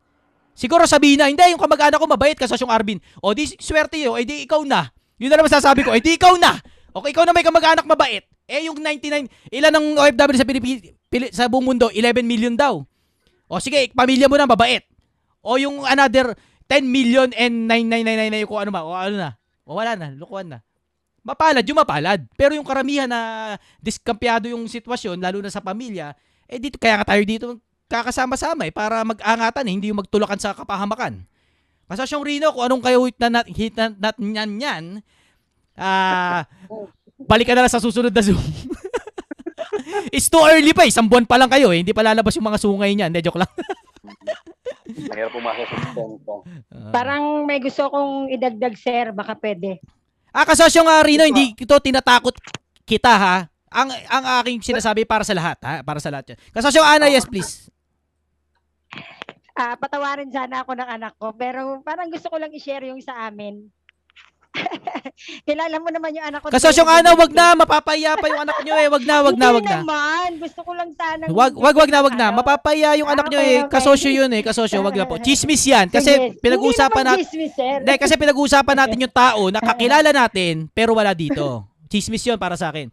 Siguro 0.58 0.84
sabihin 0.90 1.22
na, 1.22 1.30
hindi, 1.30 1.44
yung 1.54 1.62
kamag-anak 1.62 2.02
ko 2.02 2.08
mabait, 2.10 2.34
kasosyong 2.34 2.74
Arvin. 2.74 2.98
O 3.22 3.32
di, 3.32 3.46
swerte 3.62 4.02
yun, 4.02 4.18
eh 4.18 4.26
di 4.26 4.44
ikaw 4.44 4.64
na. 4.66 4.90
Yun 5.22 5.30
na 5.30 5.38
naman 5.38 5.54
sasabi 5.54 5.86
ko, 5.86 5.94
eh 5.94 6.02
di 6.02 6.18
ikaw 6.18 6.34
na. 6.36 6.58
Okay, 6.98 7.14
ikaw 7.14 7.24
na 7.30 7.36
may 7.36 7.46
kamag-anak 7.46 7.86
mabait. 7.86 8.26
Eh 8.50 8.66
yung 8.66 8.82
99, 8.82 9.30
ilan 9.54 9.74
ang 9.76 9.86
OFW 10.02 10.38
sa 10.40 10.48
Pilipinas, 10.48 10.82
sa 11.30 11.46
buong 11.46 11.68
mundo? 11.68 11.94
11 11.94 12.26
million 12.26 12.56
daw. 12.58 12.82
O 13.48 13.60
sige, 13.62 13.94
pamilya 13.94 14.26
mo 14.26 14.36
na 14.36 14.50
mabait. 14.50 14.84
O 15.46 15.56
yung 15.62 15.86
another 15.86 16.34
10 16.68 16.84
million 16.88 17.28
and 17.36 17.68
9999 17.68 18.32
na 18.32 18.40
yung 18.44 18.50
kung 18.52 18.62
ano 18.62 18.72
ma, 18.72 18.82
o 18.84 18.92
ano 18.92 19.16
na. 19.16 19.30
O 19.68 19.76
wala 19.76 19.96
na, 19.96 20.08
lukuan 20.16 20.48
na. 20.48 20.60
Mapalad, 21.24 21.64
yung 21.68 21.80
mapalad. 21.80 22.24
Pero 22.40 22.56
yung 22.56 22.64
karamihan 22.64 23.08
na 23.08 23.56
diskampyado 23.84 24.48
yung 24.48 24.64
sitwasyon, 24.68 25.20
lalo 25.20 25.44
na 25.44 25.52
sa 25.52 25.60
pamilya, 25.60 26.16
eh 26.48 26.60
dito, 26.60 26.80
kaya 26.80 27.04
nga 27.04 27.12
tayo 27.16 27.24
dito 27.28 27.48
kakasama-sama 27.88 28.68
eh, 28.68 28.74
para 28.76 29.04
mag-angatan 29.08 29.64
eh, 29.68 29.72
hindi 29.72 29.88
yung 29.92 30.00
magtulakan 30.04 30.40
sa 30.40 30.52
kapahamakan. 30.52 31.24
Kasasyong 31.88 32.24
Rino, 32.24 32.52
kung 32.52 32.68
anong 32.68 32.84
kayo 32.84 33.08
hit 33.08 33.16
na 33.16 33.30
nat, 33.32 33.48
hit 33.48 33.76
na 33.80 33.96
nat 33.96 34.20
nyan 34.20 34.52
yan, 34.60 34.84
ah, 35.80 36.44
balik 37.24 37.48
ka 37.48 37.56
na 37.56 37.64
lang 37.64 37.72
sa 37.72 37.80
susunod 37.80 38.12
na 38.12 38.20
Zoom. 38.20 38.40
It's 40.16 40.28
too 40.28 40.44
early 40.44 40.76
pa 40.76 40.84
eh. 40.84 40.92
Isang 40.92 41.08
buwan 41.08 41.24
pa 41.24 41.40
lang 41.40 41.48
kayo 41.48 41.72
eh. 41.72 41.80
Hindi 41.84 41.96
pa 41.96 42.04
lalabas 42.04 42.36
yung 42.36 42.48
mga 42.48 42.60
sungay 42.60 42.92
niyan. 42.96 43.12
Hindi, 43.12 43.24
joke 43.24 43.40
lang. 43.40 43.52
Mahirap 44.88 45.32
pumasok 45.36 45.66
sa 45.68 45.78
tempo. 45.92 46.34
Parang 46.96 47.44
may 47.44 47.60
gusto 47.60 47.88
kong 47.92 48.32
idagdag, 48.32 48.76
sir. 48.80 49.12
Baka 49.12 49.36
pwede. 49.38 49.84
Ah, 50.32 50.46
kasosyo 50.46 50.86
nga 50.86 51.02
Rino, 51.02 51.26
hindi 51.26 51.58
ito 51.58 51.76
tinatakot 51.76 52.36
kita 52.86 53.14
ha. 53.16 53.36
Ang 53.68 53.92
ang 54.08 54.24
aking 54.42 54.64
sinasabi 54.64 55.04
para 55.04 55.28
sa 55.28 55.36
lahat 55.36 55.58
ha, 55.66 55.84
para 55.84 56.00
sa 56.00 56.08
lahat. 56.08 56.36
yan. 56.36 56.40
Kasosyo 56.56 56.82
Ana, 56.86 57.12
yes 57.12 57.28
please. 57.28 57.68
Ah, 59.58 59.74
patawarin 59.74 60.30
sana 60.30 60.62
ako 60.62 60.78
ng 60.78 60.86
anak 60.86 61.14
ko. 61.18 61.34
Pero 61.34 61.82
parang 61.82 62.14
gusto 62.14 62.30
ko 62.30 62.38
lang 62.38 62.54
i-share 62.54 62.94
yung 62.94 63.02
sa 63.02 63.26
amin. 63.26 63.66
Kilala 65.48 65.76
mo 65.82 65.90
naman 65.90 66.14
yung 66.14 66.26
anak 66.30 66.40
ko. 66.46 66.54
Kasosyo 66.54 66.84
David. 66.86 66.98
Ana, 67.04 67.12
wag 67.18 67.32
na 67.34 67.46
mapapaya 67.58 68.14
pa 68.16 68.26
yung 68.30 68.42
anak 68.46 68.58
niyo 68.62 68.76
eh. 68.78 68.88
Wag 68.88 69.04
na, 69.04 69.16
wag 69.26 69.36
na, 69.38 69.48
wag 69.54 69.66
na. 69.66 69.78
naman. 69.82 70.30
Gusto 70.38 70.60
ko 70.62 70.72
lang 70.78 70.92
sana. 70.94 71.24
Wag 71.30 71.54
wag 71.58 71.76
wag 71.76 71.90
na, 71.90 72.00
wag 72.06 72.16
na. 72.16 72.28
Mapapaya 72.30 72.90
yung 73.00 73.10
anak 73.10 73.28
niyo 73.30 73.42
eh. 73.42 73.60
Kasosyo 73.66 74.10
yun 74.14 74.30
eh, 74.34 74.42
kasosyo, 74.46 74.82
wag 74.86 74.96
na 74.96 75.10
po. 75.10 75.18
Chismis 75.18 75.64
yan 75.66 75.90
kasi 75.90 76.14
Sige. 76.14 76.40
pinag-uusapan 76.42 76.94
Hindi 76.94 77.02
naman 77.02 77.18
natin. 77.18 77.26
chismis, 77.26 77.54
sir. 77.58 77.78
Hindi, 77.82 77.94
kasi 77.98 78.14
pinag-uusapan 78.18 78.76
natin 78.78 78.98
yung 79.02 79.16
tao 79.16 79.42
na 79.50 79.60
kakilala 79.74 80.10
natin 80.14 80.70
pero 80.72 80.94
wala 80.94 81.12
dito. 81.18 81.66
Chismis 81.88 82.24
yun 82.28 82.38
para 82.38 82.54
sa 82.60 82.70
akin. 82.70 82.92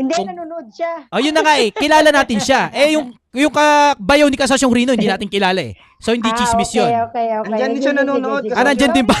Hindi, 0.00 0.14
nanonood 0.24 0.66
siya. 0.72 0.92
Oh, 1.12 1.20
yun 1.20 1.36
na 1.36 1.44
nga 1.44 1.54
eh. 1.60 1.68
Kilala 1.68 2.08
natin 2.08 2.40
siya. 2.40 2.72
Eh, 2.72 2.96
yung, 2.96 3.12
yung 3.36 3.52
kabayaw 3.52 4.26
ni 4.32 4.40
Kasosyong 4.40 4.72
Rino, 4.72 4.96
hindi 4.96 5.10
natin 5.12 5.28
kilala 5.28 5.60
eh. 5.60 5.76
So, 6.00 6.16
hindi 6.16 6.32
Ah, 6.32 6.36
chismis 6.40 6.72
okay, 6.72 6.78
yun. 6.80 6.88
Okay, 7.12 7.26
okay. 7.36 7.52
Andyan 7.52 7.70
din 7.76 7.82
siya 7.84 7.94
nanonood. 8.00 8.42
Ah, 8.56 8.64
nandyan 8.64 8.92
din 8.96 9.04
ba? 9.04 9.16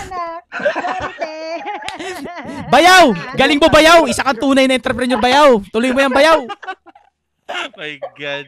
Bayaw! 2.72 3.04
Galing 3.40 3.60
mo 3.60 3.68
bayaw! 3.68 4.06
Isa 4.08 4.24
kang 4.24 4.38
tunay 4.38 4.64
na 4.64 4.78
entrepreneur 4.78 5.20
bayaw. 5.20 5.60
Tuloy 5.68 5.92
mo 5.92 6.00
yan 6.00 6.14
bayaw. 6.14 6.38
My 7.76 7.92
God. 8.16 8.46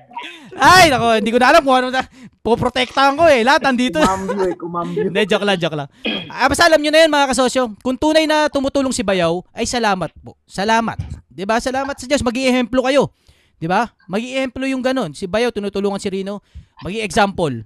Ay, 0.56 0.90
nako, 0.92 1.06
hindi 1.18 1.30
ko 1.32 1.38
na 1.40 1.48
alam 1.50 1.62
kung 1.62 1.76
ano 1.78 1.88
na. 1.88 2.02
Poprotektahan 2.42 3.14
ko 3.14 3.24
eh. 3.30 3.46
Lahat 3.46 3.62
nandito. 3.62 4.02
Kumambyo 4.02 4.42
eh, 4.50 4.56
kumambyo. 4.58 5.02
Hindi, 5.10 5.20
joke 5.30 5.46
lang, 5.46 5.58
joke 5.58 5.78
lang. 5.78 5.88
Ah, 6.26 6.50
basta 6.50 6.66
alam 6.66 6.82
nyo 6.82 6.90
na 6.90 7.06
yan 7.06 7.10
mga 7.10 7.30
kasosyo. 7.30 7.70
Kung 7.80 7.94
tunay 7.94 8.26
na 8.26 8.50
tumutulong 8.50 8.90
si 8.90 9.06
Bayaw, 9.06 9.42
ay 9.54 9.62
salamat 9.62 10.10
po. 10.22 10.34
Salamat. 10.46 10.98
'Di 11.30 11.46
ba? 11.46 11.62
Salamat 11.62 11.94
sa 11.94 12.04
Diyos. 12.04 12.20
Mag-iehemplo 12.20 12.82
kayo. 12.82 13.14
'Di 13.62 13.70
ba? 13.70 13.94
Mag-iehemplo 14.10 14.66
yung 14.66 14.82
ganun. 14.82 15.14
Si 15.14 15.30
Bayaw 15.30 15.54
tinutulungan 15.54 16.02
si 16.02 16.10
Rino. 16.10 16.42
Mag-i-example. 16.82 17.62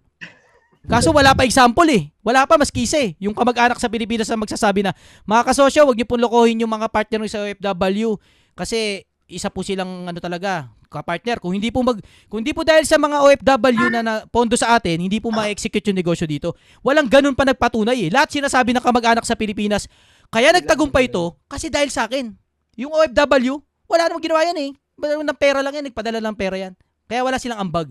Kaso 0.87 1.11
wala 1.11 1.35
pa 1.35 1.43
example 1.43 1.89
eh. 1.91 2.15
Wala 2.23 2.47
pa 2.47 2.55
mas 2.55 2.71
kisa 2.71 3.01
eh. 3.03 3.19
Yung 3.19 3.35
kamag-anak 3.35 3.81
sa 3.83 3.91
Pilipinas 3.91 4.31
na 4.31 4.39
magsasabi 4.39 4.87
na, 4.87 4.95
mga 5.27 5.43
kasosyo, 5.51 5.83
wag 5.83 5.99
niyo 5.99 6.07
pong 6.07 6.23
lokohin 6.23 6.63
yung 6.63 6.71
mga 6.71 6.87
partner 6.87 7.27
sa 7.27 7.43
OFW 7.43 8.15
kasi 8.55 9.03
isa 9.27 9.51
po 9.51 9.67
silang 9.67 10.07
ano 10.07 10.19
talaga, 10.23 10.71
kapartner. 10.89 11.39
Kung 11.39 11.53
hindi 11.53 11.69
po 11.69 11.83
mag 11.85 11.99
kung 12.31 12.41
hindi 12.41 12.57
po 12.57 12.63
dahil 12.63 12.87
sa 12.87 12.97
mga 12.97 13.23
OFW 13.23 13.87
na, 13.93 14.01
na 14.01 14.15
pondo 14.27 14.55
sa 14.55 14.79
atin, 14.79 15.03
hindi 15.03 15.19
po 15.19 15.35
ma-execute 15.35 15.91
yung 15.91 15.99
negosyo 15.99 16.25
dito. 16.25 16.55
Walang 16.81 17.11
ganun 17.11 17.35
pa 17.35 17.45
nagpatunay 17.45 18.07
eh. 18.07 18.11
Lahat 18.11 18.31
sinasabi 18.31 18.73
ng 18.75 18.85
kamag-anak 18.85 19.25
sa 19.27 19.35
Pilipinas, 19.35 19.91
kaya 20.31 20.51
nagtagumpay 20.55 21.11
ito 21.11 21.37
kasi 21.47 21.71
dahil 21.71 21.91
sa 21.91 22.07
akin. 22.09 22.35
Yung 22.77 22.93
OFW, 22.93 23.63
wala 23.89 24.03
namang 24.11 24.25
ginawa 24.25 24.43
yan 24.45 24.59
eh. 24.61 24.71
Ng 24.97 25.39
pera 25.39 25.61
lang 25.61 25.75
yan, 25.77 25.85
nagpadala 25.93 26.21
ng 26.21 26.37
pera 26.37 26.57
yan. 26.57 26.73
Kaya 27.07 27.23
wala 27.23 27.37
silang 27.41 27.61
ambag. 27.63 27.89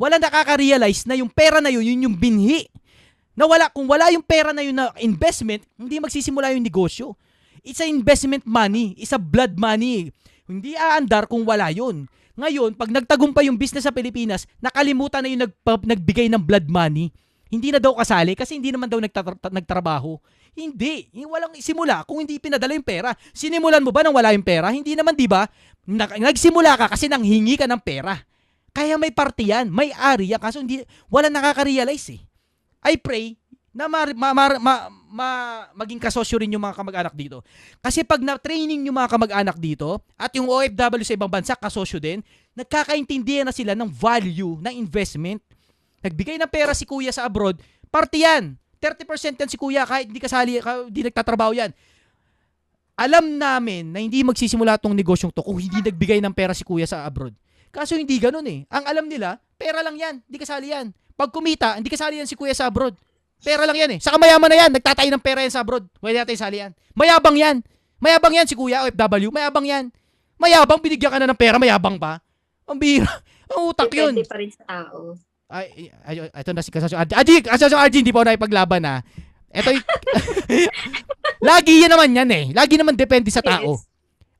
Wala 0.00 0.16
nakaka-realize 0.16 1.04
na 1.04 1.14
yung 1.18 1.28
pera 1.28 1.60
na 1.60 1.68
yun, 1.68 1.84
yun 1.84 2.10
yung 2.10 2.16
binhi. 2.16 2.66
Na 3.32 3.48
wala, 3.48 3.68
kung 3.72 3.88
wala 3.88 4.12
yung 4.12 4.24
pera 4.24 4.52
na 4.52 4.60
yun 4.60 4.76
na 4.76 4.92
investment, 5.00 5.64
hindi 5.76 6.00
magsisimula 6.00 6.52
yung 6.52 6.64
negosyo. 6.64 7.16
It's 7.62 7.80
a 7.80 7.86
investment 7.86 8.42
money. 8.42 8.98
It's 8.98 9.14
a 9.14 9.20
blood 9.22 9.54
money. 9.56 10.10
Hindi 10.44 10.74
aandar 10.74 11.30
kung 11.30 11.46
wala 11.46 11.70
yun. 11.70 12.10
Ngayon, 12.32 12.72
pag 12.72 12.88
nagtagumpay 12.88 13.48
yung 13.48 13.60
business 13.60 13.84
sa 13.84 13.92
Pilipinas, 13.92 14.48
nakalimutan 14.58 15.20
na 15.20 15.28
yung 15.28 15.42
nagpa- 15.44 15.84
nagbigay 15.84 16.32
ng 16.32 16.40
blood 16.40 16.66
money. 16.68 17.12
Hindi 17.52 17.68
na 17.68 17.76
daw 17.76 17.92
kasali 17.92 18.32
kasi 18.32 18.56
hindi 18.56 18.72
naman 18.72 18.88
daw 18.88 18.96
nagtatra- 18.96 19.52
nagtrabaho. 19.52 20.16
Hindi. 20.56 21.12
Walang 21.12 21.52
simula 21.60 22.00
kung 22.08 22.24
hindi 22.24 22.40
pinadala 22.40 22.72
yung 22.72 22.84
pera. 22.84 23.12
Sinimulan 23.36 23.84
mo 23.84 23.92
ba 23.92 24.00
nang 24.00 24.16
wala 24.16 24.32
yung 24.32 24.44
pera? 24.44 24.72
Hindi 24.72 24.96
naman, 24.96 25.12
di 25.12 25.28
ba? 25.28 25.44
Nag- 25.84 26.16
nagsimula 26.16 26.76
ka 26.80 26.86
kasi 26.96 27.12
nanghingi 27.12 27.60
ka 27.60 27.68
ng 27.68 27.80
pera. 27.84 28.16
Kaya 28.72 28.96
may 28.96 29.12
party 29.12 29.52
yan. 29.52 29.68
May 29.68 29.92
ari 29.92 30.32
yan. 30.32 30.40
Kaso 30.40 30.64
hindi, 30.64 30.80
wala 31.12 31.28
nakaka-realize 31.28 32.16
eh. 32.16 32.20
I 32.88 32.96
pray 32.96 33.36
na 33.72 33.88
ma, 33.88 34.04
ma, 34.12 34.28
ma, 34.36 34.44
ma, 34.60 34.74
ma- 35.08 35.64
maging 35.72 35.96
kasosyo 35.96 36.36
rin 36.44 36.52
yung 36.52 36.60
mga 36.60 36.76
kamag-anak 36.76 37.14
dito. 37.16 37.40
Kasi 37.80 38.04
pag 38.04 38.20
na-training 38.20 38.84
yung 38.84 38.96
mga 38.96 39.08
kamag-anak 39.16 39.56
dito 39.56 40.04
at 40.14 40.28
yung 40.36 40.44
OFW 40.44 41.00
sa 41.00 41.16
ibang 41.16 41.32
bansa, 41.32 41.56
kasosyo 41.56 41.96
din, 41.96 42.20
nagkakaintindihan 42.52 43.48
na 43.48 43.54
sila 43.56 43.72
ng 43.72 43.88
value 43.88 44.60
ng 44.60 44.74
investment. 44.76 45.40
Nagbigay 46.04 46.36
ng 46.36 46.52
pera 46.52 46.76
si 46.76 46.84
kuya 46.84 47.08
sa 47.10 47.24
abroad, 47.24 47.56
party 47.88 48.28
yan. 48.28 48.60
30% 48.76 49.40
yan 49.40 49.48
si 49.48 49.56
kuya 49.56 49.88
kahit 49.88 50.12
hindi 50.12 50.20
kasali, 50.20 50.60
ka- 50.60 50.92
hindi 50.92 51.08
nagtatrabaho 51.08 51.56
yan. 51.56 51.72
Alam 52.92 53.40
namin 53.40 53.88
na 53.88 54.04
hindi 54.04 54.20
magsisimula 54.20 54.76
tong 54.76 54.92
negosyong 54.92 55.32
to 55.32 55.40
kung 55.40 55.56
hindi 55.56 55.80
nagbigay 55.80 56.20
ng 56.20 56.34
pera 56.36 56.52
si 56.52 56.60
kuya 56.60 56.84
sa 56.84 57.08
abroad. 57.08 57.32
Kaso 57.72 57.96
hindi 57.96 58.20
ganun 58.20 58.44
eh. 58.44 58.68
Ang 58.68 58.84
alam 58.84 59.06
nila, 59.08 59.40
pera 59.56 59.80
lang 59.80 59.96
yan. 59.96 60.20
Hindi 60.28 60.36
kasali 60.36 60.76
yan. 60.76 60.92
Pag 61.16 61.32
kumita, 61.32 61.80
hindi 61.80 61.88
kasali 61.88 62.20
yan 62.20 62.28
si 62.28 62.36
kuya 62.36 62.52
sa 62.52 62.68
abroad. 62.68 62.92
Pera 63.42 63.66
lang 63.66 63.74
yan 63.74 63.90
eh. 63.94 63.98
Saka 63.98 64.16
mayaman 64.16 64.48
na 64.48 64.56
yan. 64.66 64.70
Nagtatay 64.70 65.10
ng 65.10 65.22
pera 65.22 65.42
yan 65.42 65.50
sa 65.50 65.66
abroad. 65.66 65.84
Pwede 65.98 66.22
natin 66.22 66.38
isali 66.38 66.62
yan. 66.62 66.72
Mayabang 66.94 67.34
yan. 67.34 67.56
Mayabang 67.98 68.34
yan 68.34 68.46
si 68.46 68.54
kuya 68.54 68.86
OFW. 68.86 69.34
Mayabang 69.34 69.66
yan. 69.66 69.84
Mayabang, 70.42 70.82
binigyan 70.82 71.14
ka 71.14 71.22
na 71.22 71.30
ng 71.30 71.38
pera, 71.38 71.54
mayabang 71.54 72.02
pa. 72.02 72.18
Ang 72.66 72.78
bira. 72.82 73.06
Ang 73.46 73.70
utak 73.70 73.90
yun. 73.94 74.10
Depende 74.10 74.26
pa 74.26 74.36
rin 74.42 74.50
sa 74.50 74.62
tao. 74.66 75.14
Ay, 75.46 75.92
ay, 76.02 76.16
ay, 76.18 76.28
ito 76.32 76.50
na 76.50 76.64
si 76.64 76.72
Kasasyo 76.74 76.98
Arjun. 76.98 77.14
Aji, 77.14 77.34
Kasasyo 77.46 77.78
Arjun, 77.78 78.02
hindi 78.02 78.10
pa 78.10 78.24
ako 78.24 78.26
nakipaglaban 78.26 78.82
ha. 78.88 78.96
Ito, 79.52 79.70
y- 79.70 79.84
lagi 81.52 81.84
yan 81.84 81.92
naman 81.92 82.10
yan 82.10 82.30
eh. 82.32 82.44
Lagi 82.56 82.74
naman 82.74 82.96
depende 82.98 83.28
sa 83.28 83.44
tao. 83.44 83.78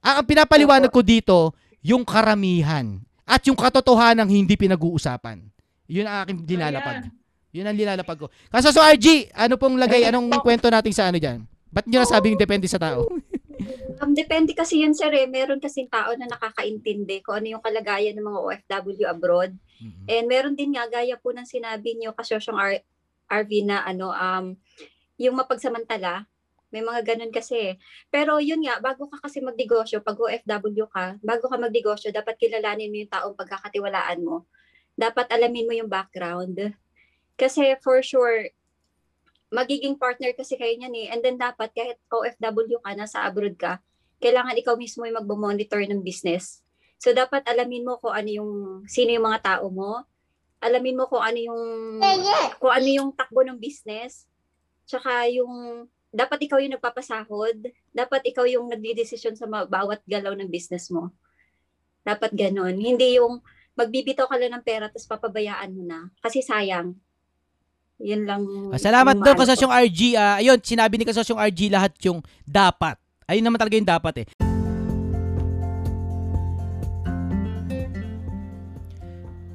Ang 0.03 0.15
ang 0.19 0.27
pinapaliwanag 0.27 0.91
ko 0.91 1.05
dito, 1.05 1.55
yung 1.85 2.03
karamihan. 2.03 2.99
At 3.23 3.47
yung 3.47 3.55
katotohanan 3.55 4.27
hindi 4.27 4.59
pinag-uusapan. 4.59 5.39
Yun 5.87 6.09
ang 6.09 6.27
aking 6.27 6.39
dilalapag. 6.49 7.07
Yun 7.53 7.69
ang 7.69 7.77
nilalapag 7.77 8.17
ko. 8.17 8.27
Kasasyo 8.49 8.81
RG, 8.81 9.29
ano 9.37 9.61
pong 9.61 9.77
lagay, 9.77 10.09
anong 10.09 10.41
kwento 10.41 10.73
natin 10.73 10.93
sa 10.97 11.13
ano 11.13 11.21
dyan? 11.21 11.45
Ba't 11.69 11.85
nyo 11.85 12.01
nasabing 12.01 12.41
depende 12.41 12.67
sa 12.67 12.81
tao? 12.81 13.07
Um, 14.03 14.19
depende 14.19 14.51
kasi 14.51 14.83
yun, 14.83 14.91
sir. 14.91 15.15
Eh. 15.15 15.31
Meron 15.31 15.63
kasing 15.63 15.87
tao 15.87 16.11
na 16.19 16.27
nakakaintindi 16.27 17.23
kung 17.23 17.39
ano 17.39 17.55
yung 17.55 17.63
kalagayan 17.63 18.19
ng 18.19 18.27
mga 18.27 18.41
OFW 18.43 19.07
abroad. 19.07 19.55
And 20.11 20.27
meron 20.27 20.59
din 20.59 20.75
nga, 20.75 20.91
gaya 20.91 21.15
po 21.15 21.31
ng 21.31 21.47
sinabi 21.47 21.95
niyo, 21.95 22.11
kasosyong 22.11 22.59
R- 22.59 22.83
RV 23.31 23.51
na 23.63 23.87
ano, 23.87 24.11
um, 24.11 24.59
yung 25.23 25.39
mapagsamantala, 25.39 26.27
may 26.75 26.83
mga 26.83 27.15
ganun 27.15 27.31
kasi. 27.31 27.55
eh. 27.55 27.75
Pero 28.11 28.43
yun 28.43 28.67
nga, 28.67 28.83
bago 28.83 29.07
ka 29.07 29.23
kasi 29.23 29.39
magnegosyo, 29.39 30.03
pag 30.03 30.19
OFW 30.19 30.91
ka, 30.91 31.23
bago 31.23 31.47
ka 31.47 31.55
magnegosyo, 31.55 32.11
dapat 32.11 32.35
kilalanin 32.43 32.91
mo 32.91 32.97
yung 32.99 33.13
taong 33.13 33.39
pagkakatiwalaan 33.39 34.19
mo. 34.27 34.51
Dapat 34.99 35.31
alamin 35.31 35.69
mo 35.71 35.73
yung 35.79 35.87
background. 35.87 36.75
Kasi 37.43 37.75
for 37.83 37.99
sure, 38.07 38.55
magiging 39.51 39.99
partner 39.99 40.31
kasi 40.39 40.55
kayo 40.55 40.71
niyan 40.79 40.95
eh. 40.95 41.07
And 41.11 41.21
then 41.27 41.37
dapat 41.43 41.75
kahit 41.75 41.99
OFW 42.07 42.79
ka, 42.79 42.95
nasa 42.95 43.27
abroad 43.27 43.59
ka, 43.59 43.83
kailangan 44.23 44.55
ikaw 44.55 44.79
mismo 44.79 45.03
yung 45.03 45.19
magbo-monitor 45.19 45.83
ng 45.83 46.07
business. 46.07 46.63
So 47.03 47.11
dapat 47.11 47.43
alamin 47.51 47.83
mo 47.83 47.99
kung 47.99 48.15
ano 48.15 48.31
yung 48.31 48.53
sino 48.87 49.11
yung 49.11 49.27
mga 49.27 49.43
tao 49.43 49.67
mo. 49.75 50.07
Alamin 50.63 50.95
mo 50.95 51.11
kung 51.11 51.19
ano 51.19 51.35
yung 51.35 51.63
kung 52.63 52.71
ano 52.71 52.87
yung 52.87 53.11
takbo 53.11 53.43
ng 53.43 53.59
business. 53.59 54.31
Tsaka 54.87 55.27
yung 55.35 55.85
dapat 56.15 56.47
ikaw 56.47 56.63
yung 56.63 56.79
nagpapasahod, 56.79 57.67
dapat 57.91 58.23
ikaw 58.31 58.47
yung 58.47 58.71
nagdidesisyon 58.71 59.35
sa 59.35 59.51
bawat 59.51 59.99
galaw 60.07 60.31
ng 60.39 60.47
business 60.47 60.95
mo. 60.95 61.11
Dapat 62.07 62.39
ganun. 62.39 62.79
Hindi 62.79 63.19
yung 63.19 63.43
magbibitaw 63.75 64.31
ka 64.31 64.39
lang 64.39 64.55
ng 64.55 64.65
pera 64.65 64.87
tapos 64.87 65.11
papabayaan 65.11 65.75
mo 65.75 65.83
na. 65.83 66.07
Kasi 66.23 66.39
sayang. 66.39 66.95
Yun 68.03 68.27
lang. 68.27 68.43
Ah, 68.75 68.81
salamat 68.83 69.15
ko. 69.23 69.31
Kasosyong 69.31 69.71
RG. 69.71 70.19
Ah, 70.19 70.43
ayun, 70.43 70.59
sinabi 70.59 70.99
ni 70.99 71.07
Kasosyong 71.07 71.39
RG 71.39 71.71
lahat 71.71 71.95
yung 72.03 72.19
dapat. 72.43 72.99
Ayun 73.31 73.47
naman 73.47 73.63
talaga 73.63 73.79
yung 73.79 73.87
dapat 73.87 74.15
eh. 74.23 74.27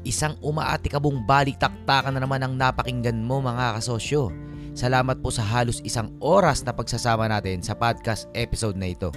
Isang 0.07 0.39
umaatikabong 0.39 1.27
balik-taktakan 1.27 2.15
na 2.15 2.23
naman 2.23 2.39
ang 2.39 2.55
napakinggan 2.55 3.19
mo 3.19 3.43
mga 3.43 3.75
kasosyo. 3.75 4.31
Salamat 4.71 5.19
po 5.19 5.27
sa 5.27 5.43
halos 5.43 5.83
isang 5.83 6.15
oras 6.23 6.63
na 6.63 6.71
pagsasama 6.71 7.27
natin 7.27 7.59
sa 7.59 7.75
podcast 7.75 8.31
episode 8.31 8.79
na 8.79 8.87
ito. 8.87 9.11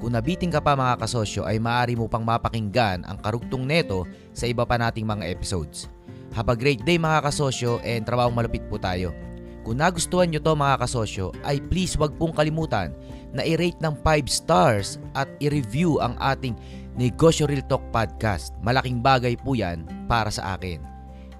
Kung 0.00 0.16
nabiting 0.16 0.48
ka 0.48 0.64
pa 0.64 0.72
mga 0.72 0.96
kasosyo 1.04 1.44
ay 1.44 1.60
maaari 1.60 1.92
mo 1.92 2.08
pang 2.08 2.24
mapakinggan 2.24 3.04
ang 3.04 3.20
karugtong 3.20 3.68
neto 3.68 4.08
sa 4.32 4.48
iba 4.48 4.64
pa 4.64 4.80
nating 4.80 5.04
mga 5.04 5.28
episodes. 5.28 5.92
Have 6.34 6.50
a 6.50 6.58
great 6.58 6.82
day 6.82 6.98
mga 6.98 7.30
kasosyo 7.30 7.78
and 7.86 8.02
trabahong 8.02 8.34
malupit 8.34 8.66
po 8.66 8.74
tayo. 8.74 9.14
Kung 9.62 9.78
nagustuhan 9.78 10.26
nyo 10.26 10.42
to 10.42 10.58
mga 10.58 10.82
kasosyo 10.82 11.30
ay 11.46 11.62
please 11.62 11.94
wag 11.94 12.10
pong 12.18 12.34
kalimutan 12.34 12.90
na 13.30 13.46
i-rate 13.46 13.78
ng 13.78 13.94
5 14.02 14.26
stars 14.26 14.98
at 15.14 15.30
i-review 15.38 16.02
ang 16.02 16.18
ating 16.18 16.58
Negosyo 16.98 17.46
Real 17.46 17.62
Talk 17.70 17.86
Podcast. 17.94 18.50
Malaking 18.66 18.98
bagay 18.98 19.38
po 19.38 19.54
yan 19.54 19.86
para 20.10 20.26
sa 20.26 20.58
akin. 20.58 20.82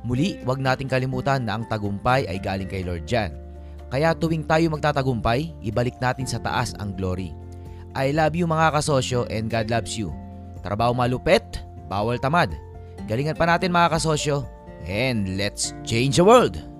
Muli, 0.06 0.38
wag 0.46 0.62
nating 0.62 0.86
kalimutan 0.86 1.42
na 1.42 1.58
ang 1.58 1.66
tagumpay 1.66 2.30
ay 2.30 2.38
galing 2.38 2.70
kay 2.70 2.86
Lord 2.86 3.02
Jan. 3.02 3.34
Kaya 3.90 4.14
tuwing 4.14 4.46
tayo 4.46 4.70
magtatagumpay, 4.70 5.58
ibalik 5.66 5.98
natin 5.98 6.24
sa 6.24 6.38
taas 6.38 6.70
ang 6.78 6.94
glory. 6.94 7.34
I 7.98 8.14
love 8.14 8.38
you 8.38 8.46
mga 8.46 8.78
kasosyo 8.78 9.26
and 9.26 9.50
God 9.50 9.74
loves 9.74 9.98
you. 9.98 10.14
Trabaho 10.62 10.94
malupit, 10.94 11.42
bawal 11.90 12.22
tamad. 12.22 12.54
Galingan 13.10 13.34
pa 13.34 13.50
natin 13.50 13.74
mga 13.74 13.98
kasosyo 13.98 14.53
and 14.86 15.36
let's 15.36 15.74
change 15.84 16.16
the 16.16 16.24
world! 16.24 16.73